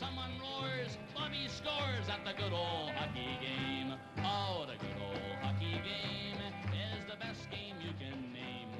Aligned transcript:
someone 0.00 0.32
roars, 0.44 0.92
Bobby 1.14 1.44
scores 1.48 2.06
at 2.14 2.20
the 2.28 2.34
good 2.42 2.52
old 2.52 2.90
hockey 2.98 3.32
game. 3.46 3.90
Oh, 4.32 4.66
the 4.70 4.76
good 4.84 4.98
old 5.08 5.36
hockey 5.42 5.76
game 5.90 6.40
is 6.86 7.00
the 7.10 7.18
best 7.24 7.42
game 7.50 7.76
you 7.86 7.92
can 8.00 8.18
name. 8.32 8.70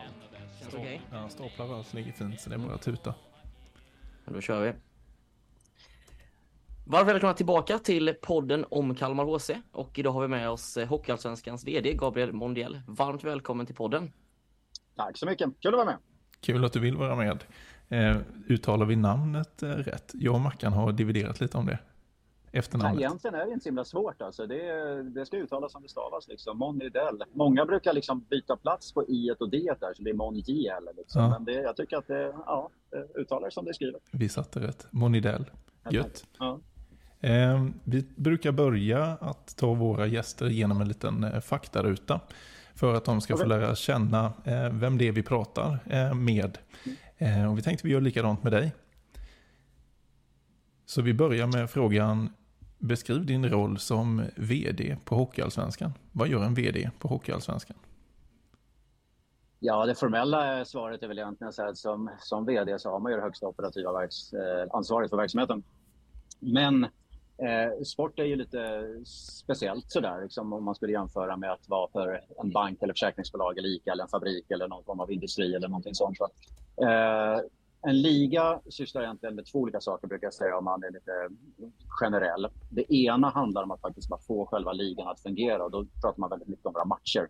And 0.00 0.14
the 0.22 0.28
best 0.36 0.60
Känns 0.60 0.74
okej? 0.74 1.00
Ja, 1.12 1.28
staplar 1.28 1.66
rör 1.66 1.84
ligger 1.94 2.12
fint 2.12 2.40
så 2.40 2.50
det 2.50 2.56
är 2.56 2.58
bara 2.58 2.74
att 2.74 2.82
tuta. 2.82 3.14
Då 4.24 4.40
kör 4.40 4.60
vi. 4.60 4.72
Varmt 6.86 7.08
välkomna 7.08 7.34
tillbaka 7.34 7.78
till 7.78 8.14
podden 8.22 8.64
om 8.70 8.94
Kalmar 8.94 9.24
HC 9.24 9.50
och 9.72 9.98
idag 9.98 10.12
har 10.12 10.22
vi 10.22 10.28
med 10.28 10.50
oss 10.50 10.76
eh, 10.76 10.88
Hockeyallsvenskans 10.88 11.64
VD 11.64 11.94
Gabriel 11.94 12.32
Mondiel. 12.32 12.80
Varmt 12.86 13.24
välkommen 13.24 13.66
till 13.66 13.74
podden. 13.74 14.12
Tack 14.96 15.16
så 15.18 15.26
mycket. 15.26 15.50
Kul 15.60 15.74
att 15.74 15.78
vara 15.78 15.84
med. 15.84 15.96
Kul 16.40 16.64
att 16.64 16.72
du 16.72 16.80
vill 16.80 16.96
vara 16.96 17.16
med. 17.16 17.44
Eh, 17.88 18.16
uttalar 18.48 18.86
vi 18.86 18.96
namnet 18.96 19.62
eh, 19.62 19.68
rätt? 19.68 20.12
Jag 20.14 20.34
och 20.34 20.40
Mackan 20.40 20.72
har 20.72 20.92
dividerat 20.92 21.40
lite 21.40 21.58
om 21.58 21.66
det. 21.66 21.78
Nej, 22.52 22.58
Efternamnet. 22.60 23.00
egentligen 23.00 23.34
är 23.34 23.46
det 23.46 23.52
inte 23.52 23.62
så 23.62 23.68
himla 23.68 23.84
svårt. 23.84 24.22
Alltså. 24.22 24.46
Det, 24.46 25.02
det 25.02 25.26
ska 25.26 25.36
uttalas 25.36 25.72
som 25.72 25.82
det 25.82 25.88
stavas. 25.88 26.28
Liksom. 26.28 26.58
Monidel. 26.58 27.22
Många 27.32 27.64
brukar 27.66 27.92
liksom 27.92 28.20
byta 28.30 28.56
plats 28.56 28.92
på 28.92 29.04
i 29.08 29.30
och 29.40 29.50
d 29.50 29.58
där, 29.80 29.94
så 29.94 29.94
det 29.96 30.02
blir 30.02 30.14
Mongiel. 30.14 30.88
Liksom. 30.96 31.22
Ja. 31.22 31.28
Men 31.28 31.44
det, 31.44 31.52
jag 31.52 31.76
tycker 31.76 31.96
att 31.96 32.06
det 32.06 32.34
ja, 32.46 32.70
uttalar 33.14 33.50
som 33.50 33.64
det 33.64 33.70
är 33.70 33.72
skrivet. 33.72 34.02
Vi 34.10 34.28
satte 34.28 34.60
rätt. 34.60 34.86
Monidell. 34.90 35.44
Gött. 35.90 36.24
Ja. 36.38 36.60
Eh, 37.20 37.66
vi 37.84 38.04
brukar 38.16 38.52
börja 38.52 39.04
att 39.04 39.56
ta 39.56 39.74
våra 39.74 40.06
gäster 40.06 40.46
genom 40.46 40.80
en 40.80 40.88
liten 40.88 41.24
eh, 41.24 41.40
faktaruta. 41.40 42.20
För 42.74 42.94
att 42.94 43.04
de 43.04 43.20
ska 43.20 43.36
få 43.36 43.44
Okej. 43.44 43.48
lära 43.48 43.74
känna 43.74 44.32
eh, 44.44 44.70
vem 44.72 44.98
det 44.98 45.08
är 45.08 45.12
vi 45.12 45.22
pratar 45.22 45.78
eh, 45.86 46.14
med. 46.14 46.58
Eh, 47.24 47.50
och 47.50 47.58
vi 47.58 47.62
tänkte 47.62 47.86
vi 47.86 47.92
gör 47.92 48.00
likadant 48.00 48.42
med 48.42 48.52
dig. 48.52 48.72
Så 50.86 51.02
vi 51.02 51.14
börjar 51.14 51.46
med 51.46 51.70
frågan. 51.70 52.30
Beskriv 52.78 53.26
din 53.26 53.48
roll 53.48 53.78
som 53.78 54.22
vd 54.36 54.96
på 55.04 55.14
Hockeyallsvenskan. 55.14 55.92
Vad 56.12 56.28
gör 56.28 56.44
en 56.44 56.54
vd 56.54 56.90
på 56.98 57.08
Hockeyallsvenskan? 57.08 57.76
ja, 59.64 59.86
det 59.86 59.94
formella 59.94 60.64
svaret 60.64 61.02
är 61.02 61.08
väl 61.08 61.18
egentligen 61.18 61.52
så 61.52 61.62
att 61.62 61.76
som, 61.76 62.10
som 62.18 62.46
vd 62.46 62.78
så 62.78 62.90
har 62.90 63.00
man 63.00 63.12
ju 63.12 63.16
det 63.16 63.22
högsta 63.22 63.46
operativa 63.46 63.92
verks, 63.92 64.32
eh, 64.32 64.66
ansvaret 64.72 65.10
för 65.10 65.16
verksamheten. 65.16 65.62
Men 66.38 66.86
eh, 67.38 67.82
sport 67.84 68.18
är 68.18 68.24
ju 68.24 68.36
lite 68.36 68.82
speciellt 69.42 69.90
sådär, 69.90 70.22
liksom, 70.22 70.52
om 70.52 70.64
man 70.64 70.74
skulle 70.74 70.92
jämföra 70.92 71.36
med 71.36 71.52
att 71.52 71.68
vara 71.68 71.90
för 71.90 72.20
en 72.42 72.50
bank 72.50 72.82
eller 72.82 72.92
försäkringsbolag 72.92 73.58
eller 73.58 73.68
ICA 73.68 73.92
eller 73.92 74.02
en 74.02 74.08
fabrik 74.08 74.50
eller 74.50 74.68
någon 74.68 74.84
form 74.84 75.00
av 75.00 75.12
industri 75.12 75.54
eller 75.54 75.68
någonting 75.68 75.94
sånt. 75.94 76.16
Så, 76.18 76.28
eh, 76.84 77.40
en 77.86 78.02
liga 78.02 78.60
sysslar 78.70 79.02
egentligen 79.02 79.34
med 79.34 79.46
två 79.46 79.58
olika 79.58 79.80
saker 79.80 80.08
brukar 80.08 80.26
jag 80.26 80.34
säga 80.34 80.58
om 80.58 80.64
man 80.64 80.84
är 80.84 80.90
lite 80.90 81.12
generell. 82.00 82.48
Det 82.70 82.94
ena 82.94 83.30
handlar 83.30 83.62
om 83.62 83.70
att 83.70 83.80
faktiskt 83.80 84.08
bara 84.08 84.20
få 84.20 84.46
själva 84.46 84.72
ligan 84.72 85.08
att 85.08 85.20
fungera 85.20 85.64
och 85.64 85.70
då 85.70 85.84
pratar 86.02 86.20
man 86.20 86.30
väldigt 86.30 86.48
mycket 86.48 86.66
om 86.66 86.72
våra 86.72 86.84
matcher. 86.84 87.28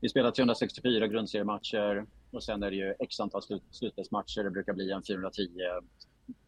Vi 0.00 0.08
spelar 0.08 0.30
364 0.30 1.06
grundseriematcher 1.06 2.06
och 2.30 2.42
sen 2.44 2.62
är 2.62 2.70
det 2.70 2.76
ju 2.76 2.94
x 2.98 3.20
antal 3.20 3.42
slut, 3.42 3.62
slutspelsmatcher. 3.70 4.44
Det 4.44 4.50
brukar 4.50 4.72
bli 4.72 4.90
en 4.90 5.02
410, 5.02 5.48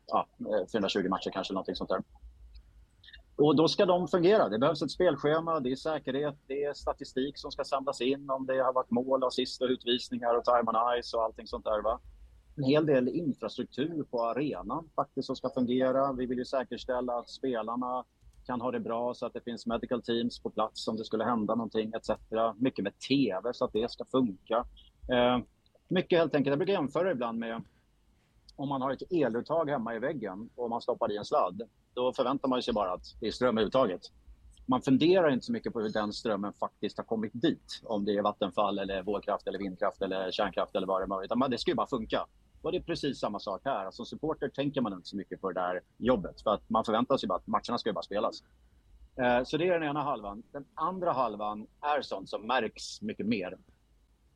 ja, 0.06 0.26
eh, 0.40 0.66
420 0.72 1.08
matcher 1.08 1.30
kanske, 1.30 1.52
någonting 1.52 1.74
sånt 1.74 1.90
där. 1.90 2.02
Och 3.36 3.56
då 3.56 3.68
ska 3.68 3.86
de 3.86 4.08
fungera. 4.08 4.48
Det 4.48 4.58
behövs 4.58 4.82
ett 4.82 4.90
spelschema, 4.90 5.60
det 5.60 5.72
är 5.72 5.76
säkerhet, 5.76 6.34
det 6.46 6.64
är 6.64 6.74
statistik 6.74 7.38
som 7.38 7.52
ska 7.52 7.64
samlas 7.64 8.00
in 8.00 8.30
om 8.30 8.46
det 8.46 8.58
har 8.58 8.72
varit 8.72 8.90
mål, 8.90 9.24
assist 9.24 9.62
och 9.62 9.68
utvisningar 9.68 10.34
och 10.34 10.44
time 10.44 10.70
on 10.70 11.02
ice 11.02 11.14
och 11.14 11.22
allting 11.22 11.46
sånt 11.46 11.64
där. 11.64 11.82
Va? 11.82 12.00
En 12.56 12.64
hel 12.64 12.86
del 12.86 13.08
infrastruktur 13.08 14.04
på 14.10 14.24
arenan 14.24 14.88
faktiskt 14.94 15.26
som 15.26 15.36
ska 15.36 15.50
fungera. 15.50 16.12
Vi 16.12 16.26
vill 16.26 16.38
ju 16.38 16.44
säkerställa 16.44 17.18
att 17.18 17.30
spelarna 17.30 18.04
kan 18.46 18.60
ha 18.60 18.70
det 18.70 18.80
bra 18.80 19.14
så 19.14 19.26
att 19.26 19.32
det 19.32 19.40
finns 19.40 19.66
medical 19.66 20.02
teams 20.02 20.42
på 20.42 20.50
plats 20.50 20.88
om 20.88 20.96
det 20.96 21.04
skulle 21.04 21.24
hända 21.24 21.54
någonting 21.54 21.92
etc. 21.94 22.10
Mycket 22.56 22.82
med 22.82 22.98
tv 22.98 23.54
så 23.54 23.64
att 23.64 23.72
det 23.72 23.90
ska 23.90 24.04
funka. 24.04 24.64
Eh, 25.12 25.38
mycket 25.88 26.18
helt 26.18 26.34
enkelt. 26.34 26.52
Jag 26.52 26.58
brukar 26.58 26.72
jämföra 26.72 27.10
ibland 27.10 27.38
med 27.38 27.62
om 28.56 28.68
man 28.68 28.82
har 28.82 28.92
ett 28.92 29.12
eluttag 29.12 29.70
hemma 29.70 29.94
i 29.94 29.98
väggen 29.98 30.50
och 30.54 30.70
man 30.70 30.82
stoppar 30.82 31.12
i 31.12 31.16
en 31.16 31.24
sladd. 31.24 31.62
Då 31.94 32.12
förväntar 32.12 32.48
man 32.48 32.62
sig 32.62 32.74
bara 32.74 32.92
att 32.92 33.04
det 33.20 33.26
är 33.26 33.30
ström 33.30 33.58
i 33.58 33.62
uttaget. 33.62 34.00
Man 34.66 34.82
funderar 34.82 35.30
inte 35.30 35.46
så 35.46 35.52
mycket 35.52 35.72
på 35.72 35.80
hur 35.80 35.90
den 35.90 36.12
strömmen 36.12 36.52
faktiskt 36.52 36.98
har 36.98 37.04
kommit 37.04 37.32
dit. 37.34 37.80
Om 37.84 38.04
det 38.04 38.16
är 38.16 38.22
vattenfall, 38.22 38.78
eller 38.78 39.02
vågkraft, 39.02 39.46
eller 39.46 39.58
vindkraft 39.58 40.02
eller 40.02 40.30
kärnkraft 40.30 40.76
eller 40.76 40.86
vad 40.86 41.00
det 41.00 41.14
är. 41.14 41.24
Utan 41.24 41.50
det 41.50 41.58
ska 41.58 41.70
ju 41.70 41.74
bara 41.74 41.86
funka. 41.86 42.26
Och 42.62 42.72
det 42.72 42.78
är 42.78 42.82
precis 42.82 43.18
samma 43.18 43.38
sak 43.38 43.60
här. 43.64 43.84
Alltså, 43.84 44.04
som 44.04 44.06
supporter 44.06 44.48
tänker 44.48 44.80
man 44.80 44.92
inte 44.92 45.08
så 45.08 45.16
mycket 45.16 45.40
på 45.40 45.52
det 45.52 45.60
där 45.60 45.80
jobbet. 45.96 46.40
För 46.40 46.50
att 46.50 46.70
man 46.70 46.84
förväntar 46.84 47.16
sig 47.16 47.28
bara 47.28 47.38
att 47.38 47.46
matcherna 47.46 47.78
ska 47.78 47.88
ju 47.88 47.94
bara 47.94 48.02
spelas. 48.02 48.42
Eh, 49.16 49.44
så 49.44 49.56
det 49.56 49.68
är 49.68 49.80
den 49.80 49.88
ena 49.88 50.02
halvan. 50.02 50.42
Den 50.52 50.64
andra 50.74 51.12
halvan 51.12 51.66
är 51.80 52.02
sånt 52.02 52.28
som 52.28 52.46
märks 52.46 53.02
mycket 53.02 53.26
mer. 53.26 53.58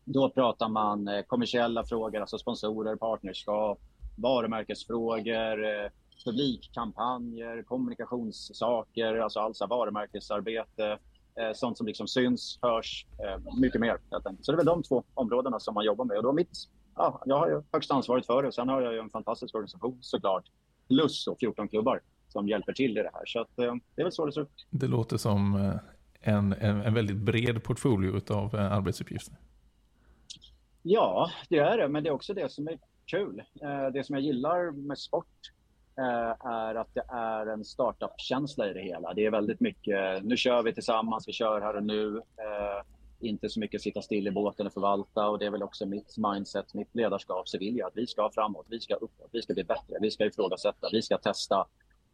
Då 0.04 0.30
pratar 0.30 0.68
man 0.68 1.08
eh, 1.08 1.22
kommersiella 1.22 1.84
frågor, 1.84 2.20
alltså 2.20 2.38
sponsorer, 2.38 2.96
partnerskap, 2.96 3.80
varumärkesfrågor, 4.16 5.64
eh, 5.64 5.90
publikkampanjer, 6.24 7.62
kommunikationssaker, 7.62 9.14
alltså 9.16 9.40
allt 9.40 9.56
så 9.56 9.66
varumärkesarbete, 9.66 10.98
eh, 11.40 11.52
sånt 11.54 11.78
som 11.78 11.86
liksom 11.86 12.08
syns, 12.08 12.58
hörs, 12.62 13.06
eh, 13.18 13.60
mycket 13.60 13.80
mer. 13.80 13.98
Så 14.40 14.52
det 14.52 14.54
är 14.54 14.56
väl 14.56 14.66
de 14.66 14.82
två 14.82 15.04
områdena 15.14 15.60
som 15.60 15.74
man 15.74 15.84
jobbar 15.84 16.04
med. 16.04 16.16
Och 16.16 16.22
då 16.22 16.32
mitt, 16.32 16.58
ja, 16.96 17.22
jag 17.26 17.38
har 17.38 17.48
ju 17.48 17.62
högsta 17.72 17.94
ansvaret 17.94 18.26
för 18.26 18.42
det. 18.42 18.52
Sen 18.52 18.68
har 18.68 18.82
jag 18.82 18.92
ju 18.92 18.98
en 18.98 19.10
fantastisk 19.10 19.54
organisation 19.54 19.98
såklart, 20.00 20.44
plus 20.88 21.24
så 21.24 21.36
14 21.40 21.68
klubbar 21.68 22.00
som 22.28 22.48
hjälper 22.48 22.72
till 22.72 22.98
i 22.98 23.02
det 23.02 23.10
här. 23.12 23.22
Så 23.26 23.40
att, 23.40 23.56
det 23.56 23.62
är 23.96 24.02
väl 24.02 24.12
så 24.12 24.26
det 24.26 24.32
ser 24.32 24.42
ut. 24.42 24.66
Det 24.70 24.86
låter 24.86 25.16
som 25.16 25.54
en, 26.20 26.52
en, 26.52 26.80
en 26.80 26.94
väldigt 26.94 27.16
bred 27.16 27.64
portfolio 27.64 28.32
av 28.32 28.54
arbetsuppgifter. 28.54 29.36
Ja, 30.82 31.30
det 31.48 31.58
är 31.58 31.78
det, 31.78 31.88
men 31.88 32.02
det 32.02 32.08
är 32.08 32.12
också 32.12 32.34
det 32.34 32.52
som 32.52 32.68
är 32.68 32.78
kul. 33.10 33.42
Eh, 33.62 33.86
det 33.92 34.04
som 34.04 34.14
jag 34.14 34.24
gillar 34.24 34.70
med 34.70 34.98
sport 34.98 35.52
eh, 35.98 36.46
är 36.46 36.74
att 36.74 36.94
det 36.94 37.04
är 37.08 37.46
en 37.46 37.64
startup-känsla 37.64 38.70
i 38.70 38.72
det 38.72 38.82
hela. 38.82 39.14
Det 39.14 39.26
är 39.26 39.30
väldigt 39.30 39.60
mycket, 39.60 40.24
nu 40.24 40.36
kör 40.36 40.62
vi 40.62 40.74
tillsammans, 40.74 41.28
vi 41.28 41.32
kör 41.32 41.60
här 41.60 41.76
och 41.76 41.82
nu. 41.82 42.16
Eh, 42.16 42.84
inte 43.22 43.48
så 43.48 43.60
mycket 43.60 43.82
sitta 43.82 44.02
still 44.02 44.26
i 44.26 44.30
båten 44.30 44.66
och 44.66 44.72
förvalta 44.72 45.28
och 45.28 45.38
det 45.38 45.46
är 45.46 45.50
väl 45.50 45.62
också 45.62 45.86
mitt 45.86 46.16
mindset, 46.16 46.74
mitt 46.74 46.94
ledarskap, 46.94 47.48
så 47.48 47.58
vill 47.58 47.76
jag 47.76 47.86
att 47.86 47.96
vi 47.96 48.06
ska 48.06 48.30
framåt, 48.34 48.66
vi 48.70 48.80
ska 48.80 48.94
uppåt, 48.94 49.28
vi 49.32 49.42
ska 49.42 49.54
bli 49.54 49.64
bättre, 49.64 49.96
vi 50.00 50.10
ska 50.10 50.26
ifrågasätta, 50.26 50.88
vi 50.92 51.02
ska 51.02 51.18
testa. 51.18 51.66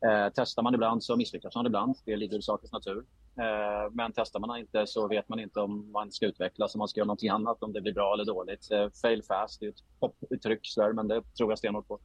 Eh, 0.06 0.28
testar 0.34 0.62
man 0.62 0.74
ibland 0.74 1.04
så 1.04 1.16
misslyckas 1.16 1.54
man 1.54 1.66
ibland, 1.66 1.96
det 2.04 2.16
ligger 2.16 2.38
i 2.38 2.42
sakens 2.42 2.72
natur. 2.72 3.04
Eh, 3.38 3.90
men 3.92 4.12
testar 4.12 4.40
man 4.40 4.58
inte 4.58 4.86
så 4.86 5.08
vet 5.08 5.28
man 5.28 5.40
inte 5.40 5.60
om 5.60 5.92
man 5.92 6.12
ska 6.12 6.26
utvecklas, 6.26 6.74
om 6.74 6.78
man 6.78 6.88
ska 6.88 7.00
göra 7.00 7.06
någonting 7.06 7.28
annat, 7.28 7.62
om 7.62 7.72
det 7.72 7.80
blir 7.80 7.92
bra 7.92 8.14
eller 8.14 8.24
dåligt. 8.24 8.70
Eh, 8.70 8.88
fail 9.02 9.22
fast 9.22 9.60
det 9.60 9.66
är 9.66 9.70
ett 9.70 10.00
poputtryck, 10.00 10.60
där, 10.76 10.92
men 10.92 11.08
det 11.08 11.22
tror 11.38 11.50
jag 11.50 11.58
stenhårt 11.58 11.88
på. 11.88 12.00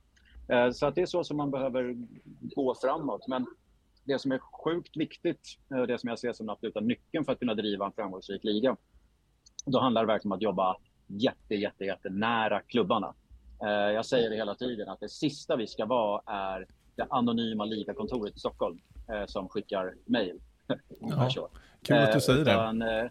Eh, 0.49 0.71
så 0.71 0.85
att 0.85 0.95
det 0.95 1.01
är 1.01 1.05
så 1.05 1.23
som 1.23 1.37
man 1.37 1.51
behöver 1.51 1.95
gå 2.55 2.75
framåt. 2.75 3.27
Men 3.27 3.45
det 4.03 4.19
som 4.19 4.31
är 4.31 4.39
sjukt 4.39 4.97
viktigt, 4.97 5.57
det 5.87 5.99
som 5.99 6.09
jag 6.09 6.19
ser 6.19 6.33
som 6.33 6.45
den 6.45 6.53
absoluta 6.53 6.79
nyckeln 6.79 7.25
för 7.25 7.31
att 7.31 7.39
kunna 7.39 7.55
driva 7.55 7.85
en 7.85 7.91
framgångsrik 7.91 8.43
liga, 8.43 8.77
då 9.65 9.79
handlar 9.79 10.01
det 10.01 10.07
verkligen 10.07 10.31
om 10.31 10.35
att 10.35 10.41
jobba 10.41 10.77
jätte, 11.07 11.55
jätte, 11.55 11.85
jätte 11.85 12.09
nära 12.09 12.61
klubbarna. 12.61 13.13
Jag 13.93 14.05
säger 14.05 14.29
det 14.29 14.35
hela 14.35 14.55
tiden 14.55 14.89
att 14.89 14.99
det 14.99 15.09
sista 15.09 15.55
vi 15.55 15.67
ska 15.67 15.85
vara 15.85 16.21
är 16.25 16.67
det 16.95 17.07
anonyma 17.09 17.65
ligakontoret 17.65 18.35
i 18.35 18.39
Stockholm 18.39 18.79
som 19.27 19.49
skickar 19.49 19.93
mejl. 20.05 20.39
Ja. 20.99 21.29
Kul 21.83 21.97
att 21.97 22.09
Eh, 22.09 22.13
du 22.15 22.21
säger 22.21 22.45
det. 22.45 22.51
utan, 22.51 22.81
eh, 22.81 23.05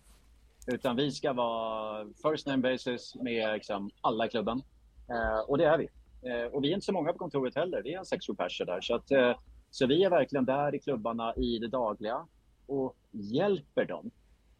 Utan 0.66 0.97
vi 0.97 1.10
ska 1.10 1.32
vara 1.32 2.06
first 2.23 2.46
name 2.46 2.58
basis 2.62 3.14
med 3.14 3.52
liksom 3.52 3.90
alla 4.00 4.26
i 4.26 4.29
klubben. 4.29 4.62
Eh, 5.11 5.38
och 5.49 5.58
det 5.58 5.64
är 5.64 5.79
vi. 5.79 5.88
Eh, 6.31 6.46
och 6.52 6.64
vi 6.64 6.70
är 6.70 6.75
inte 6.75 6.87
så 6.87 6.93
många 6.93 7.12
på 7.12 7.19
kontoret 7.19 7.55
heller. 7.55 7.82
Vi 7.82 7.94
är 7.94 7.99
en 7.99 8.05
sex, 8.05 8.26
sju 8.26 8.35
pers 8.35 8.62
där. 8.67 8.81
Så, 8.81 8.94
att, 8.94 9.11
eh, 9.11 9.37
så 9.70 9.87
vi 9.87 10.05
är 10.05 10.11
verkligen 10.11 10.44
där 10.44 10.75
i 10.75 10.79
klubbarna 10.79 11.35
i 11.35 11.58
det 11.58 11.69
dagliga 11.69 12.26
och 12.67 12.96
hjälper 13.11 13.85
dem. 13.85 14.11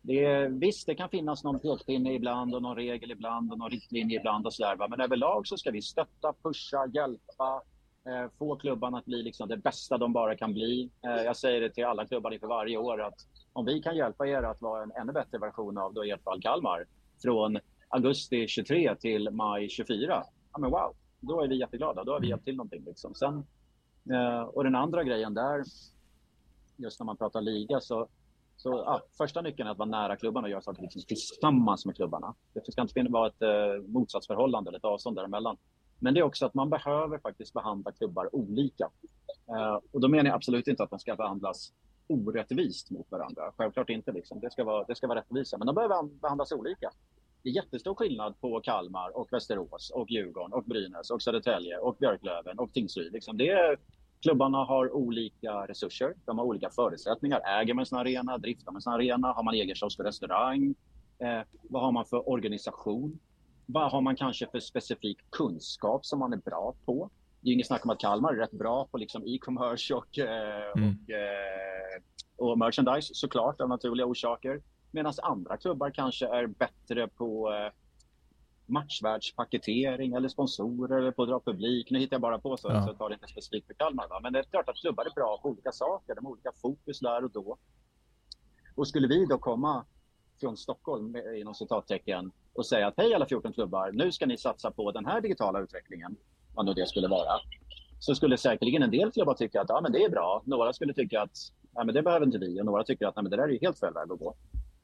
Det 0.03 0.25
är, 0.25 0.49
visst, 0.49 0.87
det 0.87 0.95
kan 0.95 1.09
finnas 1.09 1.45
någon 1.45 1.61
pekpinne 1.61 2.15
ibland 2.15 2.55
och 2.55 2.63
någon 2.63 2.77
regel 2.77 3.11
ibland 3.11 3.53
och 3.53 3.59
någon 3.59 3.71
riktlinje 3.71 4.19
ibland 4.19 4.47
och 4.47 4.53
sådär. 4.55 4.89
Men 4.89 5.01
överlag 5.01 5.47
så 5.47 5.57
ska 5.57 5.71
vi 5.71 5.83
stötta, 5.83 6.35
pusha, 6.43 6.87
hjälpa, 6.95 7.45
eh, 7.45 7.61
Eh, 8.07 8.31
få 8.39 8.57
klubbarna 8.57 8.99
att 8.99 9.05
bli 9.05 9.23
liksom 9.23 9.49
det 9.49 9.57
bästa 9.57 9.99
de 9.99 10.13
bara 10.13 10.37
kan 10.37 10.53
bli. 10.53 10.91
Eh, 11.05 11.23
jag 11.23 11.37
säger 11.37 11.61
det 11.61 11.71
till 11.71 11.85
alla 11.85 12.07
klubbar 12.07 12.31
inför 12.31 12.47
varje 12.47 12.77
år 12.77 13.03
att 13.03 13.27
om 13.53 13.65
vi 13.65 13.83
kan 13.83 13.97
hjälpa 13.97 14.27
er 14.27 14.43
att 14.43 14.63
vara 14.63 14.83
en 14.83 14.93
ännu 14.93 15.13
bättre 15.13 15.39
version 15.39 15.79
av 15.79 15.95
då 15.95 16.05
i 16.05 16.11
ert 16.11 16.23
fall 16.23 16.43
Kalmar 16.43 16.87
från 17.23 17.59
augusti 17.89 18.49
23 18.49 18.97
till 18.97 19.31
maj 19.31 19.69
24. 19.69 20.25
Ja, 20.53 20.59
men 20.59 20.71
wow, 20.71 20.95
då 21.21 21.41
är 21.41 21.49
vi 21.49 21.59
jätteglada. 21.61 22.05
Då 22.05 22.13
har 22.13 22.21
vi 22.21 22.29
hjälpt 22.29 22.45
till 22.45 22.57
någonting. 22.57 22.85
Liksom. 22.85 23.15
Sen, 23.15 23.47
eh, 24.13 24.43
och 24.43 24.65
den 24.65 24.75
andra 24.75 25.05
grejen 25.05 25.35
där, 25.35 25.65
just 26.77 27.01
när 27.01 27.05
man 27.05 27.17
pratar 27.17 27.41
liga, 27.41 27.81
så, 27.81 28.09
så 28.57 28.71
ja, 28.71 29.03
första 29.19 29.43
nyckeln 29.43 29.67
är 29.67 29.73
att 29.73 29.79
vara 29.79 29.89
nära 29.89 30.17
klubbarna 30.17 30.45
och 30.45 30.51
göra 30.51 30.63
saker 30.63 30.83
liksom 30.83 31.03
tillsammans 31.03 31.87
med 31.87 31.97
klubbarna. 31.97 32.35
Det 32.53 32.73
ska 32.73 32.83
inte 32.83 33.13
vara 33.13 33.29
ett 33.29 33.43
eh, 33.43 33.89
motsatsförhållande 33.89 34.71
eller 34.71 34.79
ett 34.79 34.85
avstånd 34.85 35.17
däremellan. 35.17 35.57
Men 36.01 36.15
det 36.15 36.21
är 36.21 36.25
också 36.25 36.47
att 36.47 36.55
man 36.55 36.71
behöver 36.71 37.19
faktiskt 37.19 37.53
behandla 37.53 37.93
klubbar 37.93 38.35
olika. 38.35 38.91
Eh, 39.49 39.79
och 39.93 40.01
då 40.01 40.09
menar 40.09 40.25
jag 40.25 40.35
absolut 40.35 40.69
inte 40.69 40.83
att 40.83 40.91
de 40.91 40.99
ska 40.99 41.17
behandlas 41.17 41.73
orättvist 42.07 42.91
mot 42.91 43.11
varandra. 43.11 43.53
Självklart 43.57 43.91
inte. 43.91 44.13
Liksom. 44.13 44.41
Det, 44.41 44.51
ska 44.51 44.65
vara, 44.65 44.85
det 44.85 44.95
ska 44.95 45.07
vara 45.07 45.19
rättvisa. 45.19 45.59
Men 45.59 45.67
de 45.67 45.75
behöver 45.75 46.03
behandlas 46.03 46.53
olika. 46.53 46.91
Det 47.43 47.49
är 47.49 47.53
jättestor 47.53 47.95
skillnad 47.95 48.41
på 48.41 48.61
Kalmar 48.61 49.17
och 49.17 49.33
Västerås 49.33 49.91
och 49.91 50.11
Djurgården 50.11 50.53
och 50.53 50.65
Brynäs 50.65 51.11
och 51.11 51.23
Södertälje 51.23 51.79
och 51.79 51.97
Björklöven 52.01 52.59
och 52.59 52.73
Tingsryd. 52.73 53.13
Liksom. 53.13 53.37
Det 53.37 53.49
är, 53.49 53.77
klubbarna 54.23 54.65
har 54.65 54.93
olika 54.93 55.67
resurser. 55.67 56.15
De 56.25 56.39
har 56.39 56.45
olika 56.45 56.71
förutsättningar. 56.71 57.41
Äger 57.61 57.75
man 57.75 57.87
sin 57.87 57.99
arena? 57.99 58.39
Driftar 58.39 58.73
man 58.73 58.83
sin 58.83 58.93
arena? 58.93 59.33
Har 59.33 59.43
man 59.43 59.55
egen 59.55 59.77
kiosk 59.77 59.99
och 59.99 60.05
restaurang? 60.05 60.75
Eh, 61.19 61.41
vad 61.63 61.83
har 61.83 61.93
man 61.93 62.05
för 62.05 62.29
organisation? 62.29 63.19
Vad 63.73 63.91
har 63.91 64.01
man 64.01 64.17
kanske 64.17 64.47
för 64.47 64.61
specifik 64.61 65.31
kunskap 65.31 66.07
som 66.07 66.19
man 66.19 66.33
är 66.33 66.37
bra 66.37 66.75
på? 66.85 67.11
Det 67.41 67.51
är 67.51 67.55
inget 67.55 67.67
snack 67.67 67.85
om 67.85 67.91
att 67.91 68.01
Kalmar 68.01 68.33
är 68.33 68.37
rätt 68.37 68.51
bra 68.51 68.89
på 68.91 68.99
liksom 68.99 69.23
e-commerce 69.27 69.95
och, 69.95 70.19
eh, 70.19 70.73
mm. 70.77 70.89
och, 70.89 71.11
eh, 71.11 72.03
och 72.37 72.59
merchandise 72.59 73.15
såklart 73.15 73.61
av 73.61 73.69
naturliga 73.69 74.07
orsaker. 74.07 74.63
Medan 74.91 75.13
andra 75.23 75.57
klubbar 75.57 75.91
kanske 75.91 76.27
är 76.27 76.47
bättre 76.47 77.09
på 77.09 77.53
eh, 77.53 77.73
matchvärdspaketering 78.67 80.13
eller 80.13 80.29
sponsorer 80.29 80.99
eller 80.99 81.11
på 81.11 81.23
att 81.23 81.29
dra 81.29 81.41
publik. 81.41 81.91
Nu 81.91 81.99
hittar 81.99 82.15
jag 82.15 82.23
bara 82.23 82.39
på 82.39 82.57
så, 82.57 82.69
ja. 82.69 82.87
så 82.87 82.95
tar 82.95 83.09
det 83.09 83.15
inte 83.15 83.29
specifikt 83.29 83.67
för 83.67 83.75
Kalmar. 83.75 84.09
Va? 84.09 84.21
Men 84.23 84.33
det 84.33 84.39
är 84.39 84.43
klart 84.43 84.69
att 84.69 84.77
klubbar 84.77 85.05
är 85.05 85.15
bra 85.15 85.41
på 85.43 85.49
olika 85.49 85.73
saker. 85.73 86.15
De 86.15 86.25
har 86.25 86.33
olika 86.33 86.53
fokus 86.63 87.01
där 87.01 87.25
och 87.25 87.31
då. 87.31 87.59
Och 88.75 88.89
skulle 88.89 89.09
vi 89.09 89.27
då 89.27 89.39
komma 89.39 89.85
från 90.41 90.57
Stockholm 90.57 91.17
inom 91.37 91.55
citattecken 91.55 92.33
och 92.61 92.67
säga 92.67 92.87
att 92.87 92.95
hej 92.97 93.15
alla 93.15 93.27
14 93.27 93.53
klubbar, 93.53 93.91
nu 93.93 94.13
ska 94.13 94.27
ni 94.27 94.39
satsa 94.39 94.71
på 94.71 94.93
den 94.93 95.07
här 95.07 95.21
digitala 95.21 95.61
utvecklingen, 95.61 96.17
vad 96.55 96.67
nu 96.67 96.75
det 96.75 96.89
skulle 96.89 97.09
vara. 97.09 97.33
Så 97.99 98.15
skulle 98.15 98.37
säkerligen 98.37 98.83
en 98.83 98.91
del 98.91 99.11
klubbar 99.13 99.35
tycka 99.35 99.61
att 99.61 99.69
ja, 99.69 99.81
men 99.81 99.93
det 99.93 100.05
är 100.05 100.11
bra. 100.11 100.43
Några 100.45 100.73
skulle 100.73 100.95
tycka 100.95 101.23
att 101.23 101.37
ja, 101.75 101.85
men 101.85 101.95
det 101.95 102.03
behöver 102.03 102.27
inte 102.27 102.39
vi 102.39 102.61
och 102.61 102.65
några 102.65 102.85
tycker 102.85 103.07
att 103.07 103.13
ja, 103.17 103.23
men 103.23 103.31
det 103.31 103.37
där 103.37 103.49
är 103.49 103.61
helt 103.61 103.81
fel 103.81 103.95
väg 103.95 104.13
att 104.13 104.19
gå. 104.19 104.35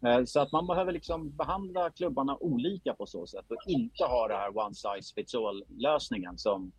Eh, 0.07 0.25
så 0.25 0.41
att 0.41 0.53
man 0.53 0.67
behöver 0.67 0.93
liksom 0.93 1.37
behandla 1.37 1.91
klubbarna 1.91 2.37
olika 2.41 2.95
på 2.95 3.07
så 3.07 3.27
sätt 3.27 3.51
och 3.51 3.57
inte 3.67 4.05
ha 4.05 4.29
det 4.29 4.35
här 4.35 4.59
one 4.59 4.75
size 4.75 5.15
fits 5.15 5.35
all 5.35 5.65
lösningen 5.69 6.39
som 6.39 6.73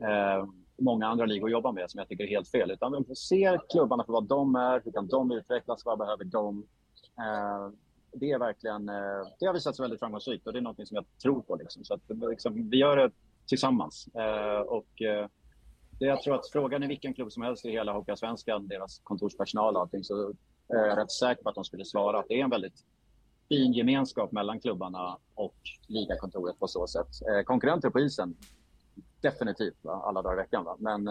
eh, 0.00 0.46
många 0.78 1.06
andra 1.06 1.26
ligor 1.26 1.50
jobbar 1.50 1.72
med 1.72 1.90
som 1.90 1.98
jag 1.98 2.08
tycker 2.08 2.24
är 2.24 2.28
helt 2.28 2.48
fel. 2.48 2.70
Utan 2.70 3.04
vi 3.08 3.14
se 3.14 3.58
klubbarna 3.70 4.04
för 4.04 4.12
vad 4.12 4.24
de 4.24 4.54
är, 4.54 4.82
hur 4.84 4.92
kan 4.92 5.08
de 5.08 5.32
utvecklas, 5.32 5.84
vad 5.84 5.98
behöver 5.98 6.24
de? 6.24 6.66
Eh, 7.18 7.72
det 8.18 8.30
är 8.30 8.38
verkligen, 8.38 8.88
eh, 8.88 9.28
det 9.38 9.46
har 9.46 9.54
visat 9.54 9.76
sig 9.76 9.82
väldigt 9.82 10.00
framgångsrikt 10.00 10.46
och 10.46 10.52
det 10.52 10.58
är 10.58 10.62
något 10.62 10.88
som 10.88 10.94
jag 10.94 11.04
tror 11.22 11.40
på. 11.40 11.56
Liksom. 11.56 11.84
Så 11.84 11.94
att, 11.94 12.00
liksom, 12.30 12.70
vi 12.70 12.76
gör 12.76 12.96
det 12.96 13.10
tillsammans. 13.46 14.08
Eh, 14.14 14.60
och, 14.60 14.86
det 15.98 16.06
jag 16.06 16.22
tror 16.22 16.34
att 16.34 16.50
frågan 16.52 16.82
är 16.82 16.88
vilken 16.88 17.14
klubb 17.14 17.32
som 17.32 17.42
helst 17.42 17.64
i 17.64 17.70
hela 17.70 17.92
Hockeyallsvenskan, 17.92 18.68
deras 18.68 19.00
kontorspersonal 19.04 19.76
och 19.76 19.82
allting, 19.82 20.04
så 20.04 20.32
är 20.68 20.86
jag 20.86 20.98
rätt 20.98 21.12
säker 21.12 21.42
på 21.42 21.48
att 21.48 21.54
de 21.54 21.64
skulle 21.64 21.84
svara 21.84 22.18
att 22.18 22.28
det 22.28 22.40
är 22.40 22.44
en 22.44 22.50
väldigt 22.50 22.84
fin 23.48 23.72
gemenskap 23.72 24.32
mellan 24.32 24.60
klubbarna 24.60 25.18
och 25.34 25.56
ligakontoret 25.88 26.58
på 26.58 26.66
så 26.66 26.86
sätt. 26.86 27.08
Konkurrenter 27.44 27.90
på 27.90 28.00
isen, 28.00 28.36
definitivt, 29.20 29.84
va? 29.84 30.02
alla 30.04 30.22
dagar 30.22 30.34
i 30.34 30.42
veckan. 30.42 30.64
Va? 30.64 30.76
Men 30.78 31.08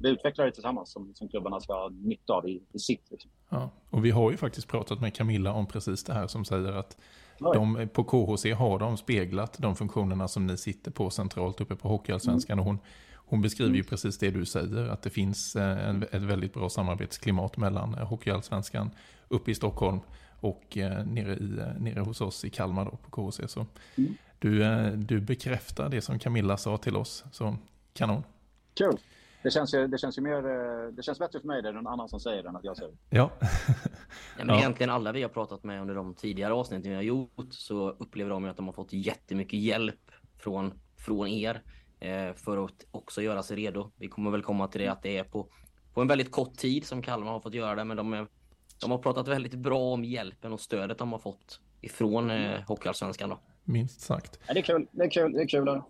vi 0.00 0.08
utvecklar 0.08 0.44
det 0.44 0.52
tillsammans 0.52 0.92
som, 0.92 1.14
som 1.14 1.28
klubbarna 1.28 1.60
ska 1.60 1.72
ha 1.72 1.88
nytta 1.88 2.32
av 2.32 2.48
i, 2.48 2.62
i 2.72 2.78
sitt. 2.78 3.10
Liksom. 3.10 3.30
Ja, 3.48 3.70
och 3.90 4.04
vi 4.04 4.10
har 4.10 4.30
ju 4.30 4.36
faktiskt 4.36 4.68
pratat 4.68 5.00
med 5.00 5.14
Camilla 5.14 5.52
om 5.52 5.66
precis 5.66 6.04
det 6.04 6.12
här 6.12 6.26
som 6.26 6.44
säger 6.44 6.72
att 6.72 6.96
de, 7.38 7.88
på 7.92 8.04
KHC 8.04 8.52
har 8.52 8.78
de 8.78 8.96
speglat 8.96 9.58
de 9.58 9.76
funktionerna 9.76 10.28
som 10.28 10.46
ni 10.46 10.56
sitter 10.56 10.90
på 10.90 11.10
centralt 11.10 11.60
uppe 11.60 11.76
på 11.76 11.88
Hockeyallsvenskan. 11.88 12.58
Mm. 12.58 12.60
Och 12.60 12.66
hon, 12.66 12.78
hon 13.14 13.42
beskriver 13.42 13.74
ju 13.74 13.84
precis 13.84 14.18
det 14.18 14.30
du 14.30 14.46
säger, 14.46 14.88
att 14.88 15.02
det 15.02 15.10
finns 15.10 15.56
eh, 15.56 15.88
en, 15.88 16.02
ett 16.02 16.22
väldigt 16.22 16.54
bra 16.54 16.68
samarbetsklimat 16.68 17.56
mellan 17.56 17.94
eh, 17.94 18.06
Hockeyallsvenskan 18.06 18.90
uppe 19.28 19.50
i 19.50 19.54
Stockholm 19.54 20.00
och 20.40 20.78
eh, 20.78 21.06
nere, 21.06 21.34
i, 21.34 21.60
nere 21.78 22.00
hos 22.00 22.20
oss 22.20 22.44
i 22.44 22.50
Kalmar 22.50 22.84
då, 22.84 22.90
på 22.90 23.10
KHC. 23.10 23.48
Så 23.48 23.66
mm. 23.96 24.14
du, 24.38 24.90
du 24.96 25.20
bekräftar 25.20 25.88
det 25.88 26.00
som 26.00 26.18
Camilla 26.18 26.56
sa 26.56 26.76
till 26.76 26.96
oss, 26.96 27.24
så 27.32 27.56
kanon. 27.92 28.22
Kul. 28.74 28.98
Det 29.42 29.50
känns, 29.50 29.74
ju, 29.74 29.86
det 29.86 29.98
känns 29.98 30.18
ju 30.18 30.22
mer, 30.22 30.42
det 30.92 31.02
känns 31.02 31.18
bättre 31.18 31.40
för 31.40 31.46
mig 31.46 31.62
det 31.62 31.68
är 31.68 31.72
någon 31.72 31.86
annan 31.86 32.08
som 32.08 32.20
säger 32.20 32.42
det 32.42 32.48
än 32.48 32.56
att 32.56 32.64
jag 32.64 32.76
säger 32.76 32.94
Ja. 33.10 33.30
ja, 34.38 34.44
men 34.44 34.56
Egentligen 34.56 34.90
alla 34.90 35.12
vi 35.12 35.22
har 35.22 35.28
pratat 35.28 35.64
med 35.64 35.80
under 35.80 35.94
de 35.94 36.14
tidigare 36.14 36.52
avsnitten 36.52 36.90
vi 36.90 36.96
har 36.96 37.02
gjort 37.02 37.46
så 37.50 37.90
upplever 37.90 38.30
de 38.30 38.44
att 38.44 38.56
de 38.56 38.66
har 38.66 38.72
fått 38.72 38.92
jättemycket 38.92 39.60
hjälp 39.60 40.10
från, 40.38 40.72
från 40.96 41.28
er 41.28 41.62
eh, 42.00 42.32
för 42.34 42.64
att 42.64 42.86
också 42.90 43.22
göra 43.22 43.42
sig 43.42 43.56
redo. 43.56 43.90
Vi 43.96 44.08
kommer 44.08 44.30
väl 44.30 44.42
komma 44.42 44.68
till 44.68 44.80
det 44.80 44.88
att 44.88 45.02
det 45.02 45.18
är 45.18 45.24
på, 45.24 45.46
på 45.94 46.00
en 46.00 46.08
väldigt 46.08 46.30
kort 46.30 46.56
tid 46.56 46.84
som 46.84 47.02
Kalmar 47.02 47.32
har 47.32 47.40
fått 47.40 47.54
göra 47.54 47.74
det, 47.74 47.84
men 47.84 47.96
de, 47.96 48.12
är, 48.12 48.26
de 48.80 48.90
har 48.90 48.98
pratat 48.98 49.28
väldigt 49.28 49.54
bra 49.54 49.92
om 49.92 50.04
hjälpen 50.04 50.52
och 50.52 50.60
stödet 50.60 50.98
de 50.98 51.12
har 51.12 51.18
fått 51.18 51.60
ifrån 51.80 52.30
eh, 52.30 52.60
Hockeyallsvenskan. 52.66 53.34
Minst 53.64 54.00
sagt. 54.00 54.38
Ja, 54.46 54.54
det 54.54 54.60
är 54.60 54.64
kul. 54.64 54.86
Det 54.90 55.04
är 55.04 55.10
kul. 55.10 55.32
Det 55.32 55.42
är 55.42 55.48
kul. 55.48 55.82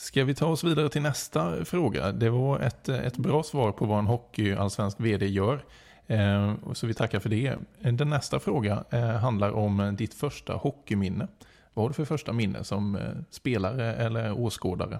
Ska 0.00 0.24
vi 0.24 0.34
ta 0.34 0.46
oss 0.46 0.64
vidare 0.64 0.88
till 0.88 1.02
nästa 1.02 1.64
fråga? 1.64 2.12
Det 2.12 2.30
var 2.30 2.60
ett, 2.60 2.88
ett 2.88 3.16
bra 3.16 3.42
svar 3.42 3.72
på 3.72 3.86
vad 3.86 3.98
en 3.98 4.06
hockeyallsvensk 4.06 5.00
vd 5.00 5.26
gör. 5.26 5.64
Eh, 6.06 6.54
så 6.72 6.86
vi 6.86 6.94
tackar 6.94 7.20
för 7.20 7.28
det. 7.28 7.58
Den 7.80 8.10
nästa 8.10 8.40
fråga 8.40 8.84
eh, 8.90 9.08
handlar 9.08 9.50
om 9.50 9.96
ditt 9.98 10.14
första 10.14 10.52
hockeyminne. 10.52 11.28
Vad 11.74 11.84
har 11.84 11.88
du 11.88 11.94
för 11.94 12.04
första 12.04 12.32
minne 12.32 12.64
som 12.64 12.96
eh, 12.96 13.12
spelare 13.30 13.94
eller 13.94 14.40
åskådare? 14.40 14.98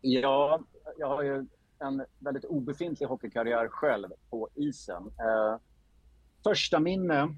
Ja, 0.00 0.60
jag 0.98 1.08
har 1.08 1.22
ju 1.22 1.46
en 1.78 2.04
väldigt 2.18 2.44
obefintlig 2.44 3.06
hockeykarriär 3.06 3.68
själv 3.68 4.08
på 4.30 4.48
isen. 4.54 5.02
Eh, 5.06 5.58
första 6.44 6.80
minne, 6.80 7.36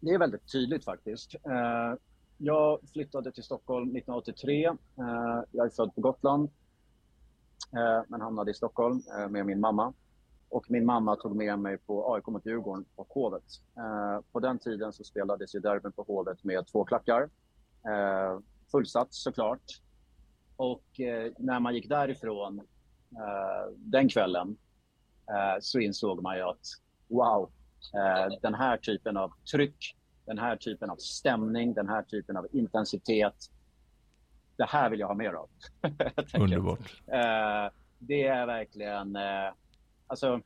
det 0.00 0.10
är 0.10 0.18
väldigt 0.18 0.52
tydligt 0.52 0.84
faktiskt. 0.84 1.34
Eh, 1.34 1.94
jag 2.38 2.78
flyttade 2.92 3.32
till 3.32 3.42
Stockholm 3.42 3.96
1983. 3.96 4.66
Eh, 4.66 4.74
jag 5.52 5.66
är 5.66 5.70
född 5.70 5.94
på 5.94 6.00
Gotland, 6.00 6.50
eh, 7.76 8.02
men 8.08 8.20
hamnade 8.20 8.50
i 8.50 8.54
Stockholm 8.54 9.02
eh, 9.18 9.28
med 9.28 9.46
min 9.46 9.60
mamma. 9.60 9.92
Och 10.48 10.70
min 10.70 10.86
mamma 10.86 11.16
tog 11.16 11.36
med 11.36 11.58
mig 11.58 11.78
på 11.78 12.14
AIK 12.14 12.26
mot 12.26 12.46
Djurgården 12.46 12.84
på 12.96 13.06
Hovet. 13.08 13.44
På 14.32 14.40
den 14.40 14.58
tiden 14.58 14.92
så 14.92 15.04
spelades 15.04 15.54
ju 15.54 15.60
derbyn 15.60 15.92
på 15.92 16.02
Hovet 16.02 16.44
med 16.44 16.66
två 16.66 16.84
klackar. 16.84 17.30
fullsatt 18.70 19.08
såklart. 19.10 19.62
Och 20.56 20.84
när 21.38 21.60
man 21.60 21.74
gick 21.74 21.88
därifrån 21.88 22.60
den 23.76 24.08
kvällen 24.08 24.56
så 25.60 25.78
insåg 25.78 26.22
man 26.22 26.36
ju 26.36 26.42
att 26.42 26.66
wow, 27.08 27.50
den 28.42 28.54
här 28.54 28.76
typen 28.76 29.16
av 29.16 29.32
tryck, 29.52 29.96
den 30.26 30.38
här 30.38 30.56
typen 30.56 30.90
av 30.90 30.96
stämning, 30.96 31.74
den 31.74 31.88
här 31.88 32.02
typen 32.02 32.36
av 32.36 32.46
intensitet. 32.52 33.50
Det 34.56 34.64
här 34.64 34.90
vill 34.90 35.00
jag 35.00 35.06
ha 35.06 35.14
mer 35.14 35.32
av. 35.32 35.48
Underbart. 36.40 36.80
Eh, 37.06 37.72
det 37.98 38.26
är 38.26 38.46
verkligen, 38.46 39.16
eh, 39.16 39.52
alltså 40.06 40.40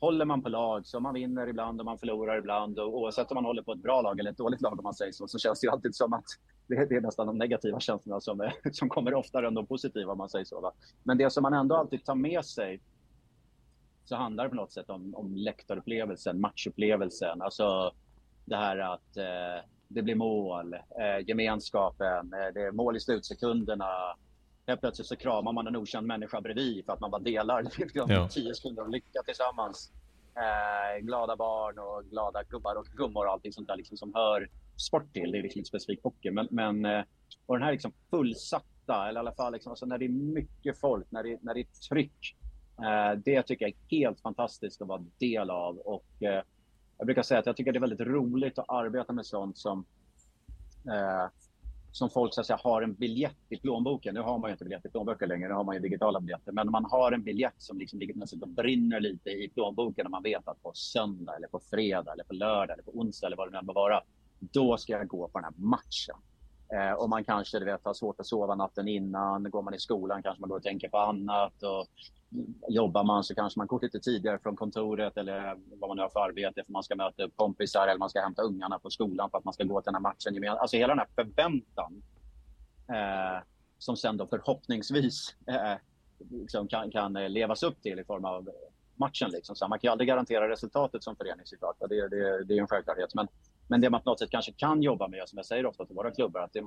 håller 0.00 0.24
man 0.24 0.42
på 0.42 0.48
lag 0.48 0.86
så 0.86 1.00
man 1.00 1.14
vinner 1.14 1.46
ibland 1.46 1.80
och 1.80 1.84
man 1.84 1.98
förlorar 1.98 2.38
ibland 2.38 2.78
och 2.78 2.98
oavsett 2.98 3.30
om 3.30 3.34
man 3.34 3.44
håller 3.44 3.62
på 3.62 3.72
ett 3.72 3.82
bra 3.82 4.02
lag 4.02 4.20
eller 4.20 4.30
ett 4.30 4.36
dåligt 4.36 4.60
lag 4.60 4.72
om 4.78 4.82
man 4.82 4.94
säger 4.94 5.12
så, 5.12 5.28
så 5.28 5.38
känns 5.38 5.60
det 5.60 5.66
ju 5.66 5.70
alltid 5.70 5.94
som 5.94 6.12
att 6.12 6.24
det, 6.66 6.88
det 6.88 6.96
är 6.96 7.00
nästan 7.00 7.26
de 7.26 7.38
negativa 7.38 7.80
känslorna 7.80 8.20
som, 8.20 8.40
är, 8.40 8.54
som 8.72 8.88
kommer 8.88 9.14
oftare 9.14 9.46
än 9.46 9.54
de 9.54 9.66
positiva 9.66 10.12
om 10.12 10.18
man 10.18 10.28
säger 10.28 10.44
så. 10.44 10.60
Va? 10.60 10.72
Men 11.02 11.18
det 11.18 11.30
som 11.30 11.42
man 11.42 11.54
ändå 11.54 11.76
alltid 11.76 12.04
tar 12.04 12.14
med 12.14 12.44
sig 12.44 12.80
så 14.04 14.16
handlar 14.16 14.44
det 14.44 14.50
på 14.50 14.56
något 14.56 14.72
sätt 14.72 14.90
om, 14.90 15.14
om 15.14 15.34
läktarupplevelsen, 15.34 16.40
matchupplevelsen. 16.40 17.42
Alltså 17.42 17.92
det 18.44 18.56
här 18.56 18.78
att 18.78 19.16
eh, 19.16 19.64
det 19.88 20.02
blir 20.02 20.14
mål, 20.14 20.74
eh, 20.74 21.26
gemenskapen, 21.26 22.32
eh, 22.32 22.54
det 22.54 22.62
är 22.62 22.72
mål 22.72 22.96
i 22.96 23.00
slutsekunderna. 23.00 24.16
Helt 24.66 24.80
plötsligt 24.80 25.08
så 25.08 25.16
kramar 25.16 25.52
man 25.52 25.66
en 25.66 25.76
okänd 25.76 26.06
människa 26.06 26.40
bredvid 26.40 26.84
för 26.84 26.92
att 26.92 27.00
man 27.00 27.10
bara 27.10 27.22
delar 27.22 27.64
ja. 27.94 28.28
tio 28.28 28.54
sekunder 28.54 28.82
av 28.82 28.90
lycka 28.90 29.22
tillsammans. 29.26 29.92
Eh, 30.34 31.00
glada 31.00 31.36
barn 31.36 31.78
och 31.78 32.04
glada 32.10 32.42
gubbar 32.42 32.76
och 32.76 32.86
gummor 32.86 33.26
och 33.26 33.32
allting 33.32 33.52
sånt 33.52 33.68
där 33.68 33.76
liksom, 33.76 33.96
som 33.96 34.14
hör 34.14 34.48
sport 34.76 35.12
till. 35.12 35.32
Det 35.32 35.38
är 35.38 35.42
liksom 35.42 35.58
inte 35.58 35.68
specifikt 35.68 36.04
hockey. 36.04 36.30
Men, 36.30 36.48
men 36.50 36.84
eh, 36.84 37.04
och 37.46 37.54
den 37.54 37.62
här 37.62 37.72
liksom 37.72 37.92
fullsatta, 38.10 39.08
eller 39.08 39.20
i 39.20 39.22
alla 39.22 39.34
fall 39.34 39.52
liksom, 39.52 39.70
alltså 39.70 39.86
när 39.86 39.98
det 39.98 40.04
är 40.04 40.34
mycket 40.34 40.80
folk, 40.80 41.06
när 41.10 41.22
det, 41.22 41.38
när 41.42 41.54
det 41.54 41.60
är 41.60 41.88
tryck. 41.88 42.36
Eh, 42.78 43.18
det 43.24 43.42
tycker 43.42 43.64
jag 43.64 43.70
är 43.70 43.98
helt 43.98 44.20
fantastiskt 44.20 44.82
att 44.82 44.88
vara 44.88 45.04
del 45.18 45.50
av. 45.50 45.78
Och, 45.78 46.22
jag 47.02 47.06
brukar 47.06 47.22
säga 47.22 47.40
att 47.40 47.46
jag 47.46 47.56
tycker 47.56 47.72
det 47.72 47.78
är 47.78 47.80
väldigt 47.80 48.00
roligt 48.00 48.58
att 48.58 48.68
arbeta 48.68 49.12
med 49.12 49.26
sånt 49.26 49.58
som 49.58 49.84
eh, 50.88 51.30
som 51.92 52.10
folk 52.10 52.34
så 52.34 52.40
att 52.40 52.46
säga, 52.46 52.58
har 52.62 52.82
en 52.82 52.94
biljett 52.94 53.36
i 53.48 53.56
plånboken. 53.56 54.14
Nu 54.14 54.20
har 54.20 54.38
man 54.38 54.50
ju 54.50 54.52
inte 54.52 54.64
biljett 54.64 54.86
i 54.86 54.88
plånböcker 54.88 55.26
längre, 55.26 55.48
nu 55.48 55.54
har 55.54 55.64
man 55.64 55.74
ju 55.74 55.80
digitala 55.80 56.20
biljetter. 56.20 56.52
Men 56.52 56.70
man 56.70 56.84
har 56.84 57.12
en 57.12 57.22
biljett 57.22 57.54
som 57.58 57.78
liksom 57.78 57.98
ligger, 57.98 58.46
brinner 58.46 59.00
lite 59.00 59.30
i 59.30 59.50
plånboken 59.54 60.06
och 60.06 60.10
man 60.10 60.22
vet 60.22 60.48
att 60.48 60.62
på 60.62 60.72
söndag, 60.74 61.36
eller 61.36 61.48
på 61.48 61.60
fredag, 61.70 62.12
eller 62.12 62.24
på 62.24 62.34
lördag, 62.34 62.74
eller 62.74 62.82
på 62.82 62.98
onsdag 62.98 63.26
eller 63.26 63.36
vad 63.36 63.48
det 63.48 63.52
nu 63.52 63.58
än 63.58 63.66
må 63.66 63.72
vara, 63.72 64.00
då 64.38 64.76
ska 64.76 64.92
jag 64.92 65.08
gå 65.08 65.28
på 65.28 65.38
den 65.38 65.44
här 65.44 65.54
matchen. 65.56 66.16
Eh, 66.72 66.92
och 66.92 67.08
man 67.08 67.24
kanske 67.24 67.58
du 67.58 67.64
vet, 67.64 67.84
har 67.84 67.94
svårt 67.94 68.20
att 68.20 68.26
sova 68.26 68.54
natten 68.54 68.88
innan. 68.88 69.50
Går 69.50 69.62
man 69.62 69.74
i 69.74 69.78
skolan 69.78 70.22
kanske 70.22 70.40
man 70.40 70.50
går 70.50 70.56
och 70.56 70.62
tänker 70.62 70.88
på 70.88 70.98
annat. 70.98 71.62
Och 71.62 71.86
jobbar 72.68 73.04
man 73.04 73.24
så 73.24 73.34
kanske 73.34 73.60
man 73.60 73.66
går 73.66 73.80
lite 73.82 74.00
tidigare 74.00 74.38
från 74.38 74.56
kontoret 74.56 75.16
eller 75.16 75.56
vad 75.80 75.90
man 75.90 75.96
nu 75.96 76.02
har 76.02 76.08
för 76.08 76.20
arbete 76.20 76.64
för 76.64 76.72
man 76.72 76.82
ska 76.82 76.96
möta 76.96 77.24
upp 77.24 77.36
kompisar 77.36 77.88
eller 77.88 77.98
man 77.98 78.10
ska 78.10 78.20
hämta 78.20 78.42
ungarna 78.42 78.78
på 78.78 78.90
skolan 78.90 79.30
för 79.30 79.38
att 79.38 79.44
man 79.44 79.54
ska 79.54 79.64
gå 79.64 79.80
till 79.80 79.92
den 79.92 79.94
här 79.94 80.00
matchen. 80.00 80.58
Alltså 80.58 80.76
hela 80.76 80.94
den 80.94 80.98
här 80.98 81.08
förväntan 81.14 82.02
eh, 82.88 83.44
som 83.78 83.96
sen 83.96 84.16
då 84.16 84.26
förhoppningsvis 84.26 85.36
eh, 85.46 85.74
liksom 86.30 86.68
kan, 86.68 86.90
kan 86.90 87.12
levas 87.12 87.62
upp 87.62 87.82
till 87.82 87.98
i 87.98 88.04
form 88.04 88.24
av 88.24 88.48
matchen. 88.96 89.30
Liksom. 89.30 89.56
Så 89.56 89.68
man 89.68 89.78
kan 89.78 89.88
ju 89.88 89.92
aldrig 89.92 90.08
garantera 90.08 90.48
resultatet 90.48 91.02
som 91.04 91.16
förening 91.16 91.46
såklart. 91.46 91.76
Det, 91.88 92.08
det, 92.08 92.44
det 92.44 92.56
är 92.56 92.60
en 92.60 92.66
självklarhet. 92.66 93.14
Men, 93.14 93.28
men 93.72 93.80
det 93.80 93.90
man 93.90 94.02
på 94.02 94.10
något 94.10 94.18
sätt 94.18 94.30
kanske 94.30 94.52
kan 94.52 94.82
jobba 94.82 95.08
med, 95.08 95.28
som 95.28 95.36
jag 95.36 95.46
säger 95.46 95.66
ofta 95.66 95.86
till 95.86 95.96
våra 95.96 96.10
klubbar, 96.10 96.40
att 96.40 96.52
det, 96.52 96.64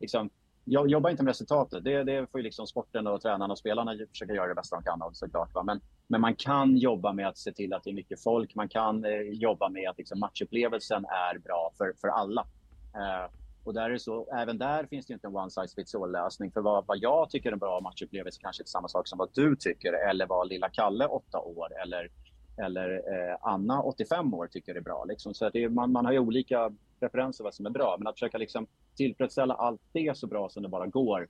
liksom, 0.00 0.30
jobba 0.64 1.10
inte 1.10 1.22
med 1.22 1.30
resultatet. 1.30 1.84
Det, 1.84 2.04
det 2.04 2.26
får 2.30 2.40
ju 2.40 2.44
liksom 2.44 2.66
sporten 2.66 3.06
och 3.06 3.20
tränarna 3.22 3.52
och 3.52 3.58
spelarna 3.58 3.92
försöka 4.10 4.32
göra 4.34 4.48
det 4.48 4.54
bästa 4.54 4.76
de 4.76 4.82
kan 4.82 5.02
av 5.02 5.12
såklart. 5.12 5.54
Va? 5.54 5.62
Men, 5.62 5.80
men 6.06 6.20
man 6.20 6.34
kan 6.34 6.76
jobba 6.76 7.12
med 7.12 7.28
att 7.28 7.38
se 7.38 7.52
till 7.52 7.72
att 7.72 7.84
det 7.84 7.90
är 7.90 7.94
mycket 7.94 8.22
folk. 8.22 8.54
Man 8.54 8.68
kan 8.68 9.04
eh, 9.04 9.20
jobba 9.20 9.68
med 9.68 9.90
att 9.90 9.98
liksom, 9.98 10.20
matchupplevelsen 10.20 11.04
är 11.04 11.38
bra 11.38 11.72
för, 11.78 11.92
för 12.00 12.08
alla. 12.08 12.46
Eh, 12.94 13.30
och 13.64 13.74
där 13.74 13.90
är 13.90 13.98
så, 13.98 14.26
även 14.36 14.58
där 14.58 14.86
finns 14.86 15.06
det 15.06 15.14
inte 15.14 15.26
en 15.26 15.36
one 15.36 15.50
size 15.50 15.74
fits 15.74 15.94
all 15.94 16.12
lösning. 16.12 16.52
För 16.52 16.60
vad, 16.60 16.86
vad 16.86 16.98
jag 16.98 17.30
tycker 17.30 17.48
är 17.48 17.52
en 17.52 17.58
bra 17.58 17.80
matchupplevelse 17.80 18.40
kanske 18.42 18.62
inte 18.62 18.70
samma 18.70 18.88
sak 18.88 19.08
som 19.08 19.18
vad 19.18 19.30
du 19.34 19.56
tycker 19.56 19.92
eller 19.92 20.26
vad 20.26 20.48
lilla 20.48 20.68
Kalle, 20.68 21.06
åtta 21.06 21.38
år, 21.38 21.68
eller, 21.82 22.10
eller 22.58 22.90
eh, 22.90 23.36
Anna, 23.40 23.82
85 23.82 24.34
år, 24.34 24.46
tycker 24.46 24.74
är 24.74 24.80
bra. 24.80 25.04
Liksom. 25.04 25.34
Så 25.34 25.50
det, 25.50 25.68
man, 25.68 25.92
man 25.92 26.04
har 26.04 26.12
ju 26.12 26.18
olika 26.18 26.72
preferenser 27.00 27.44
vad 27.44 27.54
som 27.54 27.66
är 27.66 27.70
bra. 27.70 27.96
Men 27.98 28.06
att 28.06 28.14
försöka 28.14 28.38
liksom 28.38 28.66
tillfredsställa 28.96 29.54
allt 29.54 29.80
det 29.92 30.16
så 30.16 30.26
bra 30.26 30.48
som 30.48 30.62
det 30.62 30.68
bara 30.68 30.86
går, 30.86 31.28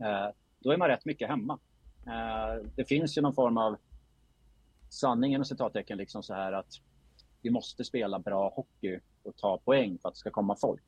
eh, 0.00 0.34
då 0.58 0.70
är 0.70 0.76
man 0.76 0.88
rätt 0.88 1.04
mycket 1.04 1.28
hemma. 1.28 1.58
Eh, 2.06 2.64
det 2.76 2.84
finns 2.84 3.18
ju 3.18 3.22
någon 3.22 3.34
form 3.34 3.58
av 3.58 3.76
sanningen 4.88 5.34
inom 5.34 5.44
citattecken 5.44 5.98
liksom 5.98 6.22
så 6.22 6.34
här 6.34 6.52
att 6.52 6.72
vi 7.42 7.50
måste 7.50 7.84
spela 7.84 8.18
bra 8.18 8.52
hockey 8.56 9.00
och 9.22 9.36
ta 9.36 9.58
poäng 9.58 9.98
för 9.98 10.08
att 10.08 10.14
det 10.14 10.18
ska 10.18 10.30
komma 10.30 10.56
folk. 10.60 10.82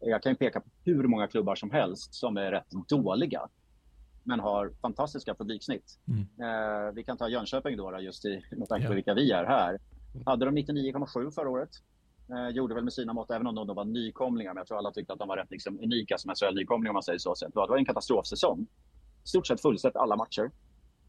Jag 0.00 0.22
kan 0.22 0.36
peka 0.36 0.60
på 0.60 0.68
hur 0.84 1.02
många 1.02 1.26
klubbar 1.26 1.54
som 1.54 1.70
helst 1.70 2.14
som 2.14 2.36
är 2.36 2.50
rätt 2.50 2.70
dåliga 2.88 3.48
men 4.24 4.40
har 4.40 4.72
fantastiska 4.82 5.34
publiksnitt. 5.34 5.98
Mm. 6.08 6.20
Eh, 6.20 6.92
vi 6.92 7.04
kan 7.04 7.16
ta 7.16 7.28
Jönköping 7.28 7.76
då, 7.76 7.90
då 7.90 8.00
just 8.00 8.24
i, 8.24 8.42
med 8.50 8.68
tanke 8.68 8.86
på 8.86 8.94
vilka 8.94 9.14
vi 9.14 9.32
är 9.32 9.44
här. 9.44 9.78
Hade 10.26 10.44
de 10.44 10.58
99,7 10.58 11.30
förra 11.30 11.50
året. 11.50 11.70
Eh, 12.30 12.48
gjorde 12.48 12.74
väl 12.74 12.84
med 12.84 12.92
sina 12.92 13.12
mått, 13.12 13.30
även 13.30 13.46
om 13.46 13.54
de, 13.54 13.66
de 13.66 13.76
var 13.76 13.84
nykomlingar, 13.84 14.54
men 14.54 14.60
jag 14.60 14.66
tror 14.66 14.78
alla 14.78 14.92
tyckte 14.92 15.12
att 15.12 15.18
de 15.18 15.28
var 15.28 15.36
rätt 15.36 15.50
liksom, 15.50 15.78
unika 15.80 16.18
som 16.18 16.34
SHL-nykomlingar 16.34 16.90
om 16.90 16.94
man 16.94 17.02
säger 17.02 17.18
så. 17.18 17.34
så. 17.34 17.48
Det 17.48 17.54
var 17.54 17.76
en 17.76 17.84
katastrofsäsong. 17.84 18.66
Stort 19.24 19.46
sett 19.46 19.62
fullsatt 19.62 19.96
alla 19.96 20.16
matcher. 20.16 20.50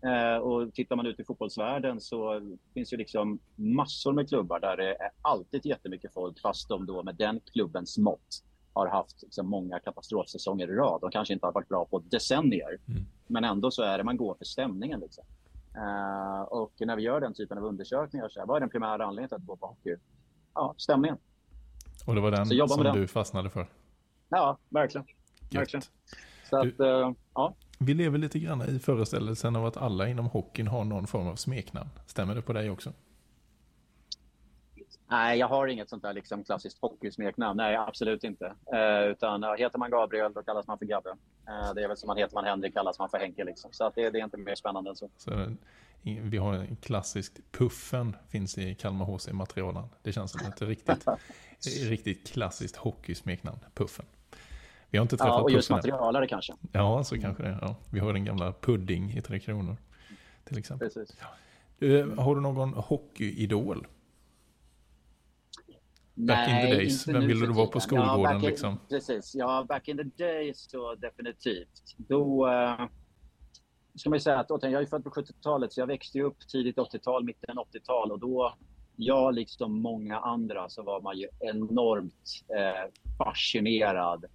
Eh, 0.01 0.37
och 0.37 0.73
tittar 0.73 0.95
man 0.95 1.05
ut 1.05 1.19
i 1.19 1.23
fotbollsvärlden 1.23 2.01
så 2.01 2.41
finns 2.73 2.93
ju 2.93 2.97
liksom 2.97 3.39
massor 3.55 4.13
med 4.13 4.29
klubbar 4.29 4.59
där 4.59 4.77
det 4.77 4.95
är 4.95 5.09
alltid 5.21 5.65
jättemycket 5.65 6.13
folk, 6.13 6.39
fast 6.39 6.69
de 6.69 6.85
då 6.85 7.03
med 7.03 7.15
den 7.15 7.39
klubbens 7.53 7.97
mått 7.97 8.43
har 8.87 8.97
haft 8.97 9.23
liksom, 9.23 9.47
många 9.49 9.79
katastrofsäsonger 9.79 10.71
i 10.71 10.75
rad. 10.75 11.01
De 11.01 11.11
kanske 11.11 11.33
inte 11.33 11.45
har 11.45 11.53
varit 11.53 11.69
bra 11.69 11.85
på 11.85 11.99
decennier. 11.99 12.77
Mm. 12.87 13.05
Men 13.27 13.43
ändå 13.43 13.71
så 13.71 13.83
är 13.83 13.97
det 13.97 14.03
man 14.03 14.17
går 14.17 14.35
för 14.35 14.45
stämningen. 14.45 14.99
Liksom. 14.99 15.23
Uh, 15.77 16.41
och 16.41 16.73
när 16.79 16.95
vi 16.95 17.01
gör 17.01 17.21
den 17.21 17.33
typen 17.33 17.57
av 17.57 17.63
undersökningar, 17.63 18.29
så 18.29 18.39
här, 18.39 18.47
vad 18.47 18.55
är 18.55 18.59
den 18.59 18.69
primära 18.69 19.05
anledningen 19.05 19.29
till 19.29 19.35
att 19.35 19.45
gå 19.45 19.55
på 19.55 19.67
hockey? 19.67 19.95
Ja, 20.53 20.75
stämningen. 20.77 21.17
Och 22.05 22.15
det 22.15 22.21
var 22.21 22.31
den 22.31 22.67
som 22.69 22.83
du 22.93 23.07
fastnade 23.07 23.49
för? 23.49 23.67
Ja, 24.29 24.57
verkligen. 24.69 25.07
verkligen. 25.51 25.83
Så 26.49 26.57
att, 26.57 26.77
du, 26.77 26.83
uh, 26.83 27.11
ja. 27.33 27.55
Vi 27.79 27.93
lever 27.93 28.17
lite 28.17 28.39
grann 28.39 28.61
i 28.61 28.79
föreställelsen 28.79 29.55
av 29.55 29.65
att 29.65 29.77
alla 29.77 30.07
inom 30.07 30.25
hockeyn 30.25 30.67
har 30.67 30.83
någon 30.83 31.07
form 31.07 31.27
av 31.27 31.35
smeknamn. 31.35 31.89
Stämmer 32.05 32.35
det 32.35 32.41
på 32.41 32.53
dig 32.53 32.69
också? 32.69 32.93
Nej, 35.11 35.39
jag 35.39 35.47
har 35.47 35.67
inget 35.67 35.89
sånt 35.89 36.03
där 36.03 36.13
liksom 36.13 36.43
klassiskt 36.43 36.81
hockeysmeknamn. 36.81 37.57
Nej, 37.57 37.75
absolut 37.75 38.23
inte. 38.23 38.45
Eh, 38.73 39.11
utan 39.11 39.43
heter 39.57 39.77
man 39.77 39.91
Gabriel, 39.91 40.33
då 40.33 40.43
kallas 40.43 40.67
man 40.67 40.77
för 40.77 40.85
Gabbe. 40.85 41.09
Eh, 41.47 41.73
det 41.75 41.83
är 41.83 41.87
väl 41.87 41.97
som 41.97 42.07
man 42.07 42.17
heter 42.17 42.33
man 42.35 42.45
Henrik, 42.45 42.73
kallas 42.73 42.99
man 42.99 43.09
för 43.09 43.17
Henke. 43.17 43.43
Liksom. 43.43 43.71
Så 43.73 43.85
att 43.85 43.95
det, 43.95 44.09
det 44.09 44.19
är 44.19 44.23
inte 44.23 44.37
mer 44.37 44.55
spännande 44.55 44.89
än 44.89 44.95
så. 44.95 45.09
så 45.17 45.55
vi 46.01 46.37
har 46.37 46.53
en 46.53 46.75
klassisk 46.75 47.33
Puffen, 47.51 48.15
finns 48.29 48.57
i 48.57 48.75
Kalmar 48.75 49.05
HC-materialen. 49.05 49.83
Det 50.03 50.11
känns 50.11 50.31
som 50.31 50.47
ett 50.47 50.61
riktigt, 50.61 51.05
riktigt 51.89 52.27
klassiskt 52.27 52.75
hockeysmeknamn, 52.75 53.59
Puffen. 53.73 54.05
Vi 54.89 54.97
har 54.97 55.01
inte 55.01 55.17
träffat 55.17 55.33
Ja, 55.33 55.41
och 55.41 55.51
just 55.51 55.69
materialare 55.69 56.27
kanske. 56.27 56.53
Ja, 56.71 57.03
så 57.03 57.21
kanske 57.21 57.43
det. 57.43 57.57
Ja. 57.61 57.75
Vi 57.91 57.99
har 57.99 58.13
den 58.13 58.25
gamla 58.25 58.53
Pudding 58.53 59.11
i 59.11 59.21
Tre 59.21 59.39
Kronor, 59.39 59.77
till 60.43 60.57
exempel. 60.57 60.89
Precis. 60.89 61.17
Ja. 61.19 62.23
Har 62.23 62.35
du 62.35 62.41
någon 62.41 62.73
hockeyidol? 62.73 63.87
Back 66.19 66.47
Nej, 66.47 66.63
in 66.63 66.69
the 66.69 66.75
days, 66.75 67.07
vem 67.07 67.27
ville 67.27 67.45
du 67.45 67.53
vara 67.53 67.67
på 67.67 67.79
skolgården 67.79 68.21
ja, 68.21 68.35
in, 68.35 68.41
liksom? 68.41 68.79
Precis, 68.89 69.35
ja 69.35 69.65
back 69.69 69.87
in 69.87 69.97
the 69.97 70.23
days 70.23 70.69
så 70.71 70.95
definitivt. 70.95 71.95
Då 71.97 72.47
uh, 72.47 72.85
ska 73.95 74.09
man 74.09 74.15
ju 74.15 74.21
säga 74.21 74.39
att 74.39 74.63
jag 74.63 74.73
är 74.73 74.85
född 74.85 75.03
på 75.03 75.09
70-talet 75.09 75.73
så 75.73 75.81
jag 75.81 75.87
växte 75.87 76.21
upp 76.21 76.47
tidigt 76.51 76.77
80-tal, 76.77 77.23
mitten 77.23 77.57
80-tal 77.57 78.11
och 78.11 78.19
då 78.19 78.53
jag 78.95 79.33
liksom 79.33 79.81
många 79.81 80.19
andra 80.19 80.69
så 80.69 80.83
var 80.83 81.01
man 81.01 81.17
ju 81.17 81.27
enormt 81.39 82.43
eh, 82.57 82.91
fascinerad 83.17 84.25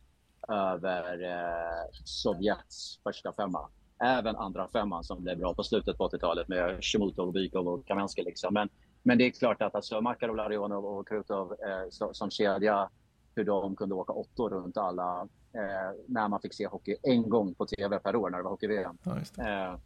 över 0.48 1.22
eh, 1.22 1.90
Sovjets 2.04 3.00
första 3.02 3.32
femma. 3.32 3.68
Även 4.04 4.36
andra 4.36 4.68
femman 4.68 5.04
som 5.04 5.22
blev 5.22 5.38
bra 5.38 5.54
på 5.54 5.62
slutet 5.62 5.98
på 5.98 6.08
80-talet 6.08 6.48
med 6.48 6.84
Shemutov, 6.84 7.32
Bykov 7.32 7.68
och 7.68 7.86
Kamensky. 7.86 8.22
Liksom. 8.22 8.54
Men 8.54 8.68
men 9.06 9.18
det 9.18 9.24
är 9.24 9.30
klart 9.30 9.62
att 9.62 9.74
alltså 9.74 10.00
Makarov, 10.00 10.36
Larionov 10.36 10.84
och 10.84 11.08
Krutov 11.08 11.52
eh, 11.52 11.88
så, 11.90 12.14
som 12.14 12.30
kedja, 12.30 12.90
hur 13.34 13.44
de 13.44 13.76
kunde 13.76 13.94
åka 13.94 14.12
åttor 14.12 14.50
runt 14.50 14.76
alla 14.76 15.28
eh, 15.54 16.00
när 16.06 16.28
man 16.28 16.40
fick 16.40 16.54
se 16.54 16.66
hockey 16.66 16.96
en 17.02 17.28
gång 17.28 17.54
på 17.54 17.66
tv 17.66 17.98
per 17.98 18.16
år 18.16 18.30
när 18.30 18.38
det 18.38 18.44
var 18.44 18.50
hockey-VM. 18.50 18.98
Ja, 19.02 19.18
det. 19.36 19.42
Eh, 19.42 19.78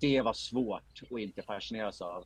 det. 0.00 0.22
var 0.22 0.32
svårt 0.32 1.02
att 1.10 1.18
inte 1.18 1.42
fascineras 1.42 2.00
av. 2.00 2.24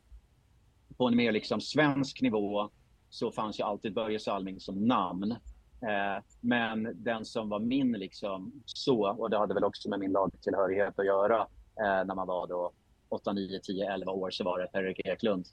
På 0.97 1.07
en 1.07 1.17
mer 1.17 1.31
liksom 1.31 1.61
svensk 1.61 2.21
nivå 2.21 2.69
så 3.09 3.31
fanns 3.31 3.59
ju 3.59 3.63
alltid 3.63 3.93
Börje 3.93 4.19
Salming 4.19 4.59
som 4.59 4.87
namn. 4.87 5.31
Eh, 5.81 6.23
men 6.41 7.03
den 7.03 7.25
som 7.25 7.49
var 7.49 7.59
min 7.59 7.91
liksom 7.91 8.51
så, 8.65 9.09
och 9.09 9.29
det 9.29 9.37
hade 9.37 9.53
väl 9.53 9.63
också 9.63 9.89
med 9.89 9.99
min 9.99 10.11
lagtillhörighet 10.11 10.99
att 10.99 11.05
göra 11.05 11.41
eh, 11.79 12.05
när 12.05 12.15
man 12.15 12.27
var 12.27 12.47
då 12.47 12.71
8, 13.09 13.33
9, 13.33 13.59
10, 13.59 13.93
11 13.93 14.11
år 14.11 14.29
så 14.31 14.43
var 14.43 14.59
det 14.59 14.67
Per-Erik 14.67 14.99
Eklund 15.05 15.45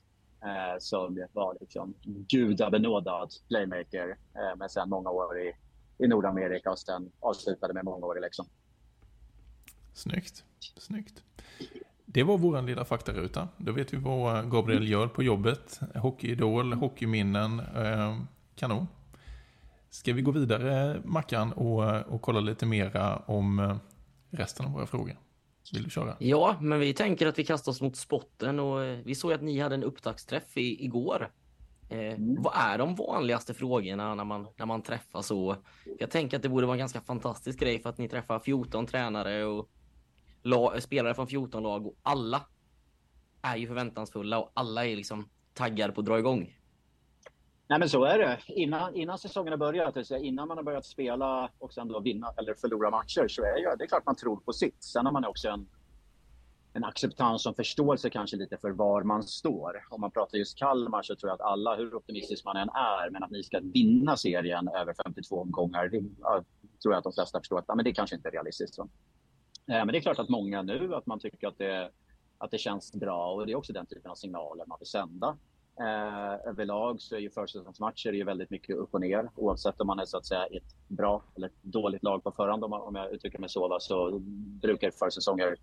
eh, 0.47 0.79
som 0.79 1.27
var 1.33 1.57
liksom 1.61 1.95
gudabenådad 2.03 3.31
playmaker 3.49 4.09
eh, 4.35 4.57
med 4.59 4.71
sen 4.71 4.89
många 4.89 5.11
år 5.11 5.39
i, 5.39 5.53
i 6.05 6.09
Nordamerika 6.09 6.71
och 6.71 6.79
sen 6.79 7.13
avslutade 7.21 7.75
med 7.75 7.85
många 7.85 8.07
år 8.07 8.19
i 8.19 8.21
Leksand. 8.21 8.49
Snyggt, 9.95 10.45
snyggt. 10.77 11.23
Det 12.05 12.23
var 12.23 12.39
vår 12.39 12.63
lilla 12.63 12.85
faktaruta. 12.85 13.49
Då 13.57 13.73
vet 13.73 13.93
vi 13.93 13.97
vad 13.97 14.51
Gabriel 14.51 14.89
gör 14.89 15.09
på 15.09 15.23
jobbet. 15.23 15.81
Hockeyidol, 15.95 16.73
hockeyminnen, 16.73 17.61
eh, 17.61 18.19
kanon. 18.55 18.87
Ska 19.91 20.13
vi 20.13 20.23
gå 20.23 20.31
vidare, 20.31 21.01
Mackan, 21.05 21.53
och, 21.53 22.07
och 22.15 22.23
kolla 22.23 22.41
lite 22.41 22.67
mera 22.67 23.17
om 23.17 23.59
eh, 23.59 23.77
resten 24.31 24.67
av 24.67 24.73
våra 24.73 24.87
frågor? 24.87 25.17
Vill 25.73 25.85
du 25.85 25.91
köra? 25.91 26.17
Ja, 26.19 26.57
men 26.61 26.81
vi 26.81 26.95
tänker 26.95 27.27
att 27.27 27.39
vi 27.39 27.45
kastar 27.45 27.73
oss 27.73 27.81
mot 27.81 27.97
spotten 27.97 28.61
och 28.61 28.85
eh, 28.85 28.99
vi 29.05 29.15
såg 29.15 29.33
att 29.33 29.43
ni 29.43 29.61
hade 29.61 29.75
en 29.75 29.83
upptaktsträff 29.83 30.57
i, 30.57 30.85
igår. 30.85 31.33
Eh, 31.89 31.99
mm. 31.99 32.43
Vad 32.43 32.53
är 32.57 32.79
de 32.79 32.95
vanligaste 32.95 33.55
frågorna 33.55 34.15
när 34.15 34.25
man, 34.25 34.47
när 34.57 34.67
man 34.67 34.83
träffar 34.83 35.23
så? 35.23 35.57
Jag 35.99 36.11
tänker 36.11 36.37
att 36.37 36.43
det 36.43 36.49
borde 36.49 36.67
vara 36.67 36.75
en 36.75 36.79
ganska 36.79 37.01
fantastisk 37.01 37.61
grej 37.61 37.79
för 37.79 37.91
att 37.91 37.99
ni 37.99 38.09
träffar 38.09 38.39
14 38.39 38.87
tränare 38.87 39.45
och 39.45 39.71
la, 40.43 40.81
spelare 40.81 41.15
från 41.15 41.27
14 41.27 41.63
lag 41.63 41.87
och 41.87 41.97
alla 42.03 42.47
är 43.43 43.57
ju 43.57 43.67
förväntansfulla 43.67 44.39
och 44.39 44.53
alla 44.55 44.87
är 44.87 44.97
liksom 44.97 45.29
taggade 45.55 45.93
på 45.93 46.01
att 46.01 46.07
dra 46.07 46.19
igång. 46.19 46.57
Nej 47.69 47.79
men 47.79 47.89
så 47.89 48.05
är 48.05 48.19
det. 48.19 48.39
Innan, 48.47 48.95
innan 48.95 49.19
säsongen 49.19 49.53
har 49.53 49.59
börjat, 49.59 50.11
innan 50.11 50.49
man 50.49 50.57
har 50.57 50.65
börjat 50.65 50.87
spela 50.87 51.51
och 51.59 51.73
sen 51.73 51.89
då 51.89 52.01
vinna 52.01 52.35
eller 52.39 52.55
förlora 52.55 52.91
matcher 52.91 53.29
så 53.29 53.43
är 53.43 53.77
det 53.77 53.85
är 53.85 53.89
klart 53.89 54.07
man 54.07 54.17
tror 54.17 54.37
på 54.37 54.53
sitt. 54.53 54.85
Sen 54.85 55.07
har 55.07 55.13
man 55.13 55.25
också 55.25 55.49
en, 55.49 55.69
en 56.73 56.85
acceptans 56.85 57.47
och 57.47 57.57
förståelse 57.57 58.11
kanske 58.11 58.37
lite 58.37 58.57
för 58.57 58.71
var 58.71 59.03
man 59.03 59.23
står. 59.23 59.87
Om 59.91 60.01
man 60.01 60.11
pratar 60.11 60.39
just 60.39 60.59
Kalmar 60.59 61.03
så 61.03 61.17
tror 61.17 61.31
jag 61.31 61.35
att 61.35 61.41
alla, 61.41 61.77
hur 61.77 61.95
optimistisk 61.95 62.45
man 62.45 62.57
än 62.57 62.69
är, 62.69 63.11
men 63.11 63.23
att 63.23 63.31
ni 63.31 63.43
ska 63.43 63.61
vinna 63.63 64.17
serien 64.17 64.69
över 64.69 64.95
52 65.05 65.41
omgångar, 65.41 65.89
det 65.89 66.01
tror 66.83 66.95
jag 66.95 66.97
att 66.97 67.05
de 67.05 67.13
flesta 67.13 67.39
förstår 67.39 67.59
att 67.59 67.65
ja, 67.69 67.75
men 67.75 67.85
det 67.85 67.93
kanske 67.93 68.17
inte 68.17 68.29
är 68.29 68.33
realistiskt. 68.33 68.75
Så. 68.75 68.83
Eh, 68.83 68.89
men 69.67 69.89
det 69.89 69.99
är 69.99 70.01
klart 70.01 70.19
att 70.19 70.29
många 70.29 70.63
nu, 70.63 70.95
att 70.95 71.07
man 71.07 71.19
tycker 71.19 71.49
att 71.49 71.59
det, 71.59 71.91
att 72.39 72.51
det 72.51 72.59
känns 72.59 72.93
bra 72.93 73.33
och 73.33 73.47
det 73.47 73.53
är 73.53 73.57
också 73.57 73.73
den 73.73 73.87
typen 73.87 74.11
av 74.11 74.15
signaler 74.15 74.65
man 74.67 74.79
vill 74.81 74.89
sända. 74.89 75.37
Eh, 75.81 76.49
överlag 76.49 77.01
så 77.01 77.15
är 77.15 77.19
ju 77.19 77.31
försäsongsmatcher 77.31 78.13
ju 78.13 78.25
väldigt 78.25 78.51
mycket 78.51 78.77
upp 78.77 78.95
och 78.95 79.01
ner 79.01 79.31
oavsett 79.35 79.81
om 79.81 79.87
man 79.87 79.99
är 79.99 80.05
så 80.05 80.17
att 80.17 80.27
säga 80.27 80.47
ett 80.47 80.89
bra 80.89 81.23
eller 81.37 81.47
ett 81.47 81.63
dåligt 81.63 82.03
lag 82.03 82.25
på 82.25 82.33
förhand 82.33 82.65
om, 82.65 82.73
om 82.73 82.95
jag 82.95 83.13
uttrycker 83.13 83.39
mig 83.39 83.49
så. 83.49 83.77
Så 83.81 84.19
brukar 84.63 84.91
försäsonger 84.91 85.57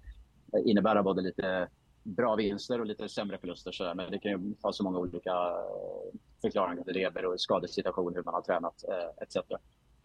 innebära 0.65 1.03
både 1.03 1.21
lite 1.21 1.67
bra 2.03 2.35
vinster 2.35 2.79
och 2.79 2.85
lite 2.85 3.09
sämre 3.09 3.37
förluster. 3.37 3.71
Så, 3.71 3.93
men 3.95 4.11
det 4.11 4.19
kan 4.19 4.31
ju 4.31 4.53
ha 4.61 4.73
så 4.73 4.83
många 4.83 4.99
olika 4.99 5.31
eh, 5.31 6.19
förklaringar 6.41 6.83
till 6.83 6.93
det 6.93 7.27
och 7.27 7.41
skadesituation, 7.41 8.15
hur 8.15 8.23
man 8.23 8.33
har 8.33 8.41
tränat 8.41 8.83
eh, 8.89 9.23
etc. 9.23 9.37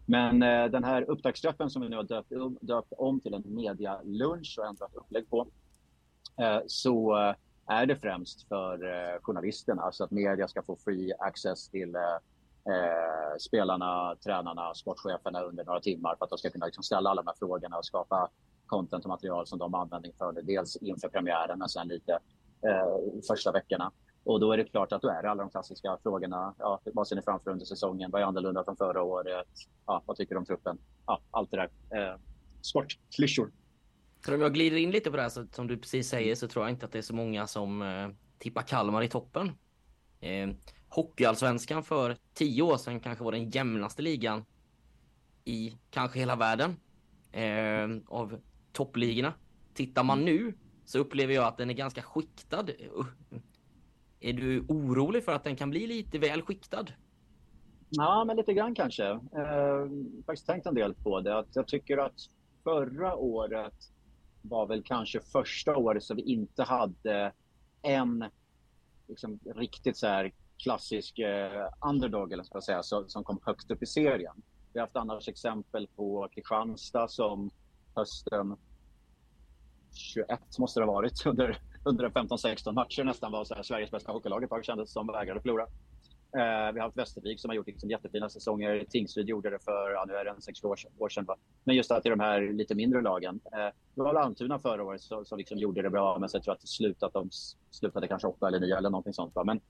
Men 0.07 0.43
eh, 0.43 0.65
den 0.71 0.85
här 0.85 1.11
upptaktsträffen 1.11 1.71
som 1.71 1.83
vi 1.83 1.89
nu 1.89 1.97
har 1.97 2.03
döpt, 2.03 2.33
döpt 2.61 2.93
om 2.93 3.21
till 3.21 3.35
en 3.35 3.43
medialunch 3.47 4.57
och 4.59 4.67
ändrat 4.67 4.95
upplägg 4.95 5.31
på 5.31 5.49
eh, 6.41 6.61
så 6.67 7.17
eh, 7.17 7.35
är 7.69 7.87
det 7.87 7.97
främst 7.97 8.49
för 8.49 8.85
eh, 8.85 9.21
journalisterna, 9.23 9.83
alltså 9.83 10.05
att 10.05 10.11
media 10.11 10.49
ska 10.49 10.63
få 10.63 10.77
free 10.77 11.13
access 11.19 11.69
till 11.69 11.95
eh, 11.95 12.03
eh, 12.75 13.37
spelarna, 13.39 14.17
tränarna, 14.25 14.75
sportcheferna 14.75 15.41
under 15.43 15.65
några 15.65 15.81
timmar 15.81 16.17
för 16.19 16.25
att 16.25 16.31
de 16.31 16.39
ska 16.39 16.51
kunna 16.51 16.67
liksom 16.67 16.83
ställa 16.83 17.11
alla 17.11 17.23
de 17.23 17.29
här 17.29 17.37
frågorna 17.39 17.79
och 17.79 17.87
skapa 17.87 18.31
content 18.67 19.05
och 19.05 19.09
material 19.09 19.47
som 19.47 19.59
de 19.59 19.75
har 19.75 19.81
användning 19.81 20.13
för 20.19 20.33
det. 20.33 20.43
Dels 20.43 20.77
inför 20.77 21.09
premiären 21.09 21.59
men 21.59 21.69
sen 21.69 21.89
lite 21.89 22.13
eh, 22.69 23.21
första 23.29 23.53
veckorna. 23.53 23.93
Och 24.25 24.41
då 24.41 24.53
är 24.53 24.57
det 24.57 24.65
klart 24.65 24.93
att 24.93 25.03
då 25.03 25.09
är 25.09 25.23
det 25.23 25.31
alla 25.31 25.43
de 25.43 25.51
klassiska 25.51 25.99
frågorna. 26.03 26.55
Ja, 26.59 26.81
vad 26.85 27.09
ser 27.09 27.17
ni 27.17 27.23
framför 27.23 27.51
under 27.51 27.67
säsongen? 27.67 28.11
Vad 28.11 28.23
är 28.23 28.27
annorlunda 28.27 28.65
från 28.65 28.77
förra 28.77 29.03
året? 29.03 29.49
Ja, 29.87 30.03
vad 30.07 30.17
tycker 30.17 30.35
du 30.35 30.39
om 30.39 30.45
truppen? 30.45 30.79
Ja, 31.07 31.21
allt 31.31 31.51
det 31.51 31.57
där. 31.57 31.71
Eh, 31.99 32.19
sportklyschor. 32.63 33.51
Så 34.25 34.35
om 34.35 34.41
jag 34.41 34.55
glider 34.55 34.77
in 34.77 34.91
lite 34.91 35.11
på 35.11 35.17
det 35.17 35.23
här, 35.23 35.29
så, 35.29 35.47
som 35.53 35.67
du 35.67 35.77
precis 35.77 36.09
säger, 36.09 36.35
så 36.35 36.49
tror 36.49 36.65
jag 36.65 36.73
inte 36.73 36.87
att 36.87 36.93
det 36.93 36.99
är 36.99 37.03
så 37.03 37.15
många 37.15 37.47
som 37.47 37.83
eh, 37.83 38.09
tippar 38.39 38.63
Kalmar 38.63 39.03
i 39.03 39.09
toppen. 39.09 39.53
Eh, 40.21 40.49
Hockeyallsvenskan 40.89 41.83
för 41.83 42.17
tio 42.35 42.63
år 42.63 42.77
sedan 42.77 43.01
kanske 43.01 43.25
var 43.25 43.33
den 43.33 43.51
jämnaste 43.51 44.03
ligan 44.03 44.45
i 45.45 45.79
kanske 45.91 46.19
hela 46.19 46.37
världen 46.37 46.77
eh, 47.33 48.03
av 48.07 48.41
toppligorna. 48.73 49.35
Tittar 49.75 50.05
man 50.05 50.25
nu 50.25 50.55
så 50.85 50.99
upplever 50.99 51.35
jag 51.35 51.45
att 51.45 51.59
den 51.59 51.71
är 51.71 51.75
ganska 51.75 52.03
skiktad. 52.03 52.65
Eh, 52.69 53.07
är 54.21 54.33
du 54.33 54.61
orolig 54.69 55.25
för 55.25 55.33
att 55.33 55.45
den 55.45 55.57
kan 55.57 55.71
bli 55.71 55.87
lite 55.87 56.19
väl 56.19 56.43
skiktad? 56.43 56.87
Ja, 57.89 58.25
men 58.25 58.37
lite 58.37 58.55
grann 58.55 58.75
kanske. 58.75 59.07
Eh, 59.11 59.87
faktiskt 60.27 60.47
tänkt 60.47 60.67
en 60.67 60.75
del 60.75 60.95
på 60.95 61.21
det. 61.21 61.39
Att 61.39 61.57
jag 61.57 61.69
tycker 61.69 61.99
att 61.99 62.21
förra 62.65 63.17
året 63.17 63.75
var 64.43 64.67
väl 64.67 64.83
kanske 64.83 65.21
första 65.21 65.77
året 65.77 66.03
som 66.03 66.17
vi 66.17 66.23
inte 66.23 66.63
hade 66.63 67.33
en 67.83 68.25
liksom, 69.09 69.39
riktigt 69.45 69.97
så 69.97 70.07
här 70.07 70.33
klassisk 70.59 71.19
eh, 71.19 71.69
underdog 71.87 72.33
eller 72.33 72.43
ska 72.43 72.61
säga, 72.61 72.83
så, 72.83 73.09
som 73.09 73.25
kom 73.25 73.41
högst 73.43 73.71
upp 73.71 73.83
i 73.83 73.87
serien. 73.87 74.43
Vi 74.73 74.81
har 74.81 74.87
haft 74.87 74.97
annars 74.97 75.29
exempel 75.29 75.89
på 75.97 76.29
Kristianstad 76.35 77.09
som 77.09 77.51
hösten 77.95 78.57
21 79.93 80.59
måste 80.59 80.81
det 80.81 80.87
ha 80.87 80.93
varit 80.93 81.23
under, 81.27 81.61
under 81.85 82.09
15-16 82.09 82.73
matcher 82.73 83.05
nästan 83.05 83.33
var 83.33 83.45
så 83.45 83.55
här, 83.55 83.63
Sveriges 83.63 83.91
bästa 83.91 84.13
hockeylag 84.13 84.45
ett 84.45 84.51
tag 84.51 84.65
kändes 84.65 84.93
som 84.93 85.07
vägrade 85.07 85.41
förlora. 85.41 85.67
Eh, 86.37 86.73
vi 86.73 86.81
har 86.81 86.87
haft 86.87 86.97
Västervik 86.97 87.41
som 87.41 87.49
har 87.49 87.57
gjort 87.57 87.67
liksom 87.67 87.91
jättefina 87.91 88.29
säsonger. 88.29 88.85
Tingsryd 88.91 89.29
gjorde 89.29 89.51
det 89.51 89.59
för, 89.59 89.91
ja, 89.91 90.05
nu 90.09 90.15
är 90.15 90.25
det 90.25 90.31
en 90.31 90.41
sex 90.41 90.65
år, 90.65 90.79
år 90.99 91.09
sedan. 91.09 91.25
Va? 91.25 91.37
Men 91.65 91.77
just 91.77 91.91
att 91.91 92.07
i 92.07 92.09
de 92.09 92.21
här 92.21 92.53
lite 92.53 92.75
mindre 92.75 93.03
lagen. 93.03 93.41
Eh, 93.53 93.75
det 93.95 94.03
var 94.03 94.15
Almtuna 94.15 94.59
förra 94.59 94.85
året 94.85 95.01
som, 95.01 95.25
som 95.25 95.39
liksom 95.39 95.59
gjorde 95.59 95.83
det 95.83 95.91
bra, 95.91 96.19
men 96.19 96.29
så 96.29 96.37
jag 96.37 96.45
tror 96.45 96.55
att 96.55 96.61
till 96.61 96.69
slut 96.69 97.03
att 97.03 97.13
de 97.13 97.29
slutade 97.71 98.09
kanske 98.09 98.29
åtta 98.29 98.47
eller 98.49 98.61
nio 98.61 98.77
eller 98.77 98.91
någonting 98.91 99.13
sånt. 99.13 99.35
Va? 99.35 99.45
Men, 99.45 99.61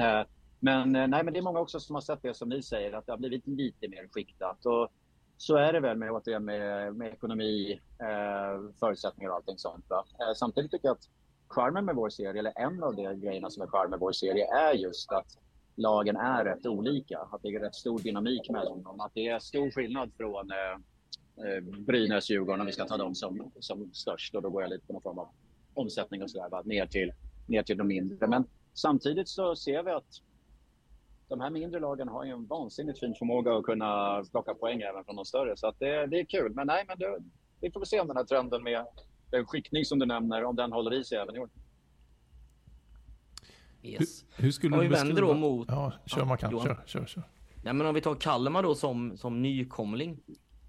eh, 0.00 0.26
men, 0.60 0.96
eh, 0.96 1.08
nej, 1.08 1.24
men 1.24 1.32
det 1.32 1.38
är 1.38 1.42
många 1.42 1.60
också 1.60 1.80
som 1.80 1.94
har 1.94 2.00
sett 2.00 2.22
det 2.22 2.34
som 2.34 2.48
ni 2.48 2.62
säger, 2.62 2.92
att 2.92 3.06
det 3.06 3.12
har 3.12 3.18
blivit 3.18 3.46
lite 3.46 3.88
mer 3.88 4.08
skiktat. 4.12 4.66
Och 4.66 4.92
så 5.36 5.56
är 5.56 5.72
det 5.72 5.80
väl 5.80 5.96
med, 5.96 6.10
återigen 6.10 6.44
med, 6.44 6.94
med 6.96 7.12
ekonomi, 7.12 7.80
eh, 8.00 8.74
förutsättningar 8.80 9.30
och 9.30 9.36
allting 9.36 9.58
sånt. 9.58 9.84
Va? 9.88 10.04
Eh, 10.20 10.34
samtidigt 10.36 10.70
tycker 10.70 10.88
jag 10.88 10.94
att 10.94 11.08
charmen 11.48 11.84
med 11.84 11.94
vår 11.94 12.10
serie, 12.10 12.38
eller 12.38 12.52
en 12.56 12.82
av 12.82 12.96
de 12.96 13.20
grejerna 13.20 13.50
som 13.50 13.62
är 13.62 13.66
charmen 13.66 13.90
med 13.90 13.98
vår 13.98 14.12
serie, 14.12 14.46
är 14.46 14.72
just 14.72 15.12
att 15.12 15.38
lagen 15.76 16.16
är 16.16 16.44
rätt 16.44 16.66
olika. 16.66 17.18
Att 17.18 17.42
det 17.42 17.48
är 17.48 17.60
rätt 17.60 17.74
stor 17.74 17.98
dynamik 17.98 18.50
mellan 18.50 18.82
dem. 18.82 19.00
Att 19.00 19.14
det 19.14 19.28
är 19.28 19.38
stor 19.38 19.70
skillnad 19.70 20.12
från 20.16 20.50
eh, 20.50 20.72
eh, 21.46 21.62
Brynäs, 21.62 22.30
Djurgården, 22.30 22.60
om 22.60 22.66
vi 22.66 22.72
ska 22.72 22.84
ta 22.84 22.96
dem 22.96 23.14
som, 23.14 23.52
som 23.60 23.90
störst. 23.92 24.34
Och 24.34 24.42
då 24.42 24.50
går 24.50 24.62
jag 24.62 24.70
lite 24.70 24.86
på 24.86 24.92
någon 24.92 25.02
form 25.02 25.18
av 25.18 25.28
omsättning 25.74 26.22
och 26.22 26.30
sådär, 26.30 26.62
ner 26.64 26.86
till, 26.86 27.12
ner 27.46 27.62
till 27.62 27.76
de 27.78 27.86
mindre. 27.86 28.26
Men 28.26 28.44
samtidigt 28.74 29.28
så 29.28 29.56
ser 29.56 29.82
vi 29.82 29.90
att 29.90 30.22
de 31.28 31.40
här 31.40 31.50
mindre 31.50 31.80
lagen 31.80 32.08
har 32.08 32.24
ju 32.24 32.30
en 32.30 32.46
vansinnigt 32.46 32.98
fin 32.98 33.14
förmåga 33.14 33.56
att 33.56 33.64
kunna 33.64 34.24
plocka 34.30 34.54
poäng 34.54 34.80
även 34.80 35.04
från 35.04 35.16
de 35.16 35.24
större. 35.24 35.56
Så 35.56 35.66
att 35.66 35.78
det, 35.78 36.06
det 36.06 36.20
är 36.20 36.24
kul. 36.24 36.54
Men 36.54 36.66
nej, 36.66 36.84
men 36.88 36.98
det, 36.98 37.18
vi 37.60 37.70
får 37.70 37.84
se 37.84 38.00
om 38.00 38.08
den 38.08 38.16
här 38.16 38.24
trenden 38.24 38.62
med 38.62 38.86
den 39.30 39.46
skickning 39.46 39.84
som 39.84 39.98
du 39.98 40.06
nämner, 40.06 40.44
om 40.44 40.56
den 40.56 40.72
håller 40.72 40.92
i 40.92 41.04
sig 41.04 41.18
även 41.18 41.36
i 41.36 41.38
år. 41.38 41.48
Yes. 43.82 44.24
Hur, 44.34 44.44
hur 44.44 44.50
skulle 44.50 44.76
om 44.76 44.80
vi 44.80 44.88
vänder 44.88 45.22
då 45.22 45.34
mot... 45.34 45.68
Ja, 45.70 45.92
kör 46.06 46.24
man 46.24 46.38
kan. 46.38 46.50
Kör, 46.50 46.82
kör, 46.86 47.06
kör. 47.06 47.22
Nej, 47.64 47.72
men 47.74 47.86
om 47.86 47.94
vi 47.94 48.00
tar 48.00 48.14
Kalmar 48.14 48.62
då 48.62 48.74
som, 48.74 49.16
som 49.16 49.42
nykomling. 49.42 50.20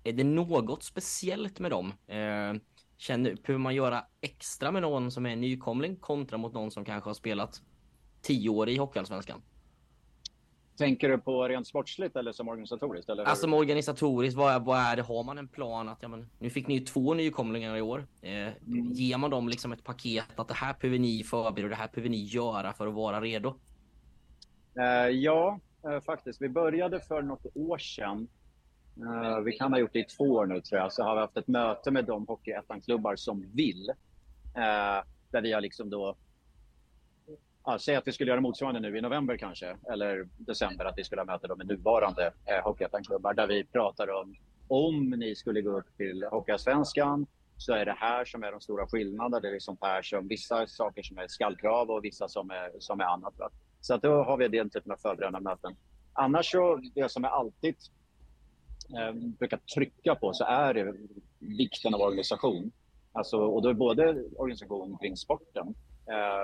Är 0.03 0.13
det 0.13 0.23
något 0.23 0.83
speciellt 0.83 1.59
med 1.59 1.71
dem? 1.71 1.93
Eh, 2.07 2.61
känner, 2.97 3.35
behöver 3.35 3.57
man 3.57 3.75
göra 3.75 4.05
extra 4.21 4.71
med 4.71 4.81
någon 4.81 5.11
som 5.11 5.25
är 5.25 5.35
nykomling 5.35 5.95
kontra 5.95 6.37
mot 6.37 6.53
någon 6.53 6.71
som 6.71 6.85
kanske 6.85 7.09
har 7.09 7.13
spelat 7.13 7.61
tio 8.21 8.49
år 8.49 8.69
i 8.69 8.77
Hockeyallsvenskan? 8.77 9.41
Tänker 10.77 11.09
du 11.09 11.17
på 11.17 11.47
rent 11.47 11.67
sportsligt 11.67 12.15
eller 12.15 12.31
som 12.31 12.47
organisatoriskt? 12.47 13.09
Eller 13.09 13.23
alltså 13.23 13.41
som 13.41 13.53
organisatoriskt, 13.53 14.37
vad 14.37 14.65
vad 14.65 14.79
är 14.79 14.95
det? 14.95 15.01
Har 15.01 15.23
man 15.23 15.37
en 15.37 15.47
plan 15.47 15.89
att 15.89 15.97
ja, 16.01 16.07
men, 16.07 16.29
nu 16.39 16.49
fick 16.49 16.67
ni 16.67 16.73
ju 16.73 16.79
två 16.79 17.13
nykomlingar 17.13 17.77
i 17.77 17.81
år. 17.81 18.07
Eh, 18.21 18.31
mm. 18.31 18.91
Ger 18.91 19.17
man 19.17 19.31
dem 19.31 19.49
liksom 19.49 19.71
ett 19.71 19.83
paket 19.83 20.25
att 20.35 20.47
det 20.47 20.53
här 20.53 20.75
behöver 20.81 20.99
ni 20.99 21.23
förbereda 21.23 21.63
och 21.63 21.69
det 21.69 21.75
här 21.75 21.89
behöver 21.93 22.09
ni 22.09 22.23
göra 22.23 22.73
för 22.73 22.87
att 22.87 22.93
vara 22.93 23.21
redo? 23.21 23.55
Eh, 24.79 25.09
ja, 25.09 25.59
eh, 25.85 25.99
faktiskt. 25.99 26.41
Vi 26.41 26.49
började 26.49 26.99
för 26.99 27.21
något 27.21 27.45
år 27.55 27.77
sedan. 27.77 28.27
Eh, 28.97 29.39
vi 29.39 29.51
kan 29.51 29.73
ha 29.73 29.79
gjort 29.79 29.93
det 29.93 29.99
i 29.99 30.03
två 30.03 30.23
år 30.23 30.45
nu 30.45 30.61
tror 30.61 30.81
jag. 30.81 30.93
Så 30.93 31.03
har 31.03 31.15
vi 31.15 31.21
haft 31.21 31.37
ett 31.37 31.47
möte 31.47 31.91
med 31.91 32.05
de 32.05 32.27
hockeyettan-klubbar 32.27 33.15
som 33.15 33.45
vill. 33.53 33.89
Eh, 34.55 35.03
där 35.31 35.41
vi 35.41 35.53
har 35.53 35.61
liksom 35.61 35.89
då 35.89 36.15
ja, 37.65 37.79
säg 37.79 37.95
att 37.95 38.07
vi 38.07 38.11
skulle 38.11 38.31
göra 38.31 38.41
motsvarande 38.41 38.79
nu 38.79 38.97
i 38.97 39.01
november 39.01 39.37
kanske, 39.37 39.77
eller 39.91 40.27
december, 40.37 40.85
att 40.85 40.97
vi 40.97 41.03
skulle 41.03 41.21
ha 41.21 41.25
möte 41.25 41.55
med 41.55 41.67
nuvarande 41.67 42.33
eh, 42.45 42.63
Hockeyettan-klubbar 42.63 43.33
där 43.33 43.47
vi 43.47 43.63
pratar 43.63 44.21
om 44.21 44.35
om 44.67 45.09
ni 45.09 45.35
skulle 45.35 45.61
gå 45.61 45.77
upp 45.77 45.97
till 45.97 46.23
Hockeyallsvenskan 46.31 47.25
så 47.57 47.73
är 47.73 47.85
det 47.85 47.95
här 47.97 48.25
som 48.25 48.43
är 48.43 48.51
de 48.51 48.61
stora 48.61 48.87
skillnaderna. 48.87 49.39
Det 49.39 49.47
är 49.47 49.51
liksom 49.51 49.77
här 49.81 50.01
som 50.01 50.27
vissa 50.27 50.67
saker 50.67 51.03
som 51.03 51.17
är 51.17 51.27
skallkrav 51.27 51.89
och 51.91 52.03
vissa 52.03 52.27
som 52.27 52.49
är, 52.49 52.71
som 52.79 52.99
är 52.99 53.03
annat. 53.03 53.33
Va? 53.37 53.49
Så 53.81 53.93
att 53.93 54.01
då 54.01 54.23
har 54.23 54.37
vi 54.37 54.47
den 54.47 54.69
typen 54.69 54.91
av 54.91 54.97
förberedande 54.97 55.39
möten. 55.49 55.75
Annars 56.13 56.51
så, 56.51 56.81
det 56.95 57.11
som 57.11 57.23
jag 57.23 57.33
alltid 57.33 57.75
eh, 58.97 59.13
brukar 59.13 59.57
trycka 59.57 60.15
på 60.15 60.33
så 60.33 60.43
är 60.43 60.73
det 60.73 60.93
vikten 61.39 61.93
av 61.93 62.01
organisation. 62.01 62.71
Alltså, 63.11 63.37
och 63.37 63.61
då 63.61 63.69
är 63.69 63.73
både 63.73 64.23
organisation 64.35 64.97
kring 65.01 65.17
sporten 65.17 65.75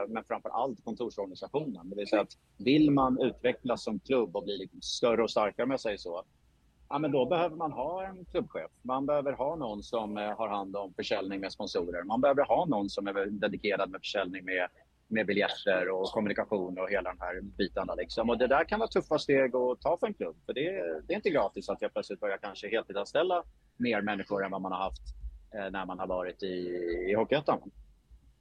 men 0.07 0.23
framför 0.23 0.49
allt 0.49 0.83
kontorsorganisationen. 0.83 1.89
Det 1.89 1.95
vill 1.95 2.07
säga 2.07 2.21
att 2.21 2.37
vill 2.57 2.91
man 2.91 3.21
utvecklas 3.21 3.83
som 3.83 3.99
klubb 3.99 4.35
och 4.35 4.43
bli 4.43 4.57
liksom 4.57 4.81
större 4.81 5.23
och 5.23 5.31
starkare 5.31 5.63
om 5.63 5.71
jag 5.71 5.79
säger 5.79 5.97
så, 5.97 6.23
ja, 6.89 6.99
men 6.99 7.11
då 7.11 7.25
behöver 7.25 7.55
man 7.55 7.71
ha 7.71 8.07
en 8.07 8.25
klubbchef. 8.25 8.71
Man 8.81 9.05
behöver 9.05 9.33
ha 9.33 9.55
någon 9.55 9.83
som 9.83 10.17
eh, 10.17 10.37
har 10.37 10.47
hand 10.47 10.75
om 10.75 10.93
försäljning 10.93 11.39
med 11.41 11.51
sponsorer. 11.51 12.03
Man 12.03 12.21
behöver 12.21 12.45
ha 12.45 12.65
någon 12.65 12.89
som 12.89 13.07
är 13.07 13.25
dedikerad 13.25 13.89
med 13.89 14.01
försäljning 14.01 14.45
med, 14.45 14.67
med 15.07 15.25
biljetter 15.25 15.89
och 15.89 16.05
kommunikation 16.05 16.79
och 16.79 16.89
hela 16.89 17.09
de 17.09 17.19
här 17.19 17.41
bitarna. 17.41 17.95
Liksom. 17.95 18.29
Och 18.29 18.37
det 18.37 18.47
där 18.47 18.63
kan 18.63 18.79
vara 18.79 18.89
tuffa 18.89 19.19
steg 19.19 19.55
att 19.55 19.81
ta 19.81 19.97
för 19.97 20.07
en 20.07 20.13
klubb. 20.13 20.35
För 20.45 20.53
det, 20.53 20.71
det 21.07 21.13
är 21.13 21.15
inte 21.15 21.29
gratis 21.29 21.69
att 21.69 21.81
jag 21.81 21.93
plötsligt 21.93 22.19
börjar 22.19 22.37
kanske 22.37 22.69
heltidsanställa 22.69 23.43
mer 23.77 24.01
människor 24.01 24.45
än 24.45 24.51
vad 24.51 24.61
man 24.61 24.71
har 24.71 24.79
haft 24.79 25.03
eh, 25.55 25.71
när 25.71 25.85
man 25.85 25.99
har 25.99 26.07
varit 26.07 26.43
i, 26.43 26.67
i 27.09 27.13
Hockeyettan. 27.13 27.71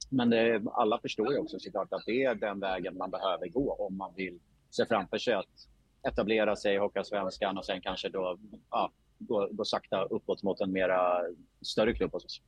Men 0.09 0.29
det, 0.29 0.63
alla 0.73 0.99
förstår 0.99 1.33
ju 1.33 1.39
också 1.39 1.59
såklart 1.59 1.93
att 1.93 2.03
det 2.05 2.23
är 2.23 2.35
den 2.35 2.59
vägen 2.59 2.97
man 2.97 3.11
behöver 3.11 3.47
gå 3.47 3.73
om 3.73 3.97
man 3.97 4.13
vill 4.15 4.39
se 4.69 4.85
framför 4.85 5.17
sig 5.17 5.33
att 5.33 5.67
etablera 6.07 6.55
sig 6.55 6.75
i 6.75 6.77
Hockeyallsvenskan 6.77 7.57
och 7.57 7.65
sen 7.65 7.81
kanske 7.81 8.09
då 8.09 8.37
ja, 8.69 8.91
gå, 9.17 9.49
gå 9.51 9.65
sakta 9.65 10.03
uppåt 10.03 10.43
mot 10.43 10.61
en 10.61 10.71
mera 10.71 11.21
större 11.61 11.93
klubb 11.93 12.11
hos 12.11 12.25
oss. 12.25 12.41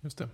Just 0.00 0.18
det. 0.18 0.28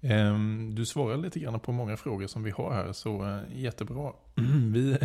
Ehm, 0.00 0.74
du 0.74 0.86
svarar 0.86 1.16
lite 1.16 1.40
grann 1.40 1.60
på 1.60 1.72
många 1.72 1.96
frågor 1.96 2.26
som 2.26 2.42
vi 2.42 2.50
har 2.50 2.72
här, 2.72 2.92
så 2.92 3.24
eh, 3.24 3.40
jättebra. 3.52 4.12
Vi, 4.72 4.98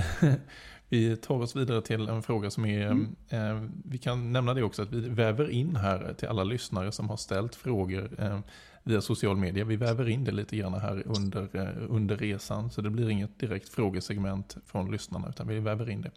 vi 0.93 1.17
tar 1.17 1.35
oss 1.35 1.55
vidare 1.55 1.81
till 1.81 2.09
en 2.09 2.23
fråga 2.23 2.51
som 2.51 2.65
är, 2.65 2.85
mm. 2.85 3.15
eh, 3.29 3.69
vi 3.85 3.97
kan 3.97 4.33
nämna 4.33 4.53
det 4.53 4.63
också, 4.63 4.81
att 4.81 4.91
vi 4.91 5.09
väver 5.09 5.49
in 5.49 5.75
här 5.75 6.13
till 6.13 6.27
alla 6.27 6.43
lyssnare 6.43 6.91
som 6.91 7.09
har 7.09 7.17
ställt 7.17 7.55
frågor. 7.55 8.09
Eh, 8.17 8.39
via 8.85 9.01
social 9.01 9.37
media. 9.37 9.65
Vi 9.65 9.75
väver 9.75 10.09
in 10.09 10.23
det 10.23 10.31
lite 10.31 10.57
grann 10.57 10.73
här 10.73 11.03
under, 11.05 11.49
eh, 11.53 11.85
under 11.89 12.17
resan, 12.17 12.69
så 12.69 12.81
det 12.81 12.89
blir 12.89 13.09
inget 13.09 13.39
direkt 13.39 13.69
frågesegment 13.69 14.57
från 14.65 14.91
lyssnarna, 14.91 15.29
utan 15.29 15.47
vi 15.47 15.59
väver 15.59 15.89
in 15.89 16.01
det. 16.01 16.11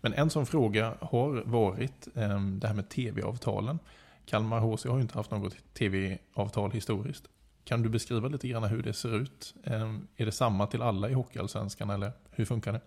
Men 0.00 0.14
en 0.14 0.30
sån 0.30 0.46
fråga 0.46 0.94
har 1.00 1.42
varit 1.46 2.08
eh, 2.14 2.40
det 2.40 2.66
här 2.66 2.74
med 2.74 2.88
tv-avtalen. 2.88 3.78
Kalmar 4.26 4.60
HC 4.60 4.84
har 4.88 4.96
ju 4.96 5.02
inte 5.02 5.18
haft 5.18 5.30
något 5.30 5.54
tv-avtal 5.74 6.70
historiskt. 6.70 7.24
Kan 7.64 7.82
du 7.82 7.88
beskriva 7.88 8.28
lite 8.28 8.48
grann 8.48 8.64
hur 8.64 8.82
det 8.82 8.92
ser 8.92 9.16
ut? 9.16 9.54
Eh, 9.64 9.94
är 10.16 10.26
det 10.26 10.32
samma 10.32 10.66
till 10.66 10.82
alla 10.82 11.10
i 11.10 11.12
Hockeyallsvenskan 11.12 11.90
eller 11.90 12.12
hur 12.30 12.44
funkar 12.44 12.72
det? 12.72 12.80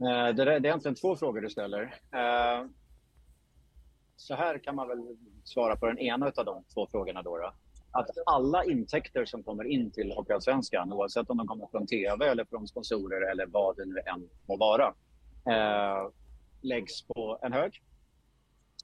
Eh, 0.00 0.34
det 0.34 0.42
är 0.42 0.66
egentligen 0.66 0.94
två 0.94 1.16
frågor 1.16 1.40
du 1.40 1.50
ställer. 1.50 1.82
Eh, 2.12 2.66
så 4.16 4.34
här 4.34 4.58
kan 4.58 4.74
man 4.74 4.88
väl 4.88 5.16
svara 5.44 5.76
på 5.76 5.86
den 5.86 5.98
ena 5.98 6.26
av 6.36 6.44
de 6.44 6.64
två 6.74 6.86
frågorna. 6.90 7.22
Då, 7.22 7.38
då. 7.38 7.52
Att 7.90 8.10
alla 8.26 8.64
intäkter 8.64 9.24
som 9.24 9.42
kommer 9.42 9.64
in 9.64 9.90
till 9.90 10.12
Hockeyallsvenskan, 10.12 10.92
oavsett 10.92 11.30
om 11.30 11.36
de 11.36 11.46
kommer 11.46 11.66
från 11.66 11.86
tv 11.86 12.28
eller 12.28 12.44
från 12.44 12.68
sponsorer 12.68 13.30
eller 13.30 13.46
vad 13.46 13.76
det 13.76 13.84
nu 13.84 13.98
än 14.06 14.28
må 14.48 14.56
vara, 14.56 14.94
eh, 15.46 16.10
läggs 16.62 17.06
på 17.06 17.38
en 17.42 17.52
hög. 17.52 17.82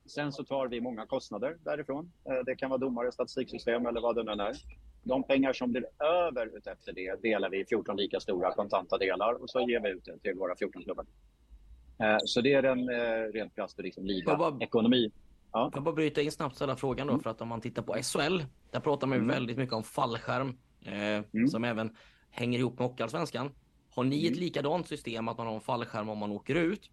Sen 0.06 0.32
så 0.32 0.44
tar 0.44 0.68
vi 0.68 0.80
många 0.80 1.06
kostnader 1.06 1.56
därifrån. 1.64 2.12
Det 2.46 2.56
kan 2.56 2.70
vara 2.70 2.78
domare, 2.78 3.12
statistiksystem 3.12 3.86
eller 3.86 4.00
vad 4.00 4.16
det 4.16 4.22
nu 4.22 4.42
är. 4.42 4.56
De 5.04 5.24
pengar 5.24 5.52
som 5.52 5.72
blir 5.72 5.86
över 6.02 6.50
efter 6.72 6.92
det 6.92 7.22
delar 7.22 7.50
vi 7.50 7.60
i 7.60 7.64
14 7.64 7.96
lika 7.96 8.20
stora 8.20 8.54
kontanta 8.54 8.98
delar 8.98 9.42
och 9.42 9.50
så 9.50 9.60
ger 9.60 9.80
vi 9.80 9.90
ut 9.90 10.04
det 10.04 10.18
till 10.18 10.34
våra 10.38 10.56
14 10.56 10.82
klubbar. 10.82 11.06
Eh, 11.98 12.16
så 12.24 12.40
det 12.40 12.52
är 12.52 12.62
den 12.62 12.88
eh, 12.88 13.32
rent 13.32 13.54
krasst 13.54 13.78
liksom 13.78 14.06
liga-ekonomi. 14.06 15.12
Ja. 15.52 15.70
Jag 15.74 15.82
bara 15.82 15.94
bryta 15.94 16.22
in 16.22 16.32
snabbt 16.32 16.56
ställa 16.56 16.76
frågan 16.76 17.06
då, 17.06 17.12
mm. 17.12 17.22
för 17.22 17.30
att 17.30 17.40
om 17.40 17.48
man 17.48 17.60
tittar 17.60 17.82
på 17.82 17.92
SHL, 17.92 18.44
där 18.70 18.80
pratar 18.80 19.06
man 19.06 19.18
ju 19.18 19.22
mm. 19.22 19.34
väldigt 19.34 19.56
mycket 19.56 19.74
om 19.74 19.82
fallskärm, 19.82 20.58
eh, 20.82 20.94
mm. 21.34 21.48
som 21.48 21.64
även 21.64 21.96
hänger 22.30 22.58
ihop 22.58 22.78
med 22.78 22.88
Hockeyallsvenskan. 22.88 23.50
Har 23.90 24.04
ni 24.04 24.26
ett 24.26 24.32
mm. 24.32 24.40
likadant 24.40 24.88
system 24.88 25.28
att 25.28 25.38
man 25.38 25.46
har 25.46 25.54
en 25.54 25.60
fallskärm 25.60 26.08
om 26.08 26.18
man 26.18 26.30
åker 26.30 26.54
ut? 26.54 26.90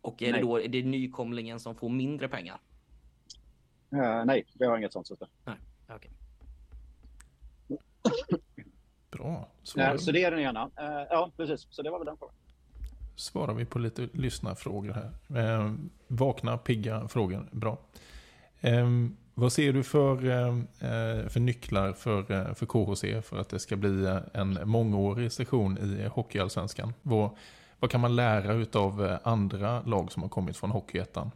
Och 0.00 0.22
är 0.22 0.32
nej. 0.32 0.40
det 0.40 0.46
då 0.46 0.60
är 0.60 0.68
det 0.68 0.82
nykomlingen 0.82 1.60
som 1.60 1.74
får 1.74 1.88
mindre 1.88 2.28
pengar? 2.28 2.60
Uh, 3.94 4.24
nej, 4.24 4.46
vi 4.58 4.66
har 4.66 4.78
inget 4.78 4.92
sånt 4.92 5.06
system. 5.06 5.28
Nej, 5.44 5.56
okay. 5.96 6.10
Bra. 9.10 9.48
Uh, 9.78 9.96
så 9.96 10.12
det 10.12 10.24
är 10.24 10.30
den 10.30 10.40
ena. 10.40 10.64
Uh, 10.64 11.06
ja, 11.10 11.30
precis. 11.36 11.66
Så 11.70 11.82
det 11.82 11.90
var 11.90 11.98
väl 11.98 12.06
den 12.06 12.16
frågan 12.16 12.34
svarar 13.20 13.54
vi 13.54 13.64
på 13.64 13.78
lite 13.78 14.08
lyssnarfrågor 14.12 14.92
här. 14.92 15.38
Eh, 15.40 15.72
vakna, 16.08 16.58
pigga 16.58 17.08
frågor. 17.08 17.48
Bra. 17.52 17.78
Eh, 18.60 18.88
vad 19.34 19.52
ser 19.52 19.72
du 19.72 19.82
för, 19.82 20.24
eh, 20.24 21.28
för 21.28 21.40
nycklar 21.40 21.92
för, 21.92 22.32
eh, 22.32 22.54
för 22.54 22.66
KHC 22.66 23.22
för 23.22 23.38
att 23.38 23.48
det 23.48 23.58
ska 23.58 23.76
bli 23.76 24.20
en 24.34 24.58
mångårig 24.64 25.32
session 25.32 25.78
i 25.78 26.08
Hockeyallsvenskan? 26.08 26.92
Vad, 27.02 27.30
vad 27.78 27.90
kan 27.90 28.00
man 28.00 28.16
lära 28.16 28.80
av 28.80 29.06
eh, 29.06 29.18
andra 29.22 29.82
lag 29.82 30.12
som 30.12 30.22
har 30.22 30.30
kommit 30.30 30.56
från 30.56 30.70
Hockeyettan? 30.70 31.30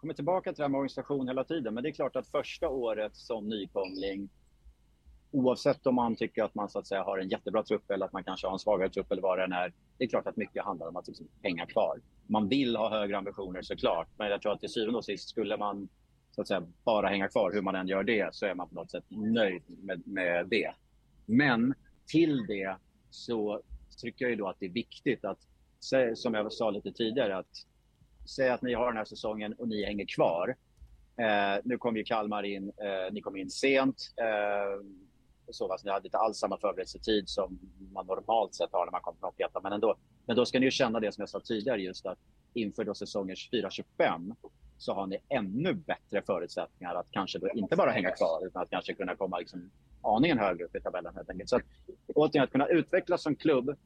Kommer 0.00 0.14
tillbaka 0.14 0.52
till 0.52 0.56
det 0.56 0.64
här 0.64 0.68
med 0.68 0.78
organisation 0.78 1.28
hela 1.28 1.44
tiden, 1.44 1.74
men 1.74 1.82
det 1.82 1.88
är 1.88 1.92
klart 1.92 2.16
att 2.16 2.28
första 2.28 2.68
året 2.68 3.16
som 3.16 3.48
nykomling 3.48 4.28
oavsett 5.30 5.86
om 5.86 5.94
man 5.94 6.16
tycker 6.16 6.44
att 6.44 6.54
man 6.54 6.68
så 6.68 6.78
att 6.78 6.86
säga 6.86 7.02
har 7.02 7.18
en 7.18 7.28
jättebra 7.28 7.62
trupp 7.62 7.90
eller 7.90 8.06
att 8.06 8.12
man 8.12 8.24
kanske 8.24 8.46
har 8.46 8.52
en 8.52 8.58
svagare 8.58 8.90
trupp 8.90 9.12
eller 9.12 9.22
vad 9.22 9.38
det 9.38 9.44
än 9.44 9.52
är. 9.52 9.72
Det 9.98 10.04
är 10.04 10.08
klart 10.08 10.26
att 10.26 10.36
mycket 10.36 10.64
handlar 10.64 10.88
om 10.88 10.96
att 10.96 11.08
liksom 11.08 11.28
hänga 11.42 11.66
kvar. 11.66 12.00
Man 12.26 12.48
vill 12.48 12.76
ha 12.76 12.90
högre 12.90 13.18
ambitioner 13.18 13.62
såklart, 13.62 14.08
men 14.16 14.30
jag 14.30 14.42
tror 14.42 14.52
att 14.52 14.60
till 14.60 14.72
syvende 14.72 14.98
och 14.98 15.04
sist 15.04 15.28
skulle 15.28 15.56
man 15.56 15.88
så 16.30 16.40
att 16.40 16.48
säga 16.48 16.62
bara 16.84 17.08
hänga 17.08 17.28
kvar 17.28 17.52
hur 17.52 17.62
man 17.62 17.74
än 17.74 17.88
gör 17.88 18.02
det 18.02 18.34
så 18.34 18.46
är 18.46 18.54
man 18.54 18.68
på 18.68 18.74
något 18.74 18.90
sätt 18.90 19.04
nöjd 19.08 19.62
med, 19.66 20.06
med 20.06 20.48
det. 20.48 20.74
Men 21.26 21.74
till 22.06 22.46
det 22.46 22.76
så 23.10 23.62
tycker 23.96 24.24
jag 24.24 24.30
ju 24.30 24.36
då 24.36 24.48
att 24.48 24.60
det 24.60 24.66
är 24.66 24.70
viktigt 24.70 25.24
att, 25.24 25.38
som 26.14 26.34
jag 26.34 26.52
sa 26.52 26.70
lite 26.70 26.92
tidigare, 26.92 27.36
att 27.36 27.66
Säg 28.24 28.48
att 28.48 28.62
ni 28.62 28.74
har 28.74 28.86
den 28.86 28.96
här 28.96 29.04
säsongen 29.04 29.52
och 29.52 29.68
ni 29.68 29.84
hänger 29.84 30.06
kvar. 30.14 30.56
Eh, 31.16 31.60
nu 31.64 31.78
kom 31.78 31.96
ju 31.96 32.04
Kalmar 32.04 32.42
in, 32.42 32.68
eh, 32.68 33.12
ni 33.12 33.20
kom 33.20 33.36
in 33.36 33.50
sent. 33.50 33.96
Eh, 34.16 34.84
så. 35.50 35.72
Alltså, 35.72 35.86
ni 35.86 35.92
hade 35.92 36.06
inte 36.06 36.18
alls 36.18 36.38
samma 36.38 36.58
förberedelsetid 36.58 37.28
som 37.28 37.58
man 37.92 38.06
normalt 38.06 38.54
sett 38.54 38.72
har 38.72 38.86
när 38.86 38.92
man 38.92 39.00
kommer 39.00 39.18
från 39.18 39.28
Hockeyettan. 39.28 39.62
Men 39.62 39.72
ändå. 39.72 39.96
Men 40.26 40.36
då 40.36 40.46
ska 40.46 40.58
ni 40.58 40.64
ju 40.64 40.70
känna 40.70 41.00
det 41.00 41.12
som 41.12 41.22
jag 41.22 41.28
sa 41.28 41.40
tidigare, 41.40 41.82
just 41.82 42.06
att 42.06 42.18
inför 42.54 42.84
då 42.84 42.94
säsongen 42.94 43.36
4-25 43.52 44.34
så 44.78 44.94
har 44.94 45.06
ni 45.06 45.18
ännu 45.28 45.74
bättre 45.74 46.22
förutsättningar 46.22 46.94
att 46.94 47.06
kanske 47.10 47.38
då 47.38 47.48
inte 47.54 47.76
bara 47.76 47.90
hänga 47.90 48.10
kvar 48.10 48.46
utan 48.46 48.62
att 48.62 48.70
kanske 48.70 48.94
kunna 48.94 49.16
komma 49.16 49.38
liksom 49.38 49.70
aningen 50.02 50.38
högre 50.38 50.64
upp 50.64 50.76
i 50.76 50.80
tabellen 50.80 51.14
helt 51.14 51.30
enkelt. 51.30 51.50
Så 51.50 51.56
att, 51.56 51.62
återigen, 52.14 52.44
att 52.44 52.52
kunna 52.52 52.66
utvecklas 52.66 53.22
som 53.22 53.36
klubb, 53.36 53.76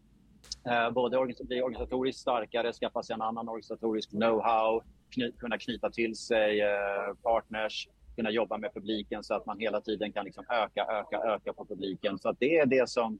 Eh, 0.66 0.90
både 0.90 1.34
bli 1.40 1.62
organisatoriskt 1.62 2.20
starkare, 2.20 2.72
skaffa 2.72 3.02
sig 3.02 3.14
en 3.14 3.22
annan 3.22 3.48
organisatorisk 3.48 4.10
know-how, 4.10 4.82
kny 5.10 5.32
kunna 5.32 5.58
knyta 5.58 5.90
till 5.90 6.16
sig 6.16 6.60
eh, 6.60 7.14
partners, 7.22 7.88
kunna 8.16 8.30
jobba 8.30 8.58
med 8.58 8.74
publiken 8.74 9.24
så 9.24 9.34
att 9.34 9.46
man 9.46 9.58
hela 9.58 9.80
tiden 9.80 10.12
kan 10.12 10.24
liksom 10.24 10.44
öka, 10.48 10.84
öka, 10.84 11.18
öka 11.18 11.52
på 11.52 11.64
publiken. 11.64 12.18
Så 12.18 12.28
att 12.28 12.36
det 12.40 12.58
är 12.58 12.66
det 12.66 12.88
som... 12.88 13.18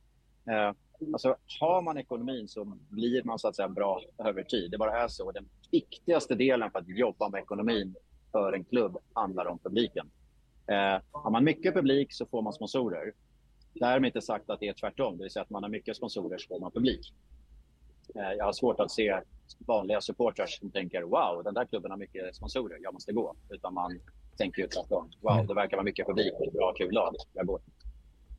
Eh, 0.50 0.72
alltså, 1.12 1.36
har 1.60 1.82
man 1.82 1.98
ekonomin 1.98 2.48
så 2.48 2.64
blir 2.88 3.24
man 3.24 3.38
så 3.38 3.48
att 3.48 3.56
säga 3.56 3.68
bra 3.68 4.00
över 4.18 4.42
tid. 4.42 4.70
Det 4.70 4.78
bara 4.78 5.02
är 5.02 5.08
så. 5.08 5.32
Den 5.32 5.48
viktigaste 5.70 6.34
delen 6.34 6.70
för 6.70 6.78
att 6.78 6.88
jobba 6.88 7.28
med 7.28 7.42
ekonomin 7.42 7.94
för 8.32 8.52
en 8.52 8.64
klubb 8.64 8.96
handlar 9.12 9.46
om 9.46 9.58
publiken. 9.58 10.10
Eh, 10.66 11.02
har 11.12 11.30
man 11.30 11.44
mycket 11.44 11.74
publik 11.74 12.12
så 12.12 12.26
får 12.26 12.42
man 12.42 12.52
sponsorer. 12.52 13.12
Därmed 13.74 14.08
inte 14.08 14.20
sagt 14.20 14.50
att 14.50 14.60
det 14.60 14.68
är 14.68 14.72
tvärtom, 14.72 15.16
det 15.16 15.24
vill 15.24 15.30
säga 15.30 15.42
att 15.42 15.50
man 15.50 15.62
har 15.62 15.70
mycket 15.70 15.96
sponsorer 15.96 16.38
så 16.38 16.48
får 16.48 16.60
man 16.60 16.70
publik. 16.70 17.12
Eh, 18.14 18.32
jag 18.38 18.44
har 18.44 18.52
svårt 18.52 18.80
att 18.80 18.90
se 18.90 19.20
vanliga 19.66 20.00
supportrar 20.00 20.46
som 20.46 20.70
tänker 20.70 21.02
wow, 21.02 21.44
den 21.44 21.54
där 21.54 21.64
klubben 21.64 21.90
har 21.90 21.98
mycket 21.98 22.36
sponsorer, 22.36 22.78
jag 22.82 22.92
måste 22.92 23.12
gå. 23.12 23.34
Utan 23.50 23.74
man 23.74 24.00
tänker 24.36 24.62
ju 24.62 24.68
tvärtom. 24.68 25.10
Wow, 25.20 25.32
mm. 25.32 25.46
det 25.46 25.54
verkar 25.54 25.76
vara 25.76 25.84
mycket 25.84 26.06
publik 26.06 26.32
bra 26.52 26.74
kul 26.76 26.92
lag. 26.92 27.14
Jag 27.32 27.46
går. 27.46 27.60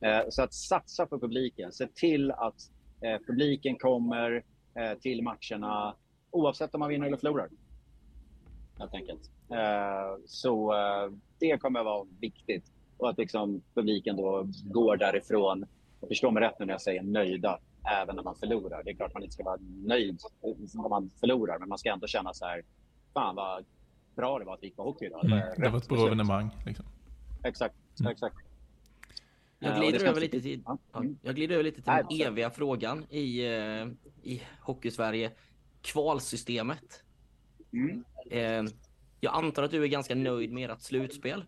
Eh, 0.00 0.22
så 0.28 0.42
att 0.42 0.54
satsa 0.54 1.06
på 1.06 1.20
publiken. 1.20 1.72
Se 1.72 1.86
till 1.86 2.30
att 2.30 2.70
eh, 3.00 3.18
publiken 3.26 3.76
kommer 3.78 4.44
till 5.00 5.22
matcherna 5.22 5.94
oavsett 6.30 6.74
om 6.74 6.80
man 6.80 6.88
vinner 6.88 7.06
eller 7.06 7.16
förlorar. 7.16 7.48
Helt 8.78 8.94
enkelt. 8.94 9.30
Så 10.26 10.74
det 11.38 11.58
kommer 11.58 11.80
att 11.80 11.86
vara 11.86 12.06
viktigt. 12.20 12.72
Och 12.96 13.10
att 13.10 13.18
liksom 13.18 13.62
publiken 13.74 14.16
då 14.16 14.48
går 14.64 14.96
därifrån, 14.96 15.66
och 16.00 16.08
förstå 16.08 16.30
mig 16.30 16.42
rätt 16.42 16.58
nu 16.58 16.66
när 16.66 16.74
jag 16.74 16.80
säger 16.80 17.02
nöjda, 17.02 17.58
även 18.02 18.16
när 18.16 18.22
man 18.22 18.34
förlorar. 18.34 18.82
Det 18.84 18.90
är 18.90 18.94
klart 18.94 19.14
man 19.14 19.22
inte 19.22 19.34
ska 19.34 19.44
vara 19.44 19.60
nöjd 19.84 20.20
om 20.40 20.90
man 20.90 21.10
förlorar, 21.20 21.58
men 21.58 21.68
man 21.68 21.78
ska 21.78 21.92
ändå 21.92 22.06
känna 22.06 22.34
så 22.34 22.44
här, 22.44 22.62
fan 23.14 23.36
vad 23.36 23.64
bra 24.16 24.38
det 24.38 24.44
var 24.44 24.54
att 24.54 24.62
vi 24.62 24.66
gick 24.66 24.76
på 24.76 24.82
hockey 24.82 25.06
idag. 25.06 25.24
Mm. 25.24 25.40
Det 25.56 25.68
var 25.68 25.78
ett 25.78 25.88
bra 25.88 26.06
evenemang. 26.06 26.50
Liksom. 26.66 26.86
Exakt, 27.44 27.74
mm. 28.00 28.12
exakt. 28.12 28.36
Jag 29.58 29.80
glider, 29.80 30.04
över 30.04 30.20
lite 30.20 30.40
till, 30.40 30.62
ja. 30.66 30.78
jag 31.22 31.34
glider 31.34 31.54
över 31.54 31.64
lite 31.64 31.82
till 31.82 31.92
den 31.92 32.28
eviga 32.28 32.50
frågan 32.50 33.04
i, 33.10 33.46
uh, 33.48 33.88
i 34.22 34.42
Hockeysverige. 34.60 35.32
Kvalsystemet. 35.82 37.04
Mm. 37.72 38.04
Uh, 38.32 38.70
jag 39.20 39.34
antar 39.34 39.62
att 39.62 39.70
du 39.70 39.82
är 39.82 39.88
ganska 39.88 40.14
nöjd 40.14 40.52
med 40.52 40.70
ert 40.70 40.80
slutspel. 40.80 41.44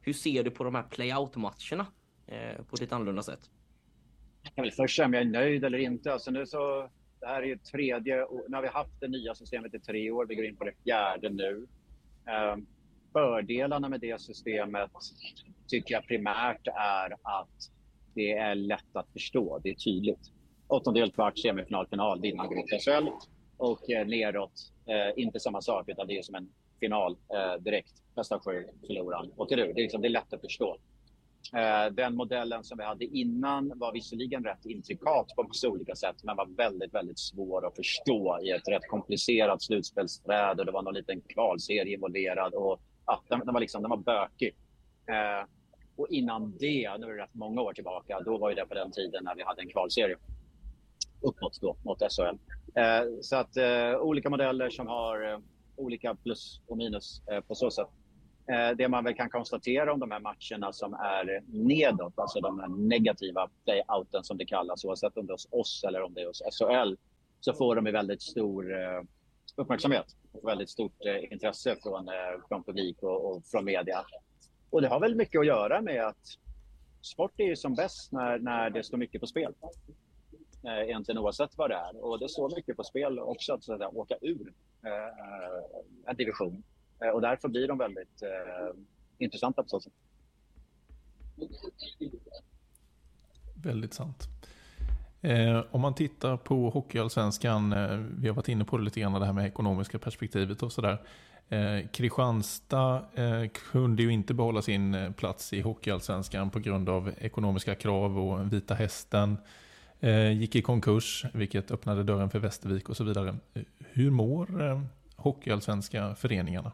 Hur 0.00 0.12
ser 0.12 0.42
du 0.42 0.50
på 0.50 0.64
de 0.64 0.74
här 0.74 0.82
playout-matcherna 0.82 1.86
eh, 2.26 2.64
på 2.64 2.74
ett 2.74 2.80
lite 2.80 2.94
annorlunda 2.94 3.22
sätt? 3.22 3.50
Jag 4.42 4.54
kan 4.54 4.62
väl 4.62 4.72
först 4.72 4.96
säga 4.96 5.06
om 5.06 5.14
jag 5.14 5.22
är 5.22 5.26
nöjd 5.26 5.64
eller 5.64 5.78
inte. 5.78 6.12
Alltså 6.12 6.30
nu 6.30 6.46
så 6.46 6.90
det 7.20 7.26
här 7.26 7.42
är 7.42 7.46
ju 7.46 7.58
tredje, 7.58 8.16
nu 8.48 8.56
har 8.56 8.62
vi 8.62 8.68
haft 8.68 9.00
det 9.00 9.08
nya 9.08 9.34
systemet 9.34 9.74
i 9.74 9.80
tre 9.80 10.10
år, 10.10 10.26
vi 10.26 10.34
går 10.34 10.44
in 10.44 10.56
på 10.56 10.64
det 10.64 10.72
fjärde 10.84 11.30
nu. 11.30 11.66
Eh, 12.28 12.56
fördelarna 13.12 13.88
med 13.88 14.00
det 14.00 14.20
systemet 14.20 14.90
tycker 15.66 15.94
jag 15.94 16.06
primärt 16.06 16.66
är 16.66 17.12
att 17.22 17.70
det 18.14 18.32
är 18.32 18.54
lätt 18.54 18.96
att 18.96 19.12
förstå, 19.12 19.60
det 19.62 19.70
är 19.70 19.74
tydligt. 19.74 20.32
Åttondel, 20.66 21.12
kvart, 21.12 21.38
semifinal, 21.38 21.86
final, 21.86 22.20
vinnargrupp 22.20 22.70
går 22.70 23.00
SHL. 23.00 23.08
Och 23.56 23.90
eh, 23.90 24.06
neråt, 24.06 24.72
eh, 24.86 25.22
inte 25.22 25.40
samma 25.40 25.60
sak, 25.60 25.88
utan 25.88 26.06
det 26.06 26.18
är 26.18 26.22
som 26.22 26.34
en 26.34 26.48
final 26.80 27.16
eh, 27.34 27.62
direkt. 27.62 27.92
Bästa 28.16 28.40
sju, 28.40 28.66
förloraren 28.86 29.32
åker 29.36 29.58
ur. 29.58 29.74
Det 29.74 29.80
är, 29.80 29.82
liksom, 29.82 30.02
det 30.02 30.08
är 30.08 30.10
lätt 30.10 30.32
att 30.32 30.40
förstå. 30.40 30.76
Eh, 31.54 31.92
den 31.92 32.14
modellen 32.14 32.64
som 32.64 32.78
vi 32.78 32.84
hade 32.84 33.04
innan 33.04 33.72
var 33.78 33.92
visserligen 33.92 34.44
rätt 34.44 34.66
intrikat 34.66 35.28
på 35.36 35.42
massa 35.42 35.68
olika 35.68 35.94
sätt 35.94 36.16
men 36.22 36.36
var 36.36 36.46
väldigt, 36.56 36.94
väldigt 36.94 37.18
svår 37.18 37.66
att 37.66 37.76
förstå 37.76 38.38
i 38.42 38.50
ett 38.50 38.68
rätt 38.68 38.88
komplicerat 38.88 39.62
slutspelsträd 39.62 40.60
och 40.60 40.66
det 40.66 40.72
var 40.72 40.82
någon 40.82 40.94
liten 40.94 41.20
kvalserie 41.20 41.94
involverad 41.94 42.54
och 42.54 42.80
ja, 43.06 43.22
den, 43.28 43.38
den, 43.38 43.54
var 43.54 43.60
liksom, 43.60 43.82
den 43.82 43.90
var 43.90 43.96
bökig. 43.96 44.54
Eh, 45.06 45.48
och 45.96 46.08
innan 46.10 46.56
det, 46.58 46.98
nu 46.98 47.06
är 47.06 47.16
det 47.16 47.22
rätt 47.22 47.34
många 47.34 47.60
år 47.60 47.72
tillbaka, 47.72 48.20
då 48.20 48.38
var 48.38 48.54
det 48.54 48.66
på 48.66 48.74
den 48.74 48.92
tiden 48.92 49.24
när 49.24 49.34
vi 49.34 49.42
hade 49.42 49.62
en 49.62 49.68
kvalserie 49.68 50.16
uppåt 51.20 51.58
då 51.60 51.76
mot 51.84 51.98
SHL. 51.98 52.38
Eh, 52.74 53.20
så 53.20 53.36
att 53.36 53.56
eh, 53.56 53.96
olika 54.00 54.30
modeller 54.30 54.70
som 54.70 54.86
har 54.86 55.32
eh, 55.32 55.38
olika 55.78 56.14
plus 56.14 56.60
och 56.66 56.76
minus 56.76 57.22
eh, 57.30 57.40
på 57.40 57.54
så 57.54 57.70
sätt. 57.70 57.88
Eh, 58.52 58.76
det 58.76 58.88
man 58.88 59.04
väl 59.04 59.14
kan 59.14 59.30
konstatera 59.30 59.92
om 59.92 60.00
de 60.00 60.10
här 60.10 60.20
matcherna 60.20 60.72
som 60.72 60.94
är 60.94 61.42
nedåt, 61.46 62.18
alltså 62.18 62.40
de 62.40 62.60
här 62.60 62.68
negativa 62.68 63.50
playouten 63.64 64.24
som 64.24 64.38
det 64.38 64.46
kallas, 64.46 64.84
oavsett 64.84 65.16
om 65.16 65.26
det 65.26 65.30
är 65.30 65.34
hos 65.34 65.48
oss 65.50 65.84
eller 65.88 66.02
om 66.02 66.14
det 66.14 66.20
är 66.20 66.26
hos 66.26 66.42
SHL, 66.58 66.94
så 67.40 67.52
får 67.52 67.76
de 67.76 67.84
väldigt 67.84 68.22
stor 68.22 68.72
eh, 68.72 69.02
uppmärksamhet 69.56 70.06
och 70.32 70.48
väldigt 70.48 70.70
stort 70.70 71.06
eh, 71.06 71.32
intresse 71.32 71.76
från, 71.82 72.08
eh, 72.08 72.14
från 72.48 72.64
publik 72.64 73.02
och, 73.02 73.30
och 73.30 73.46
från 73.46 73.64
media. 73.64 74.04
Och 74.70 74.82
det 74.82 74.88
har 74.88 75.00
väl 75.00 75.14
mycket 75.14 75.40
att 75.40 75.46
göra 75.46 75.80
med 75.80 76.06
att 76.06 76.26
sport 77.02 77.32
är 77.36 77.44
ju 77.44 77.56
som 77.56 77.74
bäst 77.74 78.12
när, 78.12 78.38
när 78.38 78.70
det 78.70 78.84
står 78.84 78.98
mycket 78.98 79.20
på 79.20 79.26
spel. 79.26 79.54
Eh, 80.62 80.82
egentligen 80.82 81.18
oavsett 81.18 81.58
vad 81.58 81.70
det 81.70 81.76
är. 81.76 82.04
Och 82.04 82.18
det 82.18 82.28
står 82.28 82.56
mycket 82.56 82.76
på 82.76 82.84
spel 82.84 83.18
också 83.18 83.52
att, 83.52 83.64
så 83.64 83.72
att 83.72 83.78
säga, 83.78 83.88
åka 83.88 84.14
ur 84.20 84.52
eh, 84.84 84.92
eh, 84.92 86.10
en 86.10 86.16
division. 86.16 86.62
Eh, 87.04 87.08
och 87.08 87.20
därför 87.20 87.48
blir 87.48 87.68
de 87.68 87.78
väldigt 87.78 88.22
eh, 88.22 88.80
intressanta 89.18 89.62
på 89.62 89.68
så 89.68 89.80
sätt. 89.80 89.92
Väldigt 93.54 93.94
sant. 93.94 94.28
Eh, 95.20 95.64
om 95.70 95.80
man 95.80 95.94
tittar 95.94 96.36
på 96.36 96.70
Hockeyallsvenskan, 96.70 97.72
eh, 97.72 97.96
vi 97.96 98.28
har 98.28 98.34
varit 98.34 98.48
inne 98.48 98.64
på 98.64 98.78
det 98.78 98.84
lite 98.84 99.00
grann, 99.00 99.12
det 99.12 99.26
här 99.26 99.32
med 99.32 99.46
ekonomiska 99.46 99.98
perspektivet 99.98 100.62
och 100.62 100.72
sådär. 100.72 101.02
Eh, 101.48 101.88
Kristianstad 101.92 103.04
eh, 103.14 103.48
kunde 103.48 104.02
ju 104.02 104.12
inte 104.12 104.34
behålla 104.34 104.62
sin 104.62 104.94
eh, 104.94 105.12
plats 105.12 105.52
i 105.52 105.60
Hockeyallsvenskan 105.60 106.50
på 106.50 106.58
grund 106.58 106.88
av 106.88 107.12
ekonomiska 107.18 107.74
krav 107.74 108.18
och 108.18 108.52
Vita 108.52 108.74
Hästen 108.74 109.32
eh, 109.32 109.38
Eh, 110.00 110.32
gick 110.32 110.56
i 110.56 110.62
konkurs, 110.62 111.24
vilket 111.34 111.70
öppnade 111.70 112.02
dörren 112.02 112.30
för 112.30 112.38
Västervik 112.38 112.88
och 112.88 112.96
så 112.96 113.04
vidare. 113.04 113.28
Eh, 113.54 113.62
hur 113.78 114.10
mår 114.10 114.62
eh, 114.62 114.82
Hockeyallsvenska 115.16 116.14
föreningarna? 116.14 116.72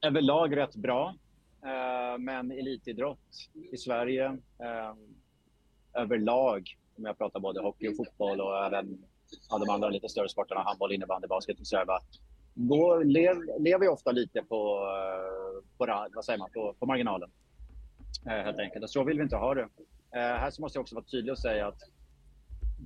Överlag 0.00 0.56
rätt 0.56 0.76
bra, 0.76 1.14
eh, 1.62 2.18
men 2.18 2.50
elitidrott 2.50 3.48
i 3.72 3.76
Sverige 3.76 4.26
eh, 4.58 4.94
överlag, 6.02 6.76
om 6.96 7.04
jag 7.04 7.18
pratar 7.18 7.40
både 7.40 7.60
hockey 7.60 7.88
och 7.88 7.96
fotboll 7.96 8.40
och 8.40 8.66
även 8.66 8.98
ja, 9.50 9.58
de 9.58 9.70
andra 9.70 9.88
lite 9.88 10.08
större 10.08 10.28
sporterna, 10.28 10.62
handboll, 10.62 10.92
innebandy, 10.92 11.28
basket 11.28 11.60
och 11.60 11.66
så 11.66 11.98
går, 12.54 13.04
lev, 13.04 13.36
lever 13.58 13.84
ju 13.84 13.90
ofta 13.90 14.10
lite 14.10 14.42
på, 14.42 14.88
eh, 14.88 15.78
på, 15.78 16.08
vad 16.14 16.24
säger 16.24 16.38
man, 16.38 16.50
på, 16.50 16.74
på 16.78 16.86
marginalen. 16.86 17.30
Eh, 18.26 18.44
helt 18.44 18.58
enkelt. 18.58 18.84
Och 18.84 18.90
så 18.90 19.04
vill 19.04 19.16
vi 19.16 19.22
inte 19.22 19.36
ha 19.36 19.54
det. 19.54 19.68
Eh, 20.14 20.20
här 20.20 20.50
så 20.50 20.62
måste 20.62 20.76
jag 20.76 20.82
också 20.82 20.94
vara 20.94 21.04
tydlig 21.04 21.32
och 21.32 21.38
säga 21.38 21.66
att 21.66 21.80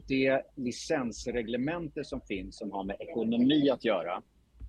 det 0.08 0.42
licensreglemente 0.54 2.04
som 2.04 2.20
finns 2.20 2.58
som 2.58 2.72
har 2.72 2.84
med 2.84 2.96
ekonomi 3.00 3.70
att 3.70 3.84
göra, 3.84 4.22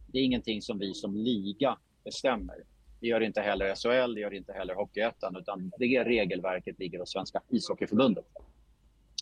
det 0.07 0.19
är 0.19 0.23
ingenting 0.23 0.61
som 0.61 0.79
vi 0.79 0.93
som 0.93 1.15
liga 1.15 1.77
bestämmer. 2.03 2.55
Det 2.99 3.07
gör 3.07 3.21
inte 3.21 3.41
heller 3.41 3.75
SHL, 3.75 4.13
det 4.13 4.21
gör 4.21 4.33
inte 4.33 4.53
heller 4.53 4.75
Hockeyettan, 4.75 5.35
utan 5.35 5.71
det 5.79 6.03
regelverket 6.03 6.79
ligger 6.79 6.99
hos 6.99 7.11
Svenska 7.11 7.41
ishockeyförbundet. 7.49 8.25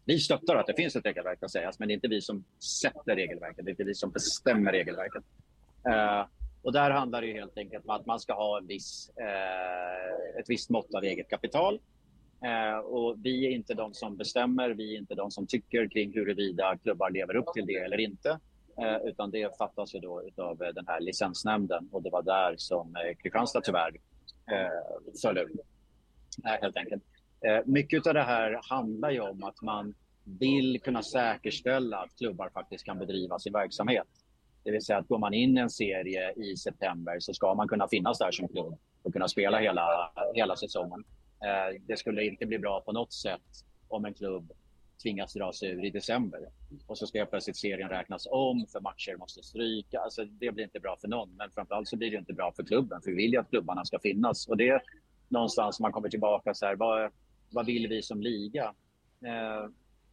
Vi 0.05 0.19
stöttar 0.19 0.55
att 0.55 0.67
det 0.67 0.73
finns 0.73 0.95
ett 0.95 1.05
regelverk 1.05 1.43
att 1.43 1.51
sägas, 1.51 1.79
men 1.79 1.87
det 1.87 1.91
är 1.91 1.95
inte 1.95 2.07
vi 2.07 2.21
som 2.21 2.43
sätter 2.81 3.15
regelverket. 3.15 3.65
Det 3.65 3.69
är 3.69 3.71
inte 3.71 3.83
vi 3.83 3.95
som 3.95 4.11
bestämmer 4.11 4.71
regelverket. 4.71 5.23
Eh, 5.87 6.25
och 6.61 6.73
där 6.73 6.91
handlar 6.91 7.21
det 7.21 7.33
helt 7.33 7.57
enkelt 7.57 7.85
om 7.85 7.89
att 7.89 8.05
man 8.05 8.19
ska 8.19 8.33
ha 8.33 8.57
en 8.57 8.67
viss, 8.67 9.11
eh, 9.15 10.39
ett 10.39 10.49
visst 10.49 10.69
mått 10.69 10.93
av 10.93 11.03
eget 11.03 11.29
kapital. 11.29 11.79
Eh, 12.45 12.77
och 12.77 13.15
vi 13.23 13.45
är 13.45 13.49
inte 13.49 13.73
de 13.73 13.93
som 13.93 14.17
bestämmer, 14.17 14.69
vi 14.69 14.95
är 14.95 14.99
inte 14.99 15.15
de 15.15 15.31
som 15.31 15.47
tycker 15.47 15.89
kring 15.89 16.13
huruvida 16.13 16.77
klubbar 16.77 17.09
lever 17.09 17.35
upp 17.35 17.53
till 17.53 17.65
det 17.65 17.75
eller 17.75 17.99
inte. 17.99 18.39
Eh, 18.81 18.97
utan 19.05 19.31
det 19.31 19.57
fattas 19.57 19.95
ju 19.95 19.99
då 19.99 20.23
av 20.37 20.63
eh, 20.63 20.73
den 20.73 20.87
här 20.87 20.99
licensnämnden 20.99 21.89
och 21.91 22.03
det 22.03 22.09
var 22.09 22.21
där 22.21 22.55
som 22.57 22.95
Kristianstad 23.23 23.61
tyvärr 23.61 23.91
eh, 24.51 25.19
föll 25.21 25.37
ur. 25.37 25.51
helt 26.43 26.77
enkelt. 26.77 27.03
Eh, 27.45 27.59
mycket 27.65 28.07
av 28.07 28.13
det 28.13 28.23
här 28.23 28.59
handlar 28.69 29.11
ju 29.11 29.19
om 29.19 29.43
att 29.43 29.61
man 29.61 29.93
vill 30.23 30.81
kunna 30.81 31.03
säkerställa 31.03 31.97
att 31.97 32.15
klubbar 32.17 32.49
faktiskt 32.53 32.85
kan 32.85 32.99
bedriva 32.99 33.39
sin 33.39 33.53
verksamhet. 33.53 34.07
Det 34.63 34.71
vill 34.71 34.85
säga 34.85 34.99
att 34.99 35.07
går 35.07 35.17
man 35.17 35.33
in 35.33 35.57
i 35.57 35.61
en 35.61 35.69
serie 35.69 36.33
i 36.33 36.57
september 36.57 37.19
så 37.19 37.33
ska 37.33 37.53
man 37.53 37.67
kunna 37.67 37.87
finnas 37.87 38.19
där 38.19 38.31
som 38.31 38.47
klubb 38.47 38.77
och 39.03 39.13
kunna 39.13 39.27
spela 39.27 39.59
hela, 39.59 40.11
hela 40.33 40.55
säsongen. 40.55 41.03
Eh, 41.45 41.81
det 41.87 41.97
skulle 41.97 42.25
inte 42.25 42.45
bli 42.45 42.59
bra 42.59 42.81
på 42.81 42.91
något 42.91 43.13
sätt 43.13 43.65
om 43.87 44.05
en 44.05 44.13
klubb 44.13 44.51
tvingas 45.03 45.33
dra 45.33 45.53
sig 45.53 45.69
ur 45.69 45.85
i 45.85 45.89
december. 45.89 46.49
Och 46.87 46.97
så 46.97 47.07
ska 47.07 47.25
plötsligt 47.25 47.57
serien 47.57 47.89
räknas 47.89 48.27
om 48.31 48.65
för 48.71 48.79
matcher 48.79 49.17
måste 49.17 49.43
stryka. 49.43 49.99
Alltså, 49.99 50.25
det 50.25 50.51
blir 50.51 50.63
inte 50.63 50.79
bra 50.79 50.97
för 51.01 51.07
någon, 51.07 51.35
men 51.37 51.51
framförallt 51.51 51.87
så 51.87 51.97
blir 51.97 52.11
det 52.11 52.17
inte 52.17 52.33
bra 52.33 52.51
för 52.55 52.63
klubben. 52.63 53.01
För 53.01 53.11
vi 53.11 53.17
vill 53.17 53.31
ju 53.31 53.39
att 53.39 53.49
klubbarna 53.49 53.85
ska 53.85 53.99
finnas. 53.99 54.47
Och 54.47 54.57
det 54.57 54.69
är 54.69 54.81
någonstans 55.27 55.79
man 55.79 55.91
kommer 55.91 56.09
tillbaka 56.09 56.53
så 56.53 56.65
här, 56.65 56.75
vad, 56.75 57.11
vad 57.49 57.65
vill 57.65 57.87
vi 57.87 58.01
som 58.01 58.21
liga? 58.21 58.73
Eh, 59.25 59.69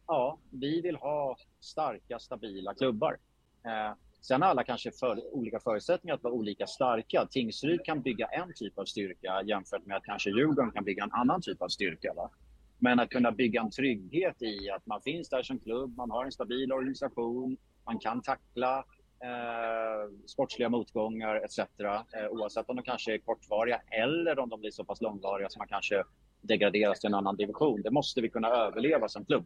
ja, 0.07 0.39
vi 0.49 0.81
vill 0.81 0.95
ha 0.95 1.37
starka, 1.59 2.19
stabila 2.19 2.73
klubbar. 2.73 3.17
Eh, 3.65 3.93
sen 4.27 4.41
har 4.41 4.49
alla 4.49 4.63
kanske 4.63 4.91
för, 4.91 5.33
olika 5.33 5.59
förutsättningar 5.59 6.15
att 6.15 6.23
vara 6.23 6.33
olika 6.33 6.67
starka. 6.67 7.27
Tingsryd 7.31 7.85
kan 7.85 8.01
bygga 8.01 8.27
en 8.27 8.53
typ 8.55 8.79
av 8.79 8.85
styrka 8.85 9.41
jämfört 9.45 9.85
med 9.85 9.97
att 9.97 10.03
kanske 10.03 10.29
Djurgården 10.29 10.71
kan 10.71 10.83
bygga 10.83 11.03
en 11.03 11.11
annan 11.11 11.41
typ 11.41 11.61
av 11.61 11.67
styrka. 11.67 12.13
Va? 12.15 12.31
Men 12.79 12.99
att 12.99 13.09
kunna 13.09 13.31
bygga 13.31 13.61
en 13.61 13.71
trygghet 13.71 14.41
i 14.41 14.69
att 14.69 14.85
man 14.85 15.01
finns 15.01 15.29
där 15.29 15.43
som 15.43 15.59
klubb, 15.59 15.97
man 15.97 16.11
har 16.11 16.25
en 16.25 16.31
stabil 16.31 16.71
organisation, 16.71 17.57
man 17.85 17.99
kan 17.99 18.21
tackla 18.21 18.77
eh, 19.23 20.25
sportsliga 20.27 20.69
motgångar 20.69 21.35
etc. 21.35 21.59
Eh, 21.59 22.27
oavsett 22.29 22.69
om 22.69 22.75
de 22.75 22.81
kanske 22.81 23.13
är 23.13 23.17
kortvariga 23.17 23.81
eller 23.91 24.39
om 24.39 24.49
de 24.49 24.59
blir 24.59 24.71
så 24.71 24.83
pass 24.83 25.01
långvariga 25.01 25.49
som 25.49 25.59
man 25.59 25.67
kanske 25.67 26.03
degraderas 26.41 26.99
till 26.99 27.07
en 27.07 27.13
annan 27.13 27.35
division. 27.35 27.81
Det 27.81 27.91
måste 27.91 28.21
vi 28.21 28.29
kunna 28.29 28.47
överleva 28.47 29.07
som 29.07 29.25
klubb. 29.25 29.45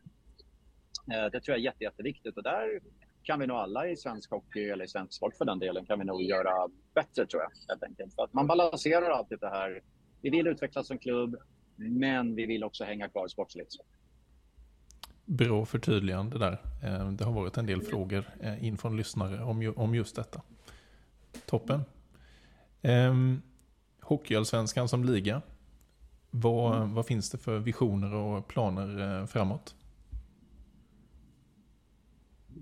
Eh, 1.13 1.25
det 1.31 1.41
tror 1.41 1.57
jag 1.57 1.57
är 1.57 1.63
jätte, 1.63 1.83
jätteviktigt 1.83 2.37
och 2.37 2.43
där 2.43 2.79
kan 3.27 3.39
vi 3.39 3.47
nog 3.47 3.57
alla 3.57 3.89
i 3.89 3.97
svensk 3.97 4.31
hockey 4.31 4.69
eller 4.69 4.85
i 4.85 4.87
svensk 4.87 5.13
sport 5.13 5.35
för 5.37 5.45
den 5.45 5.59
delen 5.59 5.85
kan 5.85 5.99
vi 5.99 6.05
nog 6.05 6.21
göra 6.21 6.69
bättre 6.95 7.25
tror 7.25 7.41
jag. 7.41 7.51
Helt 7.67 7.83
enkelt. 7.83 8.15
För 8.15 8.23
att 8.23 8.33
man 8.33 8.47
balanserar 8.47 9.09
alltid 9.09 9.39
det 9.39 9.49
här. 9.49 9.81
Vi 10.21 10.29
vill 10.29 10.47
utvecklas 10.47 10.87
som 10.87 10.97
klubb, 10.97 11.35
men 11.75 12.35
vi 12.35 12.45
vill 12.45 12.63
också 12.63 12.83
hänga 12.83 13.09
kvar 13.09 13.27
sportsligt. 13.27 13.71
Bra 15.25 15.65
förtydligande 15.65 16.37
där. 16.37 16.61
Eh, 16.83 17.11
det 17.11 17.25
har 17.25 17.31
varit 17.31 17.57
en 17.57 17.65
del 17.65 17.81
frågor 17.81 18.25
eh, 18.39 18.65
in 18.65 18.77
från 18.77 18.97
lyssnare 18.97 19.43
om 19.75 19.95
just 19.95 20.15
detta. 20.15 20.41
Toppen. 21.45 21.81
Ehm, 22.81 23.41
Hockeyallsvenskan 24.01 24.87
som 24.87 25.03
liga. 25.03 25.41
Vad, 26.31 26.77
mm. 26.77 26.93
vad 26.93 27.05
finns 27.05 27.29
det 27.29 27.37
för 27.37 27.59
visioner 27.59 28.13
och 28.13 28.47
planer 28.47 29.19
eh, 29.19 29.25
framåt? 29.25 29.75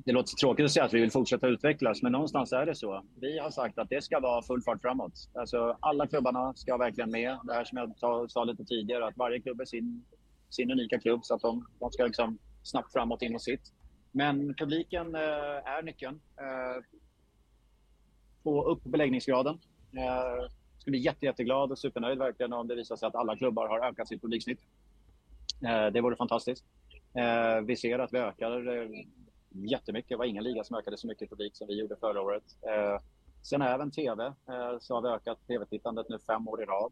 Det 0.06 0.12
låter 0.12 0.36
tråkigt 0.36 0.66
att 0.66 0.72
säga 0.72 0.86
att 0.86 0.94
vi 0.94 1.02
vill 1.02 1.12
fortsätta 1.12 1.48
utvecklas, 1.48 2.02
men 2.02 2.12
någonstans 2.12 2.54
är 2.54 2.66
det 2.66 2.76
så. 2.76 3.04
Vi 3.22 3.40
har 3.40 3.52
sagt 3.52 3.78
att 3.78 3.90
det 3.90 4.04
ska 4.04 4.20
vara 4.20 4.42
full 4.42 4.62
fart 4.62 4.82
framåt. 4.82 5.30
Alltså, 5.34 5.78
alla 5.80 6.08
klubbarna 6.08 6.54
ska 6.54 6.78
verkligen 6.78 7.12
med. 7.12 7.40
Det 7.44 7.54
här 7.54 7.64
som 7.64 7.78
jag 7.78 8.32
sa 8.32 8.44
lite 8.44 8.66
tidigare, 8.66 9.08
att 9.08 9.18
varje 9.18 9.40
klubb 9.40 9.62
är 9.62 9.66
sin, 9.66 10.06
sin 10.50 10.72
unika 10.72 11.00
klubb, 11.00 11.26
så 11.26 11.36
att 11.36 11.42
de, 11.42 11.68
de 11.80 11.92
ska 11.92 12.06
liksom 12.06 12.38
snabbt 12.64 12.92
framåt 12.92 13.22
in 13.22 13.36
och 13.36 13.42
sitt. 13.42 13.74
Men 14.12 14.56
publiken 14.56 15.16
eh, 15.16 15.22
är 15.76 15.84
nyckeln. 15.84 16.22
Eh, 16.38 16.84
få 18.44 18.64
upp 18.64 18.84
beläggningsgraden. 18.84 19.60
Eh, 19.98 20.52
skulle 20.78 20.92
bli 20.92 21.00
jätte, 21.00 21.26
jätteglad 21.26 21.72
och 21.72 21.80
supernöjd 21.80 22.18
verkligen 22.18 22.54
om 22.54 22.68
det 22.68 22.76
visar 22.76 22.96
sig 22.96 23.08
att 23.08 23.16
alla 23.16 23.38
klubbar 23.38 23.68
har 23.68 23.80
ökat 23.80 24.08
sitt 24.08 24.22
publiksnitt. 24.22 24.60
Eh, 25.66 25.88
det 25.88 26.02
vore 26.02 26.16
fantastiskt. 26.16 26.66
Eh, 27.18 27.62
vi 27.62 27.76
ser 27.76 28.00
att 28.00 28.14
vi 28.14 28.18
ökar 28.18 28.78
eh, 28.78 28.90
jättemycket. 29.64 30.10
Det 30.10 30.16
var 30.16 30.26
ingen 30.26 30.44
liga 30.44 30.64
som 30.64 30.78
ökade 30.78 30.98
så 30.98 31.08
mycket 31.08 31.30
publik 31.30 31.56
som 31.56 31.68
vi 31.68 31.80
gjorde 31.80 31.96
förra 31.96 32.22
året. 32.22 32.44
Eh, 32.62 33.02
sen 33.42 33.62
även 33.62 33.92
tv 33.92 34.26
eh, 34.26 34.80
så 34.80 34.96
har 34.96 35.02
vi 35.02 35.08
ökat 35.08 35.48
tv-tittandet 35.48 36.10
nu 36.10 36.20
fem 36.20 36.48
år 36.48 36.64
i 36.64 36.66
rad. 36.66 36.92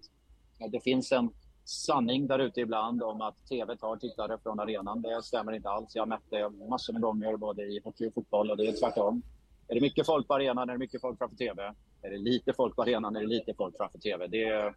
Eh, 0.59 0.71
det 0.71 0.79
finns 0.79 1.11
en 1.11 1.29
sanning 1.65 2.27
där 2.27 2.39
ute 2.39 2.61
ibland 2.61 3.03
om 3.03 3.21
att 3.21 3.47
tv 3.47 3.77
tar 3.77 3.97
tittare 3.97 4.37
från 4.43 4.59
arenan. 4.59 5.01
Det 5.01 5.23
stämmer 5.23 5.51
inte 5.51 5.69
alls. 5.69 5.95
Jag 5.95 6.01
har 6.01 6.07
mätt 6.07 6.29
det 6.29 6.49
massor 6.49 6.93
med 6.93 7.01
gånger 7.01 7.37
både 7.37 7.63
i 7.63 7.81
hockey 7.83 8.07
och 8.07 8.13
fotboll 8.13 8.51
och 8.51 8.57
det 8.57 8.67
är 8.67 8.79
tvärtom. 8.79 9.21
Är 9.67 9.75
det 9.75 9.81
mycket 9.81 10.05
folk 10.05 10.27
på 10.27 10.33
arenan 10.33 10.69
är 10.69 10.73
det 10.73 10.79
mycket 10.79 11.01
folk 11.01 11.17
framför 11.17 11.37
tv. 11.37 11.73
Är 12.01 12.09
det 12.09 12.17
lite 12.17 12.53
folk 12.53 12.75
på 12.75 12.81
arenan 12.81 13.15
är 13.15 13.19
det 13.19 13.27
lite 13.27 13.53
folk 13.53 13.77
framför 13.77 13.99
tv. 13.99 14.27
Det 14.27 14.43
är, 14.43 14.75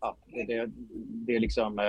ja, 0.00 0.16
det, 0.26 0.44
det, 0.44 0.70
det 1.26 1.36
är 1.36 1.40
liksom... 1.40 1.80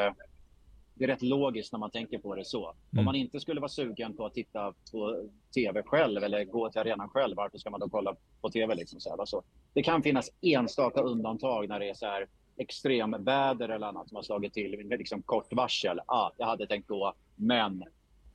Det 0.95 1.03
är 1.03 1.07
rätt 1.07 1.21
logiskt 1.21 1.71
när 1.71 1.79
man 1.79 1.91
tänker 1.91 2.19
på 2.19 2.35
det 2.35 2.45
så. 2.45 2.63
Mm. 2.63 2.99
Om 2.99 3.05
man 3.05 3.15
inte 3.15 3.39
skulle 3.39 3.61
vara 3.61 3.69
sugen 3.69 4.13
på 4.13 4.25
att 4.25 4.33
titta 4.33 4.73
på 4.91 5.29
tv 5.53 5.83
själv 5.83 6.23
eller 6.23 6.43
gå 6.43 6.69
till 6.69 6.81
arenan 6.81 7.09
själv, 7.09 7.35
varför 7.37 7.57
ska 7.57 7.69
man 7.69 7.79
då 7.79 7.89
kolla 7.89 8.15
på 8.41 8.49
tv? 8.49 8.75
Liksom 8.75 8.99
så 8.99 9.09
här, 9.09 9.25
så. 9.25 9.43
Det 9.73 9.83
kan 9.83 10.03
finnas 10.03 10.29
enstaka 10.41 11.01
undantag 11.01 11.69
när 11.69 11.79
det 11.79 11.89
är 11.89 11.93
så 11.93 12.05
här 12.05 12.27
extremväder 12.57 13.69
eller 13.69 13.87
annat 13.87 14.09
som 14.09 14.15
har 14.15 14.23
slagit 14.23 14.53
till 14.53 14.85
med 14.85 14.99
liksom 14.99 15.21
kort 15.21 15.53
varsel. 15.53 15.99
Ah, 16.05 16.31
jag 16.37 16.45
hade 16.45 16.67
tänkt 16.67 16.87
gå, 16.87 17.13
men 17.35 17.83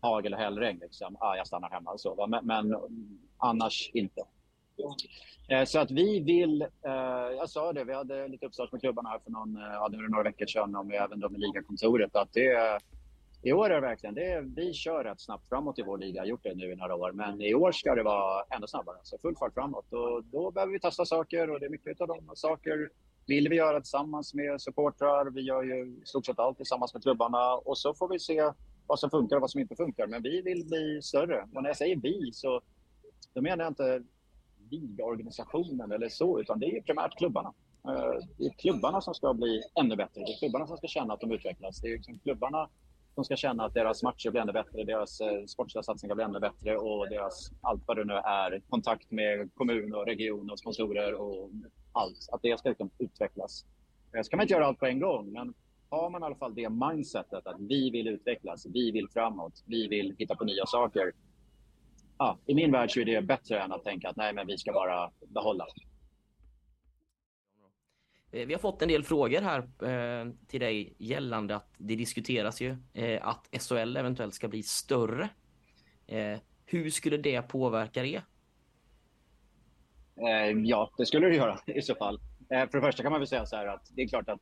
hagel 0.01 0.35
och 0.35 0.41
hällregn. 0.41 0.79
Liksom. 0.79 1.17
Ah, 1.21 1.37
jag 1.37 1.47
stannar 1.47 1.71
hemma. 1.71 1.99
Så, 1.99 2.27
men, 2.27 2.47
men 2.47 2.77
annars 3.37 3.91
inte. 3.95 4.23
Eh, 5.49 5.65
så 5.65 5.79
att 5.79 5.91
vi 5.91 6.21
vill, 6.21 6.63
eh, 6.63 7.37
jag 7.37 7.51
sa 7.51 7.73
det, 7.73 7.85
vi 7.85 7.95
hade 7.95 8.29
lite 8.29 8.47
uppstart 8.47 8.73
med 8.73 8.81
klubbarna 8.81 9.09
här 9.09 9.19
för 9.19 9.31
någon, 9.31 9.57
eh, 9.57 9.63
ja, 9.63 9.89
några 9.89 10.23
veckor 10.23 10.47
sedan 10.47 10.77
och 10.77 10.95
även 10.95 11.21
då 11.21 11.29
med 11.29 11.41
ligakontoret 11.41 12.17
att 12.17 12.33
det 12.33 12.81
i 13.43 13.53
år 13.53 13.71
är 13.71 13.75
det 13.75 13.81
verkligen, 13.81 14.15
det 14.15 14.45
vi 14.57 14.73
kör 14.73 15.05
rätt 15.05 15.21
snabbt 15.21 15.49
framåt 15.49 15.79
i 15.79 15.83
vår 15.83 15.99
liga, 15.99 16.21
har 16.21 16.27
gjort 16.27 16.43
det 16.43 16.55
nu 16.55 16.73
i 16.73 16.77
några 16.77 16.95
år, 16.95 17.13
men 17.13 17.41
i 17.41 17.55
år 17.55 17.73
ska 17.73 17.95
det 17.95 18.03
vara 18.03 18.45
ännu 18.51 18.67
snabbare, 18.67 18.97
så 19.03 19.19
full 19.19 19.37
fart 19.37 19.55
framåt. 19.55 19.93
Och 19.93 20.25
då 20.25 20.51
behöver 20.51 20.73
vi 20.73 20.81
testa 20.81 21.05
saker 21.05 21.51
och 21.51 21.61
det 21.61 21.67
är 21.67 21.71
mycket 21.71 22.01
av 22.01 22.09
de 22.09 22.31
saker 22.35 22.91
vill 23.27 23.49
vi 23.49 23.57
göra 23.57 23.81
tillsammans 23.81 24.35
med 24.35 24.61
supportrar. 24.61 25.31
Vi 25.31 25.41
gör 25.41 25.63
ju 25.63 26.01
i 26.03 26.07
stort 26.07 26.27
sett 26.27 26.39
allt 26.39 26.57
tillsammans 26.57 26.95
med 26.95 27.03
klubbarna 27.03 27.55
och 27.55 27.79
så 27.79 27.95
får 27.95 28.09
vi 28.09 28.19
se 28.19 28.53
vad 28.87 28.99
som 28.99 29.11
funkar 29.11 29.37
och 29.37 29.41
vad 29.41 29.51
som 29.51 29.61
inte 29.61 29.77
funkar. 29.77 30.07
Men 30.07 30.23
vi 30.23 30.43
vill 30.43 30.67
bli 30.67 31.03
större. 31.03 31.49
Och 31.55 31.63
när 31.63 31.71
jag 31.71 31.77
säger 31.77 31.97
vi 31.97 32.31
så 32.33 32.61
då 33.35 33.41
menar 33.41 33.65
jag 33.65 33.71
inte 33.71 34.03
ligaorganisationen 34.71 35.93
eller 35.93 36.09
så, 36.09 36.41
utan 36.41 36.59
det 36.61 36.67
är 36.67 36.75
ju 36.75 36.83
primärt 36.83 37.19
klubbarna. 37.19 37.53
Eh, 37.89 38.27
det 38.39 38.45
är 38.45 38.51
klubbarna 38.51 39.01
som 39.01 39.15
ska 39.15 39.35
bli 39.35 39.63
ännu 39.81 39.97
bättre. 39.97 40.21
Det 40.21 40.33
är 40.33 40.39
klubbarna 40.39 40.67
som 40.67 40.77
ska 40.77 40.87
känna 40.87 41.15
att 41.15 41.21
de 41.21 41.33
utvecklas. 41.33 41.81
Det 41.81 41.89
är 41.89 41.93
liksom 41.93 42.19
klubbarna 42.19 42.69
som 43.15 43.25
ska 43.25 43.37
känna 43.37 43.65
att 43.65 43.75
deras 43.75 44.03
matcher 44.03 44.31
blir 44.31 44.41
ännu 44.41 44.53
bättre, 44.53 44.85
deras 44.85 45.21
eh, 45.21 45.45
sportsliga 45.47 45.83
satsningar 45.83 46.15
blir 46.15 46.25
ännu 46.25 46.41
bättre 46.41 46.77
och 46.77 47.09
deras 47.09 47.51
allt 47.61 47.83
vad 47.87 47.97
det 47.97 48.05
nu 48.05 48.15
är, 48.15 48.63
kontakt 48.69 49.11
med 49.11 49.55
kommun 49.55 49.95
och 49.95 50.07
region 50.07 50.51
och 50.51 50.59
sponsorer 50.59 51.15
och 51.15 51.51
allt, 51.93 52.29
att 52.33 52.43
det 52.43 52.59
ska 52.59 52.69
liksom 52.69 52.91
utvecklas. 52.99 53.65
Eh, 54.17 54.23
så 54.23 54.31
kan 54.31 54.37
man 54.37 54.45
inte 54.45 54.55
göra 54.55 54.67
allt 54.67 54.79
på 54.79 54.87
en 54.87 55.01
gång, 55.01 55.33
men 55.33 55.55
har 55.91 56.11
man 56.11 56.23
i 56.23 56.25
alla 56.25 56.35
fall 56.35 56.55
det 56.55 56.69
mindsetet 56.69 57.47
att 57.47 57.61
vi 57.61 57.91
vill 57.91 58.09
utvecklas, 58.09 58.67
vi 58.67 58.91
vill 58.91 59.09
framåt, 59.09 59.63
vi 59.67 59.89
vill 59.89 60.15
hitta 60.19 60.37
på 60.37 60.45
nya 60.45 60.67
saker. 60.67 61.13
Ja, 62.23 62.39
I 62.47 62.55
min 62.55 62.73
värld 62.73 62.91
så 62.91 63.01
är 63.01 63.05
det 63.05 63.23
bättre 63.23 63.61
än 63.61 63.73
att 63.73 63.85
tänka 63.85 64.09
att 64.09 64.17
nej, 64.17 64.33
men 64.33 64.47
vi 64.47 64.59
ska 64.59 64.73
bara 64.73 65.11
behålla. 65.29 65.67
Eh, 68.33 68.47
vi 68.47 68.55
har 68.55 68.61
fått 68.61 68.83
en 68.83 68.89
del 68.89 69.05
frågor 69.05 69.41
här 69.41 69.59
eh, 69.61 70.33
till 70.49 70.61
dig 70.61 70.95
gällande 70.99 71.57
att 71.57 71.75
det 71.79 71.97
diskuteras 71.97 72.61
ju 72.61 72.77
eh, 72.93 73.27
att 73.27 73.49
SHL 73.61 73.97
eventuellt 73.97 74.35
ska 74.35 74.49
bli 74.49 74.63
större. 74.63 75.29
Eh, 76.07 76.39
hur 76.65 76.91
skulle 76.91 77.17
det 77.17 77.43
påverka 77.43 78.03
det? 78.03 78.23
Ja, 80.65 80.91
det 80.97 81.07
skulle 81.07 81.27
det 81.27 81.37
göra 81.37 81.59
i 81.67 81.83
så 81.83 81.95
fall. 81.95 82.21
För 82.49 82.73
det 82.73 82.81
första 82.81 83.03
kan 83.03 83.13
man 83.13 83.21
väl 83.21 83.29
säga 83.29 83.47
så 83.47 83.57
här 83.57 83.67
att 83.67 83.91
det 83.95 84.03
är 84.03 84.09
klart 84.09 84.29
att 84.29 84.41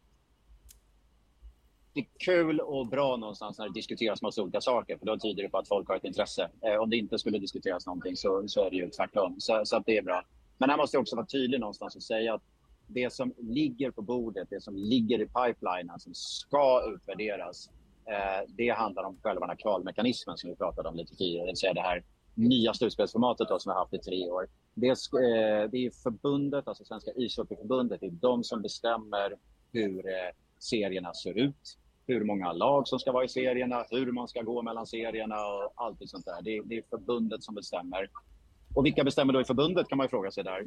det 1.98 2.02
är 2.02 2.34
kul 2.34 2.60
och 2.60 2.86
bra 2.86 3.16
någonstans 3.16 3.58
när 3.58 3.66
det 3.66 3.74
diskuteras 3.74 4.22
massa 4.22 4.42
olika 4.42 4.60
saker, 4.60 4.98
för 4.98 5.06
då 5.06 5.18
tyder 5.18 5.42
det 5.42 5.48
på 5.48 5.58
att 5.58 5.68
folk 5.68 5.88
har 5.88 5.96
ett 5.96 6.04
intresse. 6.04 6.50
Eh, 6.62 6.74
om 6.74 6.90
det 6.90 6.96
inte 6.96 7.18
skulle 7.18 7.38
diskuteras 7.38 7.86
någonting 7.86 8.16
så, 8.16 8.48
så 8.48 8.64
är 8.64 8.70
det 8.70 8.76
ju 8.76 8.90
tvärtom. 8.90 9.34
Så, 9.38 9.60
så 9.64 9.76
att 9.76 9.86
det 9.86 9.96
är 9.98 10.02
bra. 10.02 10.24
Men 10.58 10.70
här 10.70 10.76
måste 10.76 10.96
jag 10.96 11.00
också 11.00 11.16
vara 11.16 11.26
tydlig 11.26 11.60
någonstans 11.60 11.96
och 11.96 12.02
säga 12.02 12.34
att 12.34 12.42
det 12.86 13.12
som 13.12 13.34
ligger 13.38 13.90
på 13.90 14.02
bordet, 14.02 14.50
det 14.50 14.62
som 14.62 14.76
ligger 14.76 15.20
i 15.20 15.26
pipelinen 15.26 15.98
som 15.98 16.14
ska 16.14 16.82
utvärderas, 16.94 17.70
eh, 18.06 18.48
det 18.48 18.68
handlar 18.68 19.02
om 19.02 19.18
själva 19.22 19.40
den 19.40 19.48
här 19.48 19.56
kvalmekanismen 19.56 20.36
som 20.36 20.50
vi 20.50 20.56
pratade 20.56 20.88
om 20.88 20.96
lite 20.96 21.16
tidigare, 21.16 21.44
det 21.44 21.50
vill 21.50 21.56
säga 21.56 21.74
det 21.74 21.80
här 21.80 22.04
nya 22.34 22.74
slutspelsformatet 22.74 23.48
då, 23.48 23.58
som 23.58 23.70
vi 23.70 23.74
har 23.74 23.80
haft 23.80 23.94
i 23.94 23.98
tre 23.98 24.30
år. 24.30 24.48
Det, 24.74 24.88
eh, 24.88 25.70
det 25.70 25.86
är 25.86 26.02
förbundet, 26.02 26.68
alltså 26.68 26.84
Svenska 26.84 27.10
ishockeyförbundet, 27.16 28.00
det 28.00 28.06
är 28.06 28.10
de 28.10 28.44
som 28.44 28.62
bestämmer 28.62 29.36
hur 29.72 30.08
eh, 30.08 30.34
serierna 30.58 31.14
ser 31.14 31.38
ut, 31.38 31.78
hur 32.08 32.24
många 32.24 32.52
lag 32.52 32.88
som 32.88 32.98
ska 32.98 33.12
vara 33.12 33.24
i 33.24 33.28
serierna, 33.28 33.84
hur 33.90 34.12
man 34.12 34.28
ska 34.28 34.42
gå 34.42 34.62
mellan 34.62 34.86
serierna 34.86 35.36
och 35.46 35.72
allt 35.74 35.98
sånt 36.06 36.24
där. 36.24 36.42
Det, 36.42 36.62
det 36.64 36.76
är 36.76 36.82
förbundet 36.90 37.42
som 37.42 37.54
bestämmer. 37.54 38.10
Och 38.74 38.86
vilka 38.86 39.04
bestämmer 39.04 39.32
då 39.32 39.40
i 39.40 39.44
förbundet 39.44 39.88
kan 39.88 39.98
man 39.98 40.04
ju 40.04 40.08
fråga 40.08 40.30
sig 40.30 40.44
där. 40.44 40.60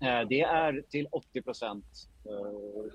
Eh, 0.00 0.28
det 0.28 0.40
är 0.40 0.82
till 0.90 1.08
80 1.10 1.42
procent, 1.42 1.84
Jag 2.24 2.90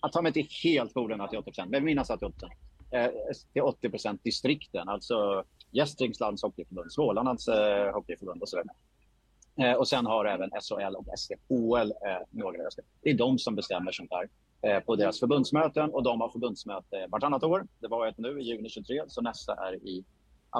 att 0.00 0.12
ta 0.12 0.22
mig 0.22 0.32
inte 0.36 0.68
helt 0.68 0.94
på 0.94 1.00
orden 1.00 1.20
att 1.20 1.30
det 1.30 1.36
är 1.36 1.38
80 1.38 1.44
procent, 1.44 1.70
men 1.70 1.84
minnas 1.84 2.10
att 2.10 2.20
det 2.20 2.26
är 2.26 2.30
80 2.30 2.38
procent. 2.40 3.52
Till 3.52 3.62
80 3.62 3.90
procent 3.90 4.24
distrikten, 4.24 4.88
alltså 4.88 5.44
Gästriklands 5.70 6.42
hockeyförbund, 6.42 6.92
Smålands 6.92 7.48
eh, 7.48 7.94
hockeyförbund 7.94 8.42
och 8.42 8.48
så 8.48 8.56
vidare. 8.56 9.76
Och 9.76 9.88
sen 9.88 10.06
har 10.06 10.24
även 10.24 10.50
SHL 10.50 10.96
och 10.96 11.06
SDHL 11.18 11.92
några 12.30 12.64
röster. 12.64 12.84
Det 13.02 13.10
är 13.10 13.14
de 13.14 13.38
som 13.38 13.54
bestämmer 13.54 13.92
sånt 13.92 14.12
här 14.12 14.28
Eh, 14.66 14.80
på 14.80 14.96
deras 14.96 15.20
förbundsmöten 15.20 15.90
och 15.90 16.02
de 16.02 16.20
har 16.20 16.28
förbundsmöte 16.28 17.06
vartannat 17.08 17.42
år. 17.42 17.66
Det 17.78 17.88
var 17.88 18.06
ett 18.06 18.18
nu 18.18 18.40
i 18.40 18.42
juni 18.42 18.68
23, 18.68 19.02
så 19.08 19.22
nästa 19.22 19.54
är 19.54 19.74
i, 19.74 20.04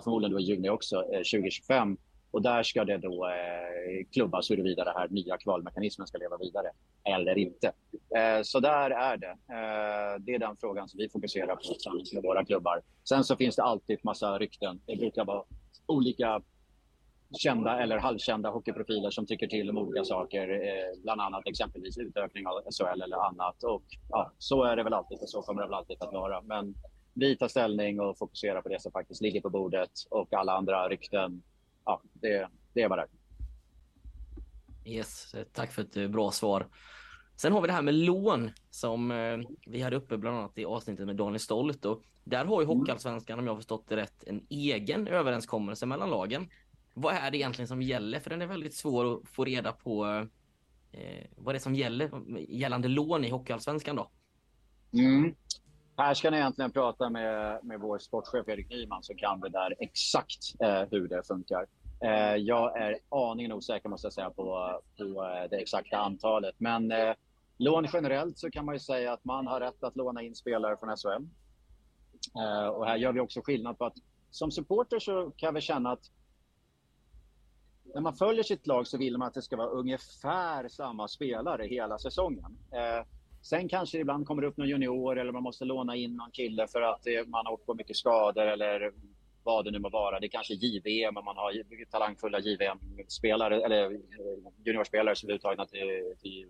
förmodligen 0.04 0.32
då 0.32 0.40
i 0.40 0.42
juni 0.42 0.70
också, 0.70 0.96
eh, 0.96 1.18
2025. 1.18 1.96
Och 2.30 2.42
där 2.42 2.62
ska 2.62 2.84
det 2.84 2.98
då 2.98 3.26
eh, 3.26 4.06
klubbas 4.12 4.50
huruvida 4.50 4.84
den 4.84 4.94
här 4.96 5.08
nya 5.08 5.36
kvalmekanismen 5.36 6.06
ska 6.06 6.18
leva 6.18 6.36
vidare 6.36 6.70
eller 7.04 7.38
inte. 7.38 7.66
Eh, 8.16 8.42
så 8.42 8.60
där 8.60 8.90
är 8.90 9.16
det. 9.16 9.30
Eh, 9.30 10.20
det 10.20 10.34
är 10.34 10.38
den 10.38 10.56
frågan 10.56 10.88
som 10.88 10.98
vi 10.98 11.08
fokuserar 11.08 11.56
på 11.56 11.62
tillsammans 11.62 12.12
med 12.12 12.22
våra 12.22 12.44
klubbar. 12.44 12.82
Sen 13.08 13.24
så 13.24 13.36
finns 13.36 13.56
det 13.56 13.62
alltid 13.62 13.98
massa 14.04 14.38
rykten. 14.38 14.80
Det 14.86 14.96
brukar 14.96 15.24
vara 15.24 15.42
olika 15.86 16.42
kända 17.38 17.82
eller 17.82 17.98
halvkända 17.98 18.50
hockeyprofiler 18.50 19.10
som 19.10 19.26
tycker 19.26 19.46
till 19.46 19.70
om 19.70 19.78
olika 19.78 20.04
saker, 20.04 20.48
eh, 20.48 21.02
bland 21.02 21.20
annat 21.20 21.46
exempelvis 21.46 21.98
utökning 21.98 22.46
av 22.46 22.62
SHL 22.72 23.02
eller 23.02 23.16
annat. 23.16 23.62
Och, 23.62 23.84
ja, 24.10 24.32
så 24.38 24.64
är 24.64 24.76
det 24.76 24.82
väl 24.82 24.92
alltid 24.92 25.18
och 25.20 25.28
så 25.28 25.42
kommer 25.42 25.62
det 25.62 25.68
väl 25.68 25.74
alltid 25.74 25.96
att 26.00 26.12
vara. 26.12 26.42
Men 26.42 26.74
vi 27.14 27.36
tar 27.36 27.48
ställning 27.48 28.00
och 28.00 28.18
fokuserar 28.18 28.62
på 28.62 28.68
det 28.68 28.82
som 28.82 28.92
faktiskt 28.92 29.22
ligger 29.22 29.40
på 29.40 29.50
bordet 29.50 29.90
och 30.10 30.32
alla 30.32 30.52
andra 30.52 30.88
rykten 30.88 31.42
ja, 31.84 32.02
det, 32.12 32.48
det 32.72 32.88
var 32.88 32.96
det. 32.96 33.06
Yes, 34.90 35.34
tack 35.52 35.72
för 35.72 35.82
ett 35.82 35.96
eh, 35.96 36.08
bra 36.08 36.30
svar. 36.30 36.66
Sen 37.36 37.52
har 37.52 37.60
vi 37.60 37.66
det 37.66 37.72
här 37.72 37.82
med 37.82 37.94
lån 37.94 38.50
som 38.70 39.10
eh, 39.10 39.38
vi 39.66 39.80
hade 39.80 39.96
uppe 39.96 40.18
bland 40.18 40.36
annat 40.36 40.58
i 40.58 40.64
avsnittet 40.64 41.06
med 41.06 41.16
Daniel 41.16 41.40
Stolt. 41.40 41.84
Och 41.84 42.02
där 42.24 42.44
har 42.44 42.60
ju 42.60 42.64
mm. 42.64 42.78
Hockeyallsvenskan, 42.78 43.38
om 43.38 43.46
jag 43.46 43.52
har 43.52 43.56
förstått 43.56 43.88
det 43.88 43.96
rätt, 43.96 44.24
en 44.26 44.46
egen 44.50 45.08
överenskommelse 45.08 45.86
mellan 45.86 46.10
lagen. 46.10 46.48
Vad 46.94 47.14
är 47.14 47.30
det 47.30 47.36
egentligen 47.36 47.68
som 47.68 47.82
gäller? 47.82 48.20
För 48.20 48.30
den 48.30 48.42
är 48.42 48.46
väldigt 48.46 48.74
svår 48.74 49.14
att 49.14 49.28
få 49.28 49.44
reda 49.44 49.72
på 49.72 50.04
eh, 50.92 51.26
vad 51.36 51.54
det 51.54 51.58
är 51.58 51.60
som 51.60 51.74
gäller 51.74 52.10
gällande 52.48 52.88
lån 52.88 53.24
i 53.24 53.30
Hockeyallsvenskan 53.30 53.96
då. 53.96 54.10
Mm. 54.92 55.34
Här 55.96 56.14
ska 56.14 56.30
ni 56.30 56.36
egentligen 56.36 56.70
prata 56.70 57.10
med, 57.10 57.64
med 57.64 57.80
vår 57.80 57.98
sportchef 57.98 58.48
Erik 58.48 58.70
Nyman 58.70 59.02
som 59.02 59.16
kan 59.16 59.40
det 59.40 59.48
där 59.48 59.74
exakt 59.78 60.60
eh, 60.60 60.82
hur 60.90 61.08
det 61.08 61.22
funkar. 61.26 61.66
Eh, 62.04 62.36
jag 62.36 62.80
är 62.80 62.98
aningen 63.08 63.52
osäker 63.52 63.88
måste 63.88 64.06
jag 64.06 64.12
säga 64.12 64.30
på, 64.30 64.80
på 64.98 65.04
eh, 65.04 65.50
det 65.50 65.56
exakta 65.56 65.96
antalet. 65.96 66.54
Men 66.58 66.92
eh, 66.92 67.14
lån 67.56 67.86
generellt 67.92 68.38
så 68.38 68.50
kan 68.50 68.64
man 68.64 68.74
ju 68.74 68.78
säga 68.78 69.12
att 69.12 69.24
man 69.24 69.46
har 69.46 69.60
rätt 69.60 69.84
att 69.84 69.96
låna 69.96 70.22
in 70.22 70.34
spelare 70.34 70.76
från 70.76 70.96
SHL. 70.96 71.24
Eh, 72.40 72.66
och 72.66 72.86
här 72.86 72.96
gör 72.96 73.12
vi 73.12 73.20
också 73.20 73.40
skillnad 73.44 73.78
på 73.78 73.84
att 73.84 73.96
som 74.30 74.50
supporter 74.50 74.98
så 74.98 75.30
kan 75.36 75.54
vi 75.54 75.60
känna 75.60 75.92
att 75.92 76.10
när 77.94 78.00
man 78.00 78.14
följer 78.14 78.42
sitt 78.42 78.66
lag 78.66 78.86
så 78.86 78.98
vill 78.98 79.18
man 79.18 79.28
att 79.28 79.34
det 79.34 79.42
ska 79.42 79.56
vara 79.56 79.68
ungefär 79.68 80.68
samma 80.68 81.08
spelare 81.08 81.66
hela 81.66 81.98
säsongen. 81.98 82.58
Eh, 82.72 83.06
Sen 83.44 83.68
kanske 83.68 83.98
det 83.98 84.00
ibland 84.00 84.26
kommer 84.26 84.42
upp 84.42 84.56
någon 84.56 84.68
junior 84.68 85.18
eller 85.18 85.32
man 85.32 85.42
måste 85.42 85.64
låna 85.64 85.96
in 85.96 86.16
någon 86.16 86.30
kille 86.30 86.66
för 86.66 86.82
att 86.82 87.06
man 87.26 87.46
har 87.46 87.52
åkt 87.52 87.66
på 87.66 87.74
mycket 87.74 87.96
skador 87.96 88.46
eller 88.46 88.92
vad 89.42 89.64
det 89.64 89.70
nu 89.70 89.78
må 89.78 89.88
vara. 89.88 90.20
Det 90.20 90.26
är 90.26 90.28
kanske 90.28 90.54
JVM 90.54 91.16
om 91.16 91.24
man 91.24 91.36
har 91.36 91.84
talangfulla 91.90 92.38
JVM-spelare 92.38 93.64
eller 93.64 93.84
eh, 93.84 93.98
juniorspelare 94.64 95.16
som 95.16 95.28
är 95.28 95.34
uttagna 95.34 95.66
till, 95.66 96.14
till, 96.22 96.48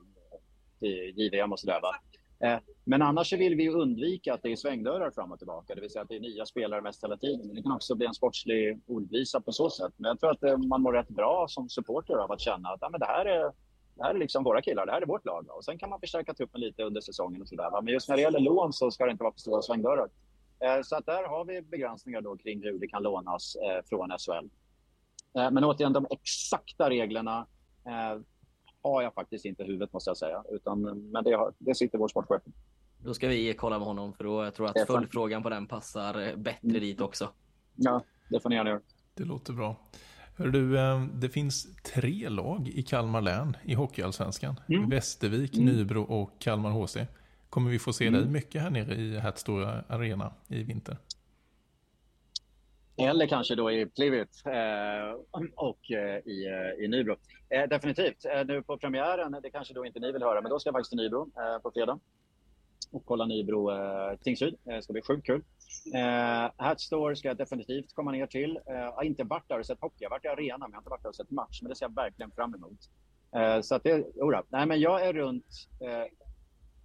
till 0.81 1.13
JVM 1.17 1.53
och 1.53 1.61
sådär. 1.61 1.75
Eh, 1.75 2.24
Eh, 2.45 2.59
men 2.85 3.03
annars 3.03 3.33
vill 3.33 3.55
vi 3.55 3.69
undvika 3.69 4.35
att 4.35 4.43
det 4.43 4.53
är 4.53 4.57
svängdörrar 4.57 5.11
fram 5.11 5.33
och 5.33 5.39
tillbaka, 5.39 5.75
det 5.75 5.81
vill 5.81 5.91
säga 5.91 6.03
att 6.03 6.09
det 6.09 6.17
är 6.17 6.21
nya 6.21 6.47
spelare 6.47 6.83
mest 6.83 7.05
hela 7.05 7.17
tiden. 7.17 7.55
Det 7.55 7.63
kan 7.63 7.73
också 7.73 7.95
bli 7.95 8.07
en 8.07 8.15
sportslig 8.15 8.81
ordvisa 8.87 9.41
på 9.41 9.53
så 9.53 9.71
sätt. 9.71 9.93
Men 9.97 10.09
jag 10.09 10.21
tror 10.21 10.31
att 10.31 10.43
eh, 10.43 10.57
man 10.57 10.83
mår 10.83 10.93
rätt 10.93 11.09
bra 11.09 11.47
som 11.49 11.69
supporter 11.69 12.15
av 12.15 12.33
att 12.33 12.41
känna 12.41 12.69
att 12.69 12.79
ja, 12.81 12.89
men 12.91 13.01
det 13.01 13.07
här 13.07 13.27
är 13.27 13.53
det 13.97 14.03
här 14.03 14.15
är 14.15 14.19
liksom 14.19 14.45
våra 14.45 14.63
killar, 14.63 14.87
det 14.87 14.93
här 14.93 15.03
är 15.03 15.07
vårt 15.07 15.25
lag. 15.25 15.47
Och 15.49 15.65
sen 15.65 15.79
kan 15.79 15.91
man 15.91 16.01
förstärka 16.01 16.35
truppen 16.35 16.61
lite 16.61 16.83
under 16.83 17.01
säsongen 17.01 17.43
och 17.43 17.49
sådär. 17.49 17.83
Men 17.83 17.93
just 17.93 18.09
när 18.09 18.17
det 18.17 18.23
gäller 18.23 18.41
lån 18.41 18.73
så 18.73 18.91
ska 18.91 19.05
det 19.05 19.11
inte 19.11 19.23
vara 19.23 19.33
för 19.33 19.41
stora 19.41 19.63
svängdörrar. 19.63 20.09
Eh, 20.61 20.83
så 20.83 20.97
att 20.97 21.07
där 21.07 21.29
har 21.29 21.45
vi 21.45 21.63
begränsningar 21.63 22.21
då 22.21 22.37
kring 22.37 22.63
hur 22.63 22.79
det 22.79 22.89
kan 22.89 23.03
lånas 23.03 23.57
från 23.89 24.11
SHL. 24.11 24.49
Men 25.33 25.65
återigen, 25.65 25.93
de 25.93 26.07
exakta 26.11 26.91
reglerna 26.91 27.47
har 28.85 29.03
jag 29.03 29.15
faktiskt 29.15 29.45
inte 29.45 29.63
i 29.63 29.67
huvudet 29.67 29.93
måste 29.93 30.11
jag 30.11 30.17
säga. 30.17 30.45
Utan, 30.51 30.83
men 31.13 31.25
det, 31.25 31.53
det 31.59 31.75
sitter 31.75 31.99
vår 31.99 32.09
sportchef. 32.09 32.43
Då 32.99 33.15
ska 33.15 33.29
vi 33.29 33.55
kolla 33.55 33.79
med 33.79 33.87
honom 33.87 34.13
för 34.13 34.25
då 34.25 34.45
jag 34.45 34.55
tror 34.55 34.69
jag 34.69 34.83
att 34.83 34.87
följdfrågan 34.87 35.43
på 35.43 35.51
den 35.51 35.67
passar 35.67 36.37
bättre 36.37 36.69
mm. 36.69 36.81
dit 36.81 37.01
också. 37.01 37.29
Ja, 37.75 38.03
det 38.31 38.41
får 38.41 38.51
ni 38.51 38.57
gärna 38.57 38.71
göra. 38.71 38.81
Det 39.15 39.25
låter 39.25 39.53
bra. 39.53 39.77
Hör 40.37 40.49
du, 40.49 40.79
eh, 40.79 41.05
det 41.15 41.29
finns 41.29 41.77
tre 41.83 42.29
lag 42.29 42.69
i 42.69 42.83
Kalmar 42.83 43.21
län 43.21 43.57
i 43.65 43.75
Hockeyallsvenskan. 43.75 44.61
Mm. 44.69 44.91
Västervik, 44.91 45.57
mm. 45.57 45.67
Nybro 45.67 46.03
och 46.03 46.31
Kalmar 46.39 46.71
HC. 46.71 46.97
Kommer 47.51 47.71
vi 47.71 47.79
få 47.79 47.93
se 47.93 48.07
mm. 48.07 48.21
dig 48.21 48.31
mycket 48.31 48.63
här 48.63 48.71
nere 48.71 48.95
i 48.95 49.19
Hertstora 49.19 49.85
Arena 49.89 50.33
i 50.49 50.63
vinter? 50.63 50.97
Eller 52.97 53.27
kanske 53.27 53.55
då 53.55 53.71
i 53.71 53.87
Plivit 53.87 54.43
eh, 54.47 55.43
och 55.55 55.91
eh, 55.91 56.19
i, 56.19 56.47
eh, 56.47 56.85
i 56.85 56.89
Nybro. 56.89 57.17
Eh, 57.49 57.69
definitivt. 57.69 58.25
Eh, 58.25 58.45
nu 58.47 58.63
på 58.63 58.79
premiären, 58.79 59.37
det 59.43 59.51
kanske 59.51 59.75
då 59.75 59.87
inte 59.87 60.01
ni 60.01 60.13
vill 60.13 60.23
höra, 60.23 60.41
men 60.41 60.51
då 60.51 60.59
ska 60.59 60.69
jag 60.69 60.75
faktiskt 60.75 60.91
till 60.91 60.99
Nybro 60.99 61.23
eh, 61.23 61.63
på 61.63 61.71
fredag 61.71 61.99
och 62.93 63.03
kolla 63.07 63.27
Nybro 63.27 63.71
eh, 63.71 64.17
Tingsryd. 64.19 64.57
Det 64.65 64.83
ska 64.83 64.93
bli 64.93 65.03
sjukt 65.03 65.27
kul. 65.27 65.43
Eh, 65.95 66.51
Hatstore 66.57 67.17
ska 67.17 67.29
jag 67.29 67.37
definitivt 67.37 67.95
komma 67.95 68.13
ner 68.13 68.27
till. 68.27 68.59
Eh, 68.67 68.75
jag 68.75 68.93
har 68.93 69.03
inte 69.03 69.25
varit 69.25 69.49
där 69.49 69.59
och 69.59 69.67
sett 69.67 69.81
hockey. 69.81 69.97
Jag 69.99 70.11
har 70.11 70.17
varit 70.17 70.25
i 70.25 70.29
arenan 70.29 70.61
men 70.61 70.71
jag 70.71 70.77
har 70.77 70.81
inte 70.81 70.91
varit 70.91 71.03
där 71.03 71.09
och 71.09 71.17
sett 71.17 71.31
match. 71.31 71.63
Men 71.63 71.69
det 71.69 71.77
ser 71.77 71.87
jag 71.87 71.95
verkligen 71.95 72.31
fram 72.31 72.55
emot. 72.55 72.79
Eh, 73.37 73.61
så 73.61 73.75
att 73.75 73.83
det, 73.83 74.05
ora. 74.17 74.43
Nej, 74.49 74.67
men 74.67 74.81
jag 74.81 75.07
är 75.07 75.13
runt 75.13 75.69
eh, 75.81 76.05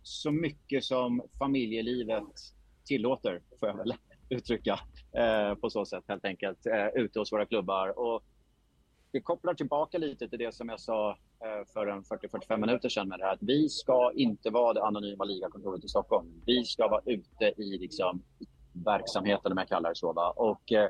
så 0.03 0.32
mycket 0.32 0.84
som 0.84 1.22
familjelivet 1.39 2.34
tillåter, 2.86 3.41
får 3.60 3.70
jag 3.70 3.78
väl 3.78 3.93
uttrycka 4.30 4.80
eh, 5.14 5.55
på 5.55 5.70
så 5.70 5.86
sätt 5.86 6.03
helt 6.07 6.26
enkelt, 6.26 6.66
eh, 6.66 6.88
ute 6.88 7.20
hos 7.20 7.32
våra 7.32 7.45
klubbar. 7.45 7.99
Och 7.99 8.24
det 9.12 9.22
kopplar 9.22 9.53
tillbaka 9.53 9.97
lite 9.97 10.30
till 10.30 10.39
det 10.39 10.55
som 10.55 10.70
jag 10.70 10.80
sa 10.80 11.10
eh, 11.43 11.68
för 11.74 11.88
en 11.88 12.03
40-45 12.03 12.57
minuter 12.57 12.89
sedan 12.89 13.07
med 13.07 13.20
det 13.20 13.26
här 13.26 13.34
att 13.34 13.43
vi 13.43 13.70
ska 13.70 14.12
inte 14.16 14.49
vara 14.49 14.74
det 14.74 14.84
anonyma 14.84 15.24
ligakontoret 15.24 15.84
i 15.84 15.88
Stockholm. 15.88 16.28
Vi 16.45 16.66
ska 16.66 16.88
vara 16.88 17.01
ute 17.05 17.45
i 17.57 17.78
liksom, 17.78 18.24
verksamheten, 18.86 19.51
om 19.51 19.57
jag 19.57 19.68
kallar 19.68 19.89
det 19.89 19.95
så. 19.95 20.14
Va? 20.14 20.34
Och, 20.36 20.72
eh, 20.72 20.89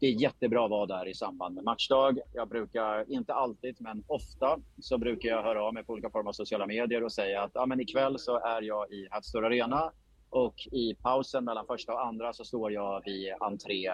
det 0.00 0.06
är 0.06 0.22
jättebra 0.22 0.64
att 0.64 0.70
vara 0.70 0.86
där 0.86 1.08
i 1.08 1.14
samband 1.14 1.54
med 1.54 1.64
matchdag. 1.64 2.18
Jag 2.32 2.48
brukar, 2.48 3.12
inte 3.12 3.34
alltid, 3.34 3.76
men 3.80 4.04
ofta, 4.06 4.58
så 4.80 4.98
brukar 4.98 5.28
jag 5.28 5.42
höra 5.42 5.62
av 5.62 5.74
mig 5.74 5.84
på 5.84 5.92
olika 5.92 6.10
former 6.10 6.28
av 6.28 6.32
sociala 6.32 6.66
medier 6.66 7.04
och 7.04 7.12
säga 7.12 7.42
att 7.42 7.56
ah, 7.56 7.66
men 7.66 7.80
ikväll 7.80 8.18
så 8.18 8.38
är 8.38 8.62
jag 8.62 8.92
i 8.92 9.08
Hatstore 9.10 9.46
Arena 9.46 9.92
och 10.36 10.68
i 10.72 10.94
pausen 10.94 11.44
mellan 11.44 11.66
första 11.66 11.92
och 11.92 12.06
andra 12.06 12.32
så 12.32 12.44
står 12.44 12.72
jag 12.72 13.02
vid 13.04 13.32
entré 13.40 13.90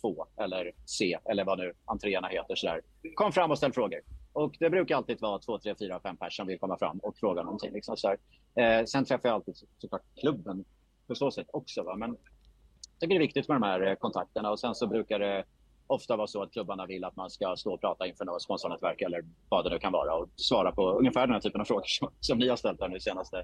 2 0.00 0.26
eller 0.36 0.72
C 0.86 1.18
eller 1.30 1.44
vad 1.44 1.58
nu 1.58 1.72
entréerna 1.84 2.28
heter. 2.28 2.54
Så 2.54 2.66
där. 2.66 2.80
Kom 3.14 3.32
fram 3.32 3.50
och 3.50 3.58
ställ 3.58 3.72
frågor. 3.72 4.00
Och 4.32 4.56
det 4.58 4.70
brukar 4.70 4.96
alltid 4.96 5.20
vara 5.20 5.38
två, 5.38 5.58
tre, 5.58 5.74
fyra, 5.78 6.00
fem 6.00 6.16
personer 6.16 6.30
som 6.30 6.46
vill 6.46 6.58
komma 6.58 6.78
fram 6.78 6.98
och 6.98 7.16
fråga 7.16 7.42
någonting. 7.42 7.72
Liksom 7.72 7.96
så 7.96 8.16
eh, 8.54 8.84
sen 8.84 9.04
träffar 9.04 9.28
jag 9.28 9.34
alltid 9.34 9.54
såklart 9.78 10.02
klubben 10.20 10.64
på 11.06 11.14
så 11.14 11.30
sätt 11.30 11.46
också. 11.52 11.82
Va? 11.82 11.96
Men 11.96 12.10
jag 12.10 13.00
tycker 13.00 13.08
det 13.08 13.16
är 13.16 13.26
viktigt 13.26 13.48
med 13.48 13.60
de 13.60 13.62
här 13.62 13.86
eh, 13.86 13.94
kontakterna 13.94 14.50
och 14.50 14.60
sen 14.60 14.74
så 14.74 14.86
brukar 14.86 15.18
det 15.18 15.44
ofta 15.86 16.16
vara 16.16 16.26
så 16.26 16.42
att 16.42 16.52
klubbarna 16.52 16.86
vill 16.86 17.04
att 17.04 17.16
man 17.16 17.30
ska 17.30 17.56
stå 17.56 17.74
och 17.74 17.80
prata 17.80 18.06
inför 18.06 18.24
något 18.24 18.42
sponsornätverk 18.42 19.00
eller 19.00 19.24
vad 19.48 19.64
det 19.64 19.70
nu 19.70 19.78
kan 19.78 19.92
vara 19.92 20.14
och 20.14 20.28
svara 20.36 20.72
på 20.72 20.92
ungefär 20.92 21.26
den 21.26 21.34
här 21.34 21.40
typen 21.40 21.60
av 21.60 21.64
frågor 21.64 21.84
som, 21.86 22.08
som 22.20 22.38
ni 22.38 22.48
har 22.48 22.56
ställt 22.56 22.80
här 22.80 22.88
nu 22.88 23.00
senaste, 23.00 23.38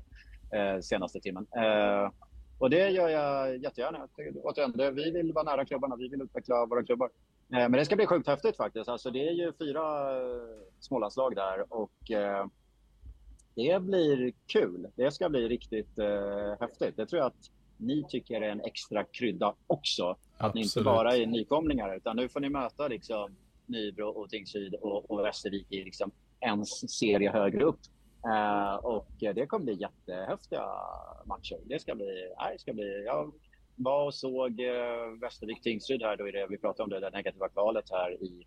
eh, 0.55 0.81
senaste 0.81 1.21
timmen. 1.21 1.47
Eh, 1.57 2.11
och 2.59 2.71
det 2.71 2.91
gör 2.91 3.09
jag 3.09 3.57
jättegärna. 3.57 4.09
Återigen, 4.43 4.95
vi 4.95 5.11
vill 5.11 5.33
vara 5.33 5.45
nära 5.45 5.65
klubbarna, 5.65 5.97
vi 5.97 6.09
vill 6.09 6.23
utveckla 6.23 6.67
våra 6.67 6.85
klubbar. 6.85 7.11
Eh, 7.53 7.59
men 7.59 7.73
det 7.73 7.85
ska 7.85 7.97
bli 7.97 8.07
sjukt 8.07 8.29
häftigt 8.29 8.57
faktiskt. 8.57 8.89
Alltså, 8.89 9.11
det 9.11 9.29
är 9.29 9.33
ju 9.33 9.53
fyra 9.53 10.17
eh, 10.17 10.43
smålandslag 10.81 11.35
där 11.35 11.73
och 11.73 12.11
eh, 12.11 12.47
det 13.55 13.83
blir 13.83 14.33
kul. 14.47 14.87
Det 14.95 15.11
ska 15.11 15.29
bli 15.29 15.49
riktigt 15.49 15.99
eh, 15.99 16.61
häftigt. 16.61 16.97
Det 16.97 17.07
tror 17.07 17.19
jag 17.19 17.27
att 17.27 17.51
ni 17.77 18.05
tycker 18.09 18.41
är 18.41 18.51
en 18.51 18.61
extra 18.61 19.05
krydda 19.05 19.55
också. 19.67 20.05
Absolut. 20.05 20.39
Att 20.39 20.55
ni 20.55 20.61
inte 20.61 20.83
bara 20.83 21.17
är 21.17 21.27
nykomlingar 21.27 21.97
utan 21.97 22.17
nu 22.17 22.29
får 22.29 22.41
ni 22.41 22.49
möta 22.49 22.89
liksom 22.89 23.37
Nybro 23.67 24.07
och 24.07 24.31
Tingsryd 24.31 24.75
och, 24.75 25.11
och 25.11 25.25
Västervik 25.25 25.67
i 25.73 25.85
liksom 25.85 26.11
en 26.41 26.67
serie 26.67 27.31
högre 27.31 27.65
upp. 27.65 27.81
Uh, 28.27 28.75
och 28.75 29.07
det 29.19 29.47
kommer 29.47 29.65
bli 29.65 29.75
jättehäftiga 29.75 30.65
matcher. 31.25 31.59
Det 31.65 31.79
ska 31.79 31.95
bli, 31.95 32.33
nej, 32.39 32.53
det 32.53 32.59
ska 32.59 32.73
bli, 32.73 33.05
jag 33.05 33.33
var 33.77 34.07
och 34.07 34.15
såg 34.15 34.61
uh, 34.61 35.21
Västervik 35.21 35.63
Tingsryd 35.63 36.03
här 36.03 36.17
då 36.17 36.29
i 36.29 36.33
det 36.33 36.47
vi 36.51 36.59
pratade 36.59 36.83
om 36.83 36.91
det, 36.91 37.01
det 37.01 37.11
negativa 37.11 37.49
kvalet 37.49 37.85
här 37.91 38.13
i 38.23 38.47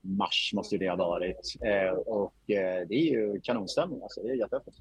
mars 0.00 0.50
måste 0.54 0.76
det 0.76 0.88
ha 0.88 0.96
varit. 0.96 1.54
Uh, 1.64 1.98
och 1.98 2.34
det 2.46 2.94
är 2.94 3.12
ju 3.12 3.40
kanonstämning 3.40 4.02
alltså. 4.02 4.22
Det 4.22 4.30
är 4.30 4.34
jättehäftigt. 4.34 4.76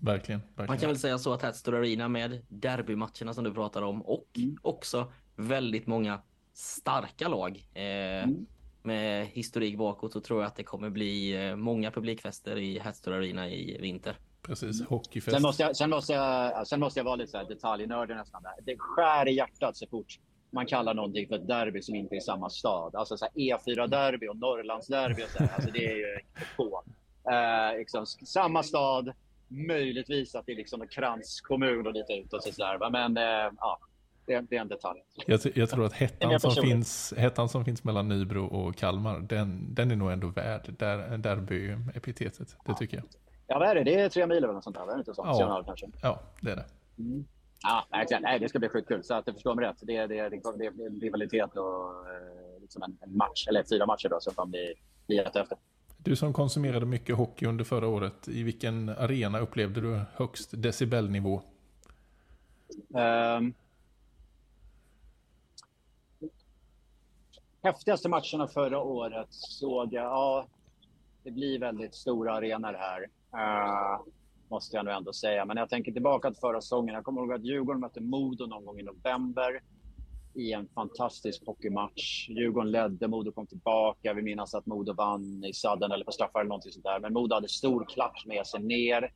Verkligen, 0.00 0.40
verkligen. 0.40 0.66
Man 0.66 0.78
kan 0.78 0.88
väl 0.88 0.98
säga 0.98 1.18
så 1.18 1.32
att 1.32 1.42
Hatstore 1.42 1.78
Arena 1.78 2.08
med 2.08 2.42
derbymatcherna 2.48 3.34
som 3.34 3.44
du 3.44 3.54
pratar 3.54 3.82
om 3.82 4.02
och 4.02 4.28
mm. 4.36 4.56
också 4.62 5.12
väldigt 5.36 5.86
många 5.86 6.20
starka 6.52 7.28
lag. 7.28 7.68
Eh, 7.74 7.82
mm. 8.24 8.46
Med 8.82 9.26
historik 9.26 9.78
bakåt 9.78 10.12
så 10.12 10.20
tror 10.20 10.40
jag 10.40 10.46
att 10.46 10.56
det 10.56 10.64
kommer 10.64 10.90
bli 10.90 11.46
eh, 11.48 11.56
många 11.56 11.90
publikfester 11.90 12.58
i 12.58 12.78
Hatstore 12.78 13.16
Arena 13.16 13.50
i 13.50 13.78
vinter. 13.80 14.16
Precis, 14.42 14.86
hockeyfest. 14.86 15.34
Sen 15.34 15.42
måste 15.42 15.62
jag, 15.62 15.76
sen 15.76 15.90
måste 15.90 16.12
jag, 16.12 16.66
sen 16.66 16.80
måste 16.80 17.00
jag 17.00 17.04
vara 17.04 17.16
lite 17.16 17.30
så 17.30 17.38
här 17.38 17.44
detaljnördig 17.44 18.14
nästan. 18.14 18.42
Där. 18.42 18.52
Det 18.62 18.76
skär 18.78 19.28
i 19.28 19.34
hjärtat 19.34 19.76
så 19.76 19.86
fort 19.86 20.18
man 20.52 20.66
kallar 20.66 20.94
någonting 20.94 21.28
för 21.28 21.34
ett 21.34 21.48
derby 21.48 21.82
som 21.82 21.94
inte 21.94 22.14
är 22.14 22.16
i 22.16 22.20
samma 22.20 22.50
stad. 22.50 22.94
Alltså 22.94 23.16
så 23.16 23.26
E4-derby 23.26 24.28
och 24.28 24.36
Norrlandsderby 24.36 25.22
och 25.22 25.28
så 25.28 25.38
här. 25.38 25.54
Alltså 25.54 25.70
det 25.70 25.86
är 25.86 25.96
ju 25.96 26.18
på. 26.56 26.82
Eh, 27.30 27.78
liksom, 27.78 28.06
samma 28.06 28.62
stad, 28.62 29.12
möjligtvis 29.48 30.34
att 30.34 30.46
det 30.46 30.52
är 30.52 30.56
liksom 30.56 30.82
en 30.82 30.88
kranskommun 30.88 31.86
och 31.86 31.92
lite 31.92 32.12
utåt. 32.12 32.42
Så 32.42 32.62
där, 32.62 32.90
Men 32.90 33.16
eh, 33.16 33.52
ja, 33.58 33.78
det, 34.26 34.40
det, 34.40 34.56
är 34.56 34.60
en 34.60 34.68
detalj. 34.68 35.00
Jag, 35.26 35.40
jag 35.54 35.70
tror 35.70 35.84
att 35.84 35.92
hettan 35.92 36.40
som, 36.40 36.54
finns, 36.54 37.14
hettan 37.16 37.48
som 37.48 37.64
finns 37.64 37.84
mellan 37.84 38.08
Nybro 38.08 38.44
och 38.44 38.76
Kalmar, 38.76 39.20
den, 39.20 39.74
den 39.74 39.90
är 39.90 39.96
nog 39.96 40.12
ändå 40.12 40.28
värd 40.28 40.74
där, 40.78 41.18
derby-epitetet. 41.18 42.56
Det 42.66 42.74
tycker 42.74 42.96
jag. 42.96 43.04
Ja, 43.46 43.58
vad 43.58 43.68
är 43.68 43.74
det? 43.74 43.84
Det 43.84 43.94
är 43.94 44.08
tre 44.08 44.26
mil 44.26 44.36
eller 44.36 44.52
något 44.52 44.64
sånt 44.64 44.76
där? 44.76 44.82
Är 44.82 44.92
det 44.92 44.98
inte 44.98 45.14
så? 45.14 45.22
Ja, 45.26 45.62
kanske. 45.66 45.86
ja 46.02 46.20
det 46.40 46.50
är 46.50 46.56
det. 46.56 46.66
Mm. 46.98 47.24
Ja, 47.62 47.86
nej, 48.20 48.38
det 48.40 48.48
ska 48.48 48.58
bli 48.58 48.68
skitkul. 48.68 49.04
Så 49.04 49.14
att 49.14 49.26
du 49.26 49.32
förstår 49.32 49.54
mig 49.54 49.64
rätt. 49.64 49.76
Det, 49.80 50.06
det, 50.06 50.28
det, 50.28 50.40
det 50.58 50.66
är 50.66 51.00
rivalitet 51.00 51.56
och 51.56 52.08
eh, 52.08 52.60
liksom 52.60 52.82
en, 52.82 52.98
en, 53.00 53.16
match, 53.16 53.46
eller 53.48 53.64
fyra 53.70 53.86
matcher 53.86 54.08
då, 54.08 54.20
som 54.20 54.34
kommer 54.34 54.50
bli, 54.50 54.74
bli 55.06 55.16
jättehäftigt. 55.16 55.60
Du 55.98 56.16
som 56.16 56.32
konsumerade 56.32 56.86
mycket 56.86 57.16
hockey 57.16 57.46
under 57.46 57.64
förra 57.64 57.88
året, 57.88 58.28
i 58.28 58.42
vilken 58.42 58.88
arena 58.88 59.38
upplevde 59.38 59.80
du 59.80 60.00
högst 60.14 60.50
decibelnivå? 60.62 61.42
Um, 62.88 63.54
häftigaste 67.62 68.08
matcherna 68.08 68.48
förra 68.48 68.82
året 68.82 69.26
såg 69.30 69.92
jag, 69.92 70.04
ja, 70.04 70.46
det 71.22 71.30
blir 71.30 71.58
väldigt 71.58 71.94
stora 71.94 72.32
arenor 72.32 72.72
här. 72.72 73.02
Uh, 73.34 74.02
måste 74.50 74.76
jag 74.76 74.84
nog 74.84 74.94
ändå 74.94 75.12
säga. 75.12 75.44
Men 75.44 75.56
jag 75.56 75.68
tänker 75.68 75.92
tillbaka 75.92 76.30
till 76.30 76.40
förra 76.40 76.60
säsongen. 76.60 76.94
Jag 76.94 77.04
kommer 77.04 77.20
ihåg 77.20 77.32
att 77.32 77.44
Djurgården 77.44 77.80
mötte 77.80 78.00
Modo 78.00 78.46
någon 78.46 78.64
gång 78.64 78.80
i 78.80 78.82
november 78.82 79.62
i 80.34 80.52
en 80.52 80.68
fantastisk 80.68 81.46
hockeymatch. 81.46 82.28
Djurgården 82.28 82.70
ledde, 82.70 83.08
Modo 83.08 83.32
kom 83.32 83.46
tillbaka. 83.46 84.14
Vi 84.14 84.22
minns 84.22 84.54
att 84.54 84.66
Modo 84.66 84.92
vann 84.92 85.44
i 85.44 85.52
sadden 85.52 85.92
eller 85.92 86.04
på 86.04 86.12
straffar 86.12 86.40
eller 86.40 86.48
någonting 86.48 86.72
sånt 86.72 86.84
där. 86.84 87.00
Men 87.00 87.12
Modo 87.12 87.34
hade 87.34 87.48
stor 87.48 87.84
klack 87.84 88.22
med 88.26 88.46
sig 88.46 88.62
ner 88.62 89.12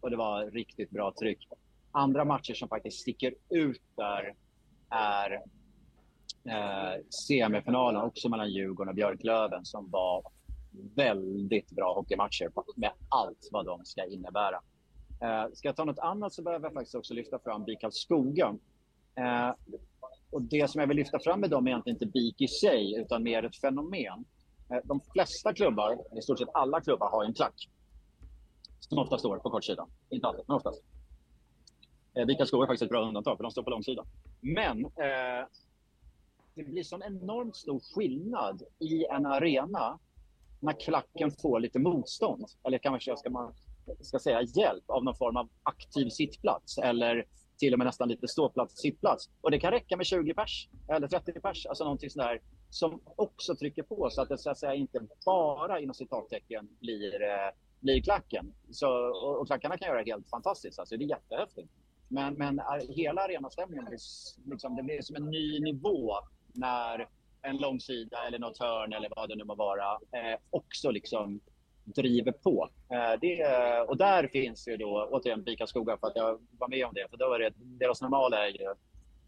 och 0.00 0.10
det 0.10 0.16
var 0.16 0.50
riktigt 0.50 0.90
bra 0.90 1.12
tryck. 1.20 1.48
Andra 1.92 2.24
matcher 2.24 2.54
som 2.54 2.68
faktiskt 2.68 3.00
sticker 3.00 3.34
ut 3.50 3.82
där 3.96 4.34
är 4.90 5.42
eh, 6.48 7.02
semifinalen 7.28 8.02
också 8.02 8.28
mellan 8.28 8.50
Djurgården 8.50 8.88
och 8.88 8.94
Björklöven 8.94 9.64
som 9.64 9.90
var 9.90 10.22
väldigt 10.96 11.70
bra 11.70 11.94
hockeymatcher 11.94 12.50
med 12.76 12.90
allt 13.08 13.48
vad 13.52 13.66
de 13.66 13.84
ska 13.84 14.04
innebära. 14.04 14.60
Eh, 15.22 15.52
ska 15.52 15.68
jag 15.68 15.76
ta 15.76 15.84
något 15.84 15.98
annat 15.98 16.32
så 16.32 16.42
behöver 16.42 16.66
jag 16.66 16.74
faktiskt 16.74 16.94
också 16.94 17.14
lyfta 17.14 17.38
fram 17.38 17.64
BIK 17.64 17.80
Karlskoga. 17.80 18.54
Eh, 19.18 19.54
och 20.30 20.42
det 20.42 20.70
som 20.70 20.80
jag 20.80 20.88
vill 20.88 20.96
lyfta 20.96 21.18
fram 21.18 21.40
med 21.40 21.50
dem 21.50 21.66
är 21.66 21.70
egentligen 21.70 21.96
inte 21.96 22.06
BIK 22.06 22.40
i 22.40 22.48
sig, 22.48 23.00
utan 23.00 23.22
mer 23.22 23.42
ett 23.42 23.56
fenomen. 23.56 24.24
Eh, 24.70 24.78
de 24.84 25.00
flesta 25.12 25.54
klubbar, 25.54 26.18
i 26.18 26.22
stort 26.22 26.38
sett 26.38 26.48
alla 26.54 26.80
klubbar, 26.80 27.10
har 27.10 27.24
en 27.24 27.34
klack. 27.34 27.68
Som 28.80 28.98
ofta 28.98 29.18
står 29.18 29.38
på 29.38 29.50
kortsidan. 29.50 29.88
Inte 30.10 30.26
alltid, 30.26 30.44
men 30.48 30.56
oftast. 30.56 30.82
Eh, 32.14 32.26
BIK 32.26 32.38
Karlskoga 32.38 32.64
är 32.64 32.66
faktiskt 32.66 32.82
ett 32.82 32.90
bra 32.90 33.08
undantag, 33.08 33.36
för 33.36 33.42
de 33.42 33.50
står 33.50 33.62
på 33.62 33.70
långsidan. 33.70 34.06
Men 34.40 34.84
eh, 34.84 35.46
det 36.56 36.64
blir 36.64 36.82
sån 36.82 37.02
enormt 37.02 37.56
stor 37.56 37.80
skillnad 37.94 38.62
i 38.78 39.04
en 39.04 39.26
arena 39.26 39.98
när 40.60 40.80
klacken 40.80 41.30
får 41.30 41.60
lite 41.60 41.78
motstånd. 41.78 42.44
Eller 42.64 42.78
kanske 42.78 43.16
ska 43.16 43.30
man 43.30 43.54
ska 44.00 44.18
säga 44.18 44.42
hjälp 44.42 44.90
av 44.90 45.04
någon 45.04 45.16
form 45.16 45.36
av 45.36 45.48
aktiv 45.62 46.08
sittplats 46.08 46.78
eller 46.78 47.26
till 47.58 47.72
och 47.72 47.78
med 47.78 47.86
nästan 47.86 48.08
lite 48.08 48.28
ståplats, 48.28 48.80
sittplats. 48.80 49.30
Och 49.40 49.50
det 49.50 49.60
kan 49.60 49.70
räcka 49.70 49.96
med 49.96 50.06
20 50.06 50.34
pers 50.34 50.68
eller 50.88 51.08
30 51.08 51.32
pers, 51.32 51.66
alltså 51.66 51.84
någonting 51.84 52.10
sådär 52.10 52.40
som 52.70 53.00
också 53.16 53.56
trycker 53.56 53.82
på 53.82 54.10
så 54.10 54.22
att 54.22 54.28
det 54.28 54.38
så 54.38 54.50
att 54.50 54.58
säga 54.58 54.74
inte 54.74 55.00
bara 55.24 55.80
inom 55.80 55.94
citattecken 55.94 56.68
blir, 56.80 57.22
eh, 57.22 57.54
blir 57.80 58.02
klacken. 58.02 58.54
Så, 58.70 58.88
och, 59.08 59.40
och 59.40 59.46
klackarna 59.46 59.78
kan 59.78 59.88
göra 59.88 60.04
det 60.04 60.10
helt 60.10 60.30
fantastiskt, 60.30 60.78
alltså 60.78 60.96
det 60.96 61.04
är 61.04 61.08
jättehäftigt. 61.08 61.68
Men, 62.08 62.34
men 62.34 62.58
eh, 62.58 62.64
hela 62.88 63.22
arenastämningen 63.22 63.86
liksom, 64.44 64.76
det 64.76 64.82
blir 64.82 65.02
som 65.02 65.16
en 65.16 65.30
ny 65.30 65.60
nivå 65.60 66.14
när 66.56 67.08
en 67.42 67.56
långsida 67.56 68.26
eller 68.26 68.38
något 68.38 68.58
hörn 68.58 68.92
eller 68.92 69.08
vad 69.16 69.28
det 69.28 69.36
nu 69.36 69.44
må 69.44 69.54
vara 69.54 69.92
eh, 69.92 70.38
också 70.50 70.90
liksom 70.90 71.40
driver 71.84 72.32
på. 72.32 72.68
Eh, 72.92 73.20
det, 73.20 73.80
och 73.88 73.96
där 73.96 74.28
finns 74.28 74.68
ju 74.68 74.76
då 74.76 75.08
återigen 75.10 75.44
Vika 75.44 75.66
skogar 75.66 75.96
för 75.96 76.06
att 76.06 76.16
jag 76.16 76.40
var 76.58 76.68
med 76.68 76.86
om 76.86 76.94
det. 76.94 77.06
För 77.10 77.16
då 77.16 77.28
var 77.28 77.38
det, 77.38 77.52
deras 77.56 78.02
normala 78.02 78.48
är 78.48 78.50
ju 78.50 78.74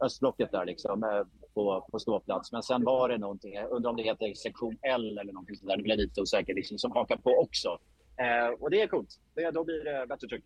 östblocket 0.00 0.52
där 0.52 0.64
liksom. 0.66 1.04
Eh, 1.04 1.22
på, 1.54 1.88
på 1.92 1.98
ståplats. 1.98 2.52
Men 2.52 2.62
sen 2.62 2.84
var 2.84 3.08
det 3.08 3.18
någonting, 3.18 3.54
jag 3.54 3.70
undrar 3.70 3.90
om 3.90 3.96
det 3.96 4.02
heter 4.02 4.34
sektion 4.34 4.78
L 4.82 5.18
eller 5.18 5.32
någonting 5.32 5.56
sånt 5.56 5.68
där, 5.68 5.76
det 5.76 5.82
blir 5.82 5.96
lite 5.96 6.20
osäker, 6.20 6.54
liksom, 6.54 6.78
som 6.78 6.92
hakar 6.92 7.16
på 7.16 7.30
också. 7.30 7.78
Eh, 8.16 8.48
och 8.60 8.70
det 8.70 8.82
är 8.82 8.86
coolt. 8.86 9.20
Det, 9.34 9.50
då 9.50 9.64
blir 9.64 9.84
det 9.84 10.06
bättre 10.06 10.28
tryck. 10.28 10.44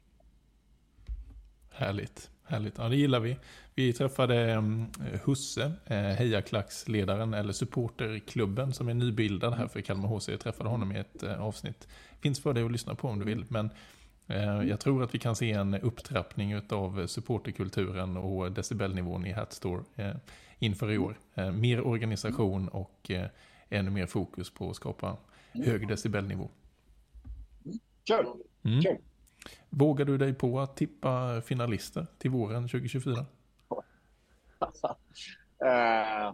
Härligt. 1.71 2.32
Härligt. 2.45 2.79
Ja, 2.79 2.89
det 2.89 2.97
gillar 2.97 3.21
vi. 3.21 3.37
Vi 3.75 3.93
träffade 3.93 4.57
um, 4.57 4.87
Husse, 5.25 5.73
eh, 5.87 5.97
hejaklacksledaren 5.97 7.35
eller 7.35 7.53
supporterklubben 7.53 8.73
som 8.73 8.89
är 8.89 8.95
nybildad 8.95 9.55
här 9.55 9.67
för 9.67 9.81
Kalmar 9.81 10.09
HC. 10.09 10.29
Jag 10.29 10.41
träffade 10.41 10.71
honom 10.71 10.93
i 10.93 10.99
ett 10.99 11.23
eh, 11.23 11.43
avsnitt. 11.43 11.89
Finns 12.21 12.41
för 12.41 12.53
dig 12.53 12.65
att 12.65 12.73
lyssna 12.73 12.95
på 12.95 13.09
om 13.09 13.19
du 13.19 13.25
vill. 13.25 13.45
Men 13.49 13.71
eh, 14.27 14.63
jag 14.63 14.81
tror 14.81 15.03
att 15.03 15.15
vi 15.15 15.19
kan 15.19 15.37
se 15.37 15.53
en 15.53 15.75
upptrappning 15.75 16.57
av 16.57 17.07
supporterkulturen 17.07 18.17
och 18.17 18.53
decibelnivån 18.53 19.27
i 19.27 19.33
Hatstore 19.33 19.85
inför 20.59 20.91
i 20.91 20.99
år. 20.99 21.17
Mer 21.53 21.87
organisation 21.87 22.69
och 22.69 23.11
ännu 23.69 23.91
mer 23.91 24.07
fokus 24.07 24.51
på 24.51 24.71
att 24.71 24.77
skapa 24.77 25.17
hög 25.53 25.89
decibelnivå. 25.89 26.49
Kör! 28.05 28.27
Mm. 28.63 28.83
Vågar 29.71 30.05
du 30.05 30.19
dig 30.19 30.35
på 30.35 30.61
att 30.61 30.77
tippa 30.77 31.41
finalister 31.41 32.07
till 32.19 32.31
våren 32.31 32.69
2024? 32.69 33.15
uh, 33.15 33.27
eh, 35.69 36.33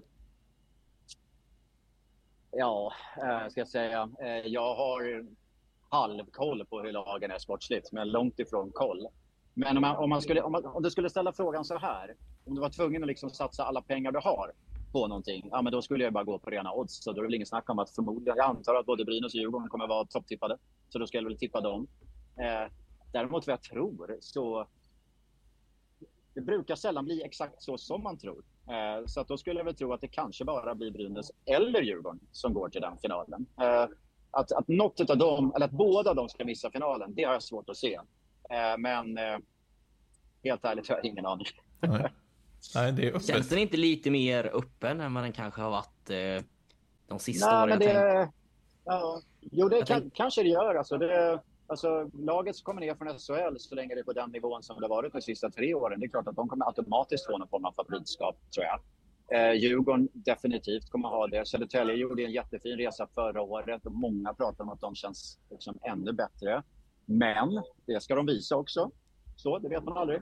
ja, 2.51 2.93
uh, 3.17 3.49
ska 3.49 3.61
jag 3.61 3.69
säga. 3.69 4.09
Uh, 4.23 4.47
jag 4.47 4.75
har 4.75 5.27
halvkoll 5.89 6.67
på 6.67 6.81
hur 6.81 6.93
lagen 6.93 7.31
är 7.31 7.39
sportsligt, 7.39 7.93
men 7.93 8.09
långt 8.09 8.39
ifrån 8.39 8.71
koll. 8.75 9.07
Men 9.55 9.77
om, 9.77 9.81
man, 9.81 9.97
om, 9.97 10.11
man 10.11 10.23
skulle, 10.23 10.43
om, 10.43 10.53
man, 10.53 10.67
om 10.67 10.83
du 10.83 10.91
skulle 10.91 11.11
ställa 11.11 11.33
frågan 11.33 11.65
så 11.65 11.79
här, 11.79 12.15
om 12.45 12.55
du 12.55 12.61
var 12.61 12.71
tvungen 12.71 13.03
att 13.03 13.07
liksom 13.07 13.31
satsa 13.31 13.65
alla 13.65 13.83
pengar 13.83 14.13
du 14.13 14.19
har 14.19 14.53
på 14.93 15.07
någonting, 15.07 15.49
ja 15.51 15.63
men 15.63 15.73
då 15.73 15.83
skulle 15.83 16.05
jag 16.05 16.13
bara 16.13 16.25
gå 16.25 16.39
på 16.39 16.51
rena 16.51 16.73
odds. 16.73 17.03
Så 17.05 17.13
då 17.13 17.21
är 17.21 17.23
det 17.23 17.27
väl 17.27 17.35
ingen 17.35 17.47
snack 17.47 17.71
om 17.71 17.79
att 17.79 17.91
förmodligen, 17.91 18.37
jag 18.37 18.47
antar 18.47 18.75
att 18.75 18.87
både 18.87 19.05
Brynäs 19.05 19.35
och 19.35 19.41
Djurgården 19.41 19.69
kommer 19.69 19.87
vara 19.87 20.05
topptippade. 20.05 20.57
Så 20.89 20.99
då 20.99 21.07
skulle 21.07 21.23
jag 21.23 21.29
väl 21.29 21.39
tippa 21.39 21.61
dem. 21.61 21.87
Eh, 22.37 22.73
Däremot 23.13 23.47
vad 23.47 23.53
jag 23.53 23.63
tror 23.63 24.17
så 24.21 24.67
det 26.35 26.41
brukar 26.41 26.75
sällan 26.75 27.05
bli 27.05 27.23
exakt 27.23 27.63
så 27.63 27.79
som 27.79 28.03
man 28.03 28.19
tror. 28.19 28.45
Eh, 28.69 29.07
så 29.07 29.21
att 29.21 29.29
då 29.29 29.37
skulle 29.37 29.61
jag 29.61 29.65
väl 29.65 29.75
tro 29.75 29.93
att 29.93 30.01
det 30.01 30.09
kanske 30.09 30.45
bara 30.45 30.75
blir 30.75 30.91
Brynäs 30.91 31.31
eller 31.45 31.83
Djurgården 31.83 32.21
som 32.33 32.55
går 32.55 32.69
till 32.69 32.81
den 32.81 32.99
finalen. 32.99 33.47
Eh, 33.61 33.87
att, 34.31 34.53
att 34.53 34.69
något 34.69 35.11
av 35.11 35.19
dem, 35.19 35.53
eller 35.57 35.67
att 35.67 35.73
båda 35.73 36.15
de 36.15 36.29
ska 36.29 36.45
missa 36.45 36.71
finalen, 36.71 37.15
det 37.15 37.25
har 37.25 37.33
jag 37.33 37.43
svårt 37.43 37.69
att 37.69 37.77
se. 37.77 37.95
Eh, 38.51 38.79
men 38.79 39.19
eh, 39.19 39.39
helt 40.45 40.65
ärligt 40.65 40.89
har 40.89 40.97
jag 40.97 41.05
ingen 41.05 41.27
aning. 41.27 41.47
Nej. 41.81 42.13
Nej, 42.75 42.93
det 42.93 43.07
är 43.07 43.09
öppet. 43.09 43.27
Känns 43.27 43.49
den 43.49 43.59
inte 43.59 43.77
lite 43.77 44.11
mer 44.11 44.51
öppen 44.55 45.01
än 45.01 45.15
vad 45.15 45.25
den 45.25 45.33
kanske 45.33 45.61
har 45.61 45.71
varit 45.71 46.11
eh, 46.11 46.45
de 47.07 47.19
sista 47.19 47.47
Nej, 47.47 47.63
åren? 47.63 47.79
Men 47.79 47.89
det, 47.89 48.31
ja, 48.85 49.23
jo, 49.41 49.69
det 49.69 49.87
kan, 49.87 50.11
kanske 50.11 50.43
det 50.43 50.49
gör. 50.49 50.75
Alltså, 50.75 50.99
det, 50.99 51.41
Alltså, 51.71 52.11
laget 52.15 52.57
som 52.57 52.65
kommer 52.65 52.81
ner 52.81 52.95
från 52.95 53.09
SHL 53.09 53.57
så 53.59 53.75
länge 53.75 53.95
det 53.95 54.01
är 54.01 54.05
på 54.05 54.13
den 54.13 54.31
nivån 54.31 54.63
som 54.63 54.77
det 54.77 54.85
har 54.85 54.89
varit 54.89 55.13
de 55.13 55.23
sista 55.23 55.51
tre 55.51 55.75
åren. 55.75 56.01
Det 56.01 56.07
är 56.07 56.11
klart 56.11 56.29
att 56.29 56.37
de 56.37 56.49
kommer 56.49 56.67
automatiskt 56.67 57.27
få 57.27 57.39
någon 57.39 57.49
form 57.49 57.65
av 57.65 57.73
favoritskap, 57.73 58.37
tror 58.55 58.67
jag. 58.67 58.81
Eh, 59.33 59.53
Djurgården 59.53 60.09
definitivt 60.13 60.91
kommer 60.91 61.09
ha 61.09 61.27
det. 61.27 61.49
Södertälje 61.49 61.95
gjorde 61.95 62.23
en 62.23 62.33
jättefin 62.33 62.77
resa 62.77 63.07
förra 63.15 63.43
året 63.43 63.87
och 63.87 63.93
många 63.93 64.35
pratar 64.35 64.65
om 64.65 64.71
att 64.71 64.81
de 64.81 64.95
känns 64.95 65.39
liksom 65.51 65.79
ännu 65.83 66.13
bättre. 66.13 66.63
Men 67.05 67.63
det 67.87 68.03
ska 68.03 68.15
de 68.15 68.27
visa 68.27 68.57
också. 68.57 68.91
Så, 69.37 69.59
det 69.59 69.69
vet 69.69 69.85
man 69.85 69.99
aldrig. 69.99 70.21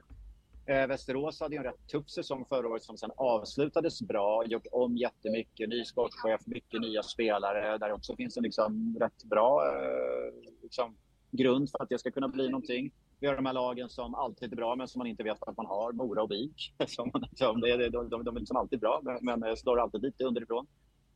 Eh, 0.67 0.87
Västerås 0.87 1.41
hade 1.41 1.57
en 1.57 1.63
rätt 1.63 1.89
tuff 1.89 2.11
säsong 2.11 2.45
förra 2.49 2.69
året 2.69 2.83
som 2.83 2.97
sen 2.97 3.11
avslutades 3.17 4.03
bra. 4.03 4.45
Gjort 4.47 4.67
om 4.73 4.97
jättemycket, 4.97 5.69
ny 5.69 5.85
sportchef, 5.85 6.41
mycket 6.47 6.81
nya 6.81 7.03
spelare. 7.03 7.79
Där 7.79 7.93
också 7.93 8.17
finns 8.17 8.37
en 8.37 8.43
liksom 8.43 8.97
rätt 9.01 9.25
bra 9.25 9.63
eh, 9.67 10.53
liksom, 10.63 10.97
grund 11.31 11.71
för 11.71 11.83
att 11.83 11.89
det 11.89 11.99
ska 11.99 12.11
kunna 12.11 12.29
bli 12.29 12.49
någonting. 12.49 12.91
Vi 13.21 13.27
har 13.27 13.37
de 13.37 13.47
här 13.47 13.53
lagen 13.53 13.89
som 13.89 14.15
alltid 14.15 14.53
är 14.53 14.57
bra, 14.57 14.77
men 14.77 14.89
som 14.89 14.99
man 14.99 15.07
inte 15.07 15.23
vet 15.23 15.43
att 15.43 15.57
man 15.57 15.67
har. 15.67 15.93
Mora 15.93 16.23
och 16.23 16.31
Vik. 16.31 16.75
Som, 16.87 17.11
som 17.35 17.61
det, 17.61 17.89
de, 17.89 18.09
de, 18.09 18.25
de 18.25 18.37
är 18.37 18.41
liksom 18.41 18.57
alltid 18.57 18.81
bra, 18.81 19.01
men, 19.03 19.41
men 19.41 19.57
slår 19.57 19.81
alltid 19.81 20.03
lite 20.03 20.25
underifrån 20.25 20.67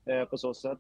eh, 0.06 0.24
på 0.24 0.38
så 0.38 0.54
sätt. 0.54 0.78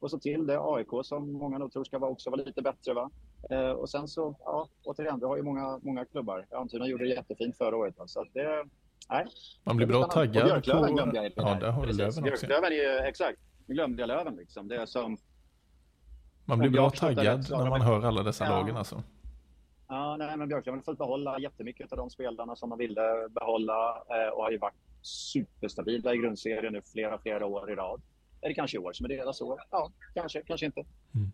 Och 0.00 0.10
så 0.10 0.18
till 0.18 0.46
det 0.46 0.58
AIK 0.60 0.88
som 1.02 1.32
många 1.32 1.58
nog 1.58 1.72
tror 1.72 1.84
ska 1.84 1.98
vara, 1.98 2.10
också 2.10 2.30
vara 2.30 2.42
lite 2.42 2.62
bättre. 2.62 2.94
Va? 2.94 3.10
Eh, 3.50 3.70
och 3.70 3.90
sen 3.90 4.08
så, 4.08 4.36
ja, 4.44 4.68
återigen, 4.84 5.20
vi 5.20 5.26
har 5.26 5.36
ju 5.36 5.42
många, 5.42 5.78
många 5.82 6.04
klubbar. 6.04 6.46
Almtuna 6.50 6.86
gjorde 6.86 7.04
det 7.04 7.10
jättefint 7.10 7.56
förra 7.56 7.76
året. 7.76 7.98
Va? 7.98 8.06
Så 8.06 8.24
det, 8.32 8.64
nej. 9.10 9.26
Man 9.64 9.76
blir 9.76 9.86
bra 9.86 10.04
taggad. 10.04 10.44
Björklöven 10.44 10.94
glömde 10.94 11.16
jag. 11.16 11.32
Ja, 11.36 11.58
där 11.60 11.70
har 11.70 11.86
du 11.86 11.92
Löven 11.92 12.08
också. 12.08 12.22
Björklöven 12.22 12.72
är 12.72 12.76
ju, 12.76 13.08
exakt. 13.08 13.38
Nu 13.66 13.74
glömde 13.74 14.02
jag 14.02 14.08
Löven 14.08 14.36
liksom. 14.36 14.68
Det 14.68 14.76
är 14.76 14.86
som 14.86 15.16
man 16.50 16.58
blir 16.58 16.70
bra 16.70 16.90
taggad 16.90 17.46
när 17.50 17.70
man 17.70 17.80
hör 17.80 18.02
alla 18.02 18.22
dessa 18.22 18.44
ja. 18.44 18.50
lagen 18.50 18.76
alltså. 18.76 19.02
Ja, 19.88 20.16
nej, 20.16 20.36
men 20.36 20.48
Björklöven 20.48 20.78
har 20.78 20.84
fått 20.84 20.98
behålla 20.98 21.38
jättemycket 21.38 21.92
av 21.92 21.98
de 21.98 22.10
spelarna 22.10 22.56
som 22.56 22.68
man 22.68 22.78
ville 22.78 23.28
behålla 23.30 24.02
eh, 24.08 24.32
och 24.32 24.42
har 24.42 24.50
ju 24.50 24.58
varit 24.58 24.74
superstabila 25.02 26.14
i 26.14 26.16
grundserien 26.16 26.72
nu 26.72 26.82
flera, 26.92 27.18
flera 27.18 27.46
år 27.46 27.70
i 27.70 27.74
rad. 27.74 28.02
Eller 28.40 28.54
kanske 28.54 28.76
i 28.76 28.80
år 28.80 28.92
som 28.92 29.04
är 29.04 29.08
deras 29.08 29.40
år. 29.40 29.60
Ja, 29.70 29.92
kanske, 30.14 30.42
kanske 30.42 30.66
inte. 30.66 30.80
Mm. 31.14 31.32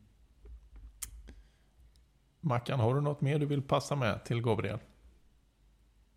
Mackan, 2.40 2.80
har 2.80 2.94
du 2.94 3.00
något 3.00 3.20
mer 3.20 3.38
du 3.38 3.46
vill 3.46 3.62
passa 3.62 3.96
med 3.96 4.24
till 4.24 4.42
Gabriel? 4.42 4.78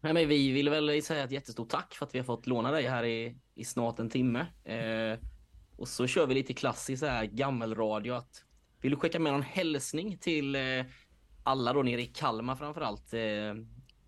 Nej, 0.01 0.13
men 0.13 0.27
vi 0.27 0.51
vill 0.51 0.69
väl 0.69 1.03
säga 1.03 1.23
ett 1.23 1.31
jättestort 1.31 1.69
tack 1.69 1.93
för 1.93 2.05
att 2.05 2.15
vi 2.15 2.19
har 2.19 2.25
fått 2.25 2.47
låna 2.47 2.71
dig 2.71 2.87
här 2.87 3.03
i, 3.03 3.35
i 3.55 3.65
snart 3.65 3.99
en 3.99 4.09
timme. 4.09 4.45
Eh, 4.63 5.19
och 5.77 5.87
så 5.87 6.07
kör 6.07 6.27
vi 6.27 6.33
lite 6.33 6.53
klassiskt 6.53 6.99
så 6.99 7.05
här 7.05 7.25
gammelradio 7.25 8.13
att 8.13 8.43
vill 8.81 8.91
du 8.91 8.97
skicka 8.97 9.19
med 9.19 9.33
någon 9.33 9.41
hälsning 9.41 10.17
till 10.17 10.55
eh, 10.55 10.61
alla 11.43 11.73
då 11.73 11.83
nere 11.83 12.01
i 12.01 12.05
Kalmar 12.05 12.55
framförallt 12.55 13.13
eh, 13.13 13.19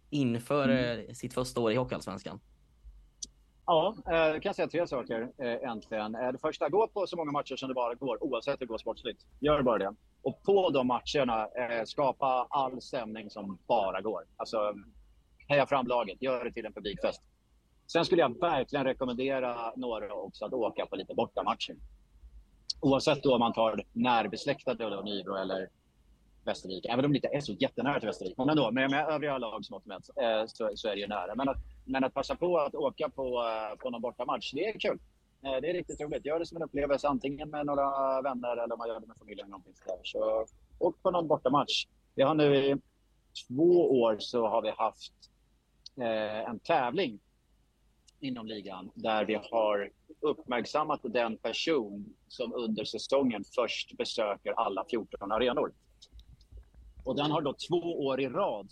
inför 0.10 0.64
mm. 0.64 1.10
Eh, 1.10 1.14
sitt 1.14 1.34
första 1.34 1.62
år 1.62 1.72
i 1.72 1.76
Hockeyallsvenskan? 1.76 2.40
Ja, 3.66 3.96
jag 4.06 4.44
kan 4.44 4.54
säga 4.54 4.68
tre 4.68 4.88
saker 4.88 5.32
äntligen. 5.68 6.12
Det 6.12 6.38
första, 6.42 6.70
gå 6.70 6.88
på 6.88 7.08
så 7.08 7.18
många 7.18 7.32
matcher 7.32 7.56
som 7.56 7.68
det 7.68 7.74
bara 7.74 7.96
går 7.96 8.24
oavsett 8.24 8.54
hur 8.54 8.58
det 8.60 8.66
går 8.66 8.78
sportsligt. 8.78 9.26
Gör 9.40 9.62
bara 9.62 9.78
det. 9.78 9.96
Och 10.22 10.44
på 10.44 10.70
de 10.70 10.88
matcherna, 10.88 11.48
skapa 11.86 12.48
all 12.50 12.82
stämning 12.82 13.30
som 13.30 13.60
bara 13.68 14.02
går. 14.02 14.24
Alltså, 14.38 14.74
heja 15.48 15.68
fram 15.68 15.88
laget, 15.88 16.22
gör 16.22 16.46
det 16.46 16.52
till 16.52 16.66
en 16.66 16.74
publikfest. 16.74 17.22
Sen 17.92 18.06
skulle 18.06 18.22
jag 18.22 18.40
verkligen 18.40 18.86
rekommendera 18.86 19.74
några 19.76 20.14
också 20.14 20.46
att 20.46 20.54
åka 20.54 20.86
på 20.86 20.96
lite 20.96 21.14
bortamatcher 21.14 21.76
oavsett 22.82 23.24
då 23.24 23.34
om 23.34 23.40
man 23.40 23.54
tar 23.54 23.84
närbesläktade 23.94 24.90
då, 24.90 25.02
Nybro 25.02 25.36
eller 25.36 25.70
Västervik, 26.46 26.86
även 26.86 27.06
om 27.06 27.12
det 27.12 27.18
inte 27.18 27.28
är 27.28 27.40
så 27.40 27.54
jättenära 27.54 28.00
till 28.00 28.08
Västervik, 28.08 28.38
men 28.38 28.50
ändå, 28.50 28.72
med, 28.72 28.92
med 28.92 29.08
övriga 29.10 29.38
lag 29.38 29.66
som 29.66 29.82
med, 29.84 29.96
eh, 29.96 30.46
så, 30.48 30.72
så 30.76 30.88
är 30.88 30.96
det 30.96 31.02
ju 31.02 31.08
nära. 31.08 31.36
Men 31.36 31.50
att, 31.50 31.58
men 31.86 32.04
att 32.04 32.14
passa 32.14 32.36
på 32.36 32.58
att 32.58 32.76
åka 32.76 33.10
på, 33.10 33.24
eh, 33.24 33.78
på 33.78 33.90
någon 33.90 34.02
bortamatch, 34.02 34.52
det 34.54 34.66
är 34.66 34.80
kul. 34.80 35.00
Eh, 35.44 35.62
det 35.62 35.70
är 35.70 35.74
riktigt 35.74 36.02
roligt. 36.02 36.26
Gör 36.26 36.40
det 36.40 36.46
som 36.46 36.58
en 36.58 36.64
upplevelse, 36.64 37.08
antingen 37.08 37.50
med 37.50 37.66
några 37.66 38.22
vänner 38.22 38.52
eller 38.52 38.74
om 38.74 38.78
man 38.78 38.88
gör 38.88 39.00
det 39.00 39.08
med 39.08 39.18
familjen. 39.18 39.46
Eller 39.46 39.52
någonting 39.52 39.74
så, 39.76 40.00
så 40.04 40.46
åk 40.80 41.02
på 41.02 41.12
någon 41.12 41.28
bortamatch. 41.28 41.86
Vi 42.16 42.24
har 42.24 42.36
nu 42.36 42.56
i 42.56 42.78
två 43.48 44.02
år 44.02 44.16
så 44.20 44.48
har 44.48 44.62
vi 44.62 44.70
haft 44.70 45.14
eh, 45.98 46.50
en 46.50 46.60
tävling 46.60 47.20
inom 48.22 48.48
ligan 48.48 48.92
där 48.96 49.26
vi 49.26 49.36
har 49.52 49.92
uppmärksammat 50.20 51.00
den 51.04 51.38
person 51.38 52.14
som 52.28 52.54
under 52.54 52.84
säsongen 52.84 53.44
först 53.56 53.98
besöker 53.98 54.52
alla 54.52 54.86
14 54.90 55.32
arenor. 55.32 55.74
Och 57.06 57.16
den 57.16 57.32
har 57.32 57.42
då 57.42 57.54
två 57.70 58.06
år 58.06 58.22
i 58.22 58.30
rad 58.30 58.70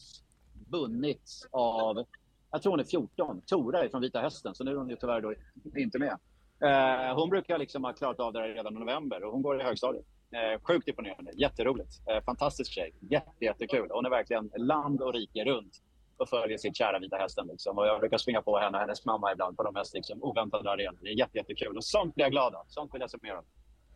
vunnits 0.69 1.47
av, 1.51 2.05
jag 2.51 2.61
tror 2.61 2.71
hon 2.73 2.79
är 2.79 2.83
14, 2.83 3.41
Tora 3.41 3.89
från 3.89 4.01
Vita 4.01 4.21
Hästen, 4.21 4.55
så 4.55 4.63
nu 4.63 4.71
är 4.71 4.75
hon 4.75 4.89
ju 4.89 4.95
tyvärr 4.95 5.21
då 5.21 5.33
inte 5.77 5.99
med. 5.99 6.17
Eh, 6.63 7.15
hon 7.15 7.29
brukar 7.29 7.57
liksom 7.57 7.83
ha 7.83 7.93
klarat 7.93 8.19
av 8.19 8.33
det 8.33 8.39
redan 8.39 8.75
i 8.75 8.79
november 8.79 9.23
och 9.23 9.31
hon 9.31 9.41
går 9.41 9.61
i 9.61 9.63
högstadiet. 9.63 10.05
Eh, 10.31 10.61
sjukt 10.61 10.87
imponerande, 10.87 11.31
jätteroligt. 11.35 12.07
Eh, 12.09 12.23
fantastisk 12.23 12.71
tjej, 12.71 12.93
jätte, 12.99 13.45
jättekul. 13.45 13.87
Hon 13.91 14.05
är 14.05 14.09
verkligen 14.09 14.51
land 14.57 15.01
och 15.01 15.13
rike 15.13 15.45
runt 15.45 15.81
och 16.19 16.29
följer 16.29 16.57
sitt 16.57 16.77
kära 16.77 16.99
Vita 16.99 17.17
Hästen. 17.17 17.47
Liksom. 17.47 17.77
Och 17.77 17.87
jag 17.87 17.99
brukar 17.99 18.17
springa 18.17 18.41
på 18.41 18.59
henne 18.59 18.77
och 18.77 18.81
hennes 18.81 19.05
mamma 19.05 19.31
ibland 19.31 19.57
på 19.57 19.63
de 19.63 19.73
mest 19.73 19.93
liksom, 19.93 20.23
oväntade 20.23 20.71
arenor. 20.71 20.99
Det 21.01 21.09
är 21.09 21.17
jätte, 21.17 21.37
jättekul 21.37 21.77
och 21.77 21.83
sånt 21.83 22.15
blir 22.15 22.25
jag 22.25 22.31
glad 22.31 22.55
av. 22.55 22.65
Sånt 22.67 22.93
vill 22.93 23.01
jag 23.01 23.09
se 23.09 23.17
mer 23.21 23.33
av. 23.33 23.45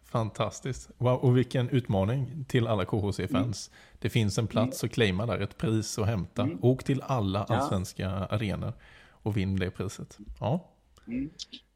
Fantastiskt. 0.05 0.89
Wow, 0.97 1.15
och 1.15 1.37
vilken 1.37 1.69
utmaning 1.69 2.45
till 2.47 2.67
alla 2.67 2.85
KHC-fans. 2.85 3.69
Mm. 3.69 3.97
Det 3.99 4.09
finns 4.09 4.37
en 4.37 4.47
plats 4.47 4.83
mm. 4.83 4.89
att 4.89 4.93
claima 4.93 5.25
där, 5.25 5.39
ett 5.39 5.57
pris 5.57 5.99
att 5.99 6.07
hämta. 6.07 6.41
Mm. 6.41 6.59
Åk 6.61 6.83
till 6.83 7.01
alla 7.01 7.43
allsvenska 7.43 8.03
ja. 8.03 8.09
arenor 8.09 8.73
och 9.11 9.37
vinn 9.37 9.59
det 9.59 9.71
priset. 9.71 10.17
Ja. 10.39 10.69
Mm. 11.07 11.29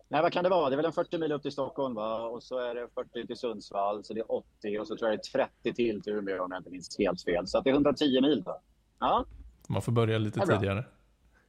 Nej, 0.10 0.22
vad 0.22 0.34
kan 0.34 0.44
det 0.44 0.50
vara? 0.50 0.70
Det 0.70 0.76
är 0.76 0.78
väl 0.78 0.86
en 0.86 0.94
40 0.94 1.18
mil 1.18 1.32
upp 1.32 1.42
till 1.42 1.52
Stockholm 1.52 1.96
va? 1.96 2.22
och 2.22 2.44
så 2.44 2.60
är 2.60 2.76
det 2.76 2.88
40 2.94 3.28
till 3.28 3.38
Sundsvall, 3.38 4.04
så 4.04 4.14
det 4.14 4.20
är 4.20 4.32
80 4.32 4.80
och 4.80 4.88
så 4.88 4.98
tror 4.98 5.10
jag 5.10 5.20
det 5.20 5.40
är 5.40 5.48
30 5.64 5.74
till 5.74 6.02
till 6.02 6.14
Umeå 6.14 6.44
om 6.44 6.52
jag 6.52 6.60
inte 6.60 6.70
minns 6.70 6.98
helt 6.98 7.24
fel. 7.24 7.48
Så 7.48 7.62
det 7.62 7.70
är 7.70 7.74
110 7.74 8.22
mil. 8.22 8.44
Va? 8.46 8.62
Ja, 9.00 9.26
man 9.68 9.82
får 9.82 9.92
börja 9.92 10.18
lite 10.18 10.40
tidigare. 10.40 10.86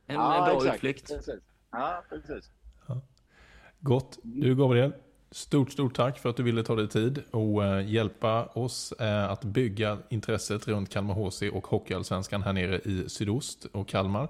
En, 0.07 0.15
ja, 0.17 0.39
en 0.39 0.45
bra 0.45 0.57
exakt. 0.57 0.75
utflykt. 0.75 1.09
Precis. 1.09 1.41
Ja, 1.71 2.05
precis. 2.09 2.51
Ja. 2.87 3.01
Gott. 3.81 4.19
Du 4.23 4.57
Gabriel, 4.57 4.93
stort, 5.31 5.73
stort 5.73 5.97
tack 5.97 6.19
för 6.19 6.29
att 6.29 6.37
du 6.37 6.43
ville 6.43 6.63
ta 6.63 6.75
dig 6.75 6.89
tid 6.89 7.23
och 7.31 7.63
uh, 7.63 7.91
hjälpa 7.91 8.45
oss 8.47 8.95
uh, 9.01 9.31
att 9.31 9.45
bygga 9.45 9.99
intresset 10.09 10.69
runt 10.69 10.91
Kalmar 10.91 11.15
HC 11.15 11.43
och 11.53 11.67
Hockeyallsvenskan 11.67 12.43
här 12.43 12.53
nere 12.53 12.79
i 12.79 13.09
sydost 13.09 13.65
och 13.73 13.89
Kalmar. 13.89 14.23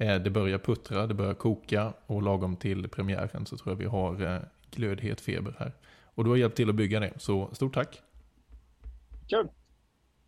Uh, 0.00 0.14
det 0.14 0.30
börjar 0.30 0.58
puttra, 0.58 1.06
det 1.06 1.14
börjar 1.14 1.34
koka 1.34 1.92
och 2.06 2.22
lagom 2.22 2.56
till 2.56 2.88
premiären 2.88 3.46
så 3.46 3.56
tror 3.56 3.72
jag 3.72 3.78
vi 3.78 3.84
har 3.84 4.42
glödhet 4.70 5.20
feber 5.20 5.56
här. 5.58 5.72
Och 6.14 6.24
du 6.24 6.30
har 6.30 6.36
hjälpt 6.36 6.56
till 6.56 6.68
att 6.68 6.74
bygga 6.74 7.00
det, 7.00 7.12
så 7.16 7.50
stort 7.52 7.74
tack. 7.74 8.02
Kul! 9.28 9.48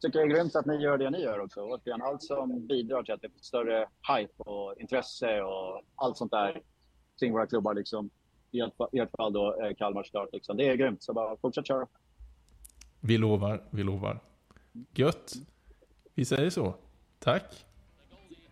Tycker 0.00 0.18
det 0.18 0.24
är 0.24 0.28
grymt 0.28 0.56
att 0.56 0.66
ni 0.66 0.76
gör 0.76 0.98
det 0.98 1.10
ni 1.10 1.22
gör 1.22 1.40
också. 1.40 1.60
Återigen, 1.60 2.02
allt 2.02 2.22
som 2.22 2.66
bidrar 2.66 3.02
till 3.02 3.14
att 3.14 3.22
det 3.22 3.28
blir 3.28 3.42
större 3.42 3.88
hype 4.16 4.42
och 4.42 4.80
intresse 4.80 5.42
och 5.42 5.82
allt 5.94 6.16
sånt 6.16 6.30
där 6.30 6.62
kring 7.18 7.32
våra 7.32 7.46
klubbar. 7.46 7.74
Liksom. 7.74 8.10
I 8.50 8.60
ert 9.00 9.10
fall 9.16 9.32
då 9.32 9.62
eh, 9.62 9.74
Kalmar 9.74 10.02
start. 10.02 10.28
Liksom. 10.32 10.56
Det 10.56 10.68
är 10.68 10.74
grymt, 10.74 11.02
så 11.02 11.12
bara 11.12 11.36
fortsätt 11.36 11.66
köra. 11.66 11.86
Vi 13.00 13.18
lovar, 13.18 13.62
vi 13.70 13.82
lovar. 13.82 14.20
Gött! 14.94 15.32
Vi 16.14 16.24
säger 16.24 16.50
så. 16.50 16.74
Tack! 17.18 17.64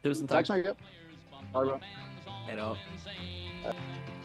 Tusen 0.03 0.29
tack! 0.29 0.37
Tack 0.37 0.47
så 0.47 0.55
mycket! 0.55 0.77
Ha 1.53 1.61
det 1.61 1.67
bra! 1.67 1.81
Hej 2.47 2.57
då! 2.57 2.77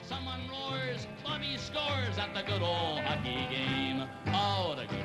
Someone 0.04 0.50
roars, 0.50 1.08
Bobby 1.24 1.58
scores 1.58 2.18
at 2.18 2.34
the 2.34 2.52
good 2.52 2.62
old 2.62 3.00
hockey 3.00 3.48
game. 3.52 4.08
Oh, 4.26 4.76
the 4.76 4.88
good 4.88 5.00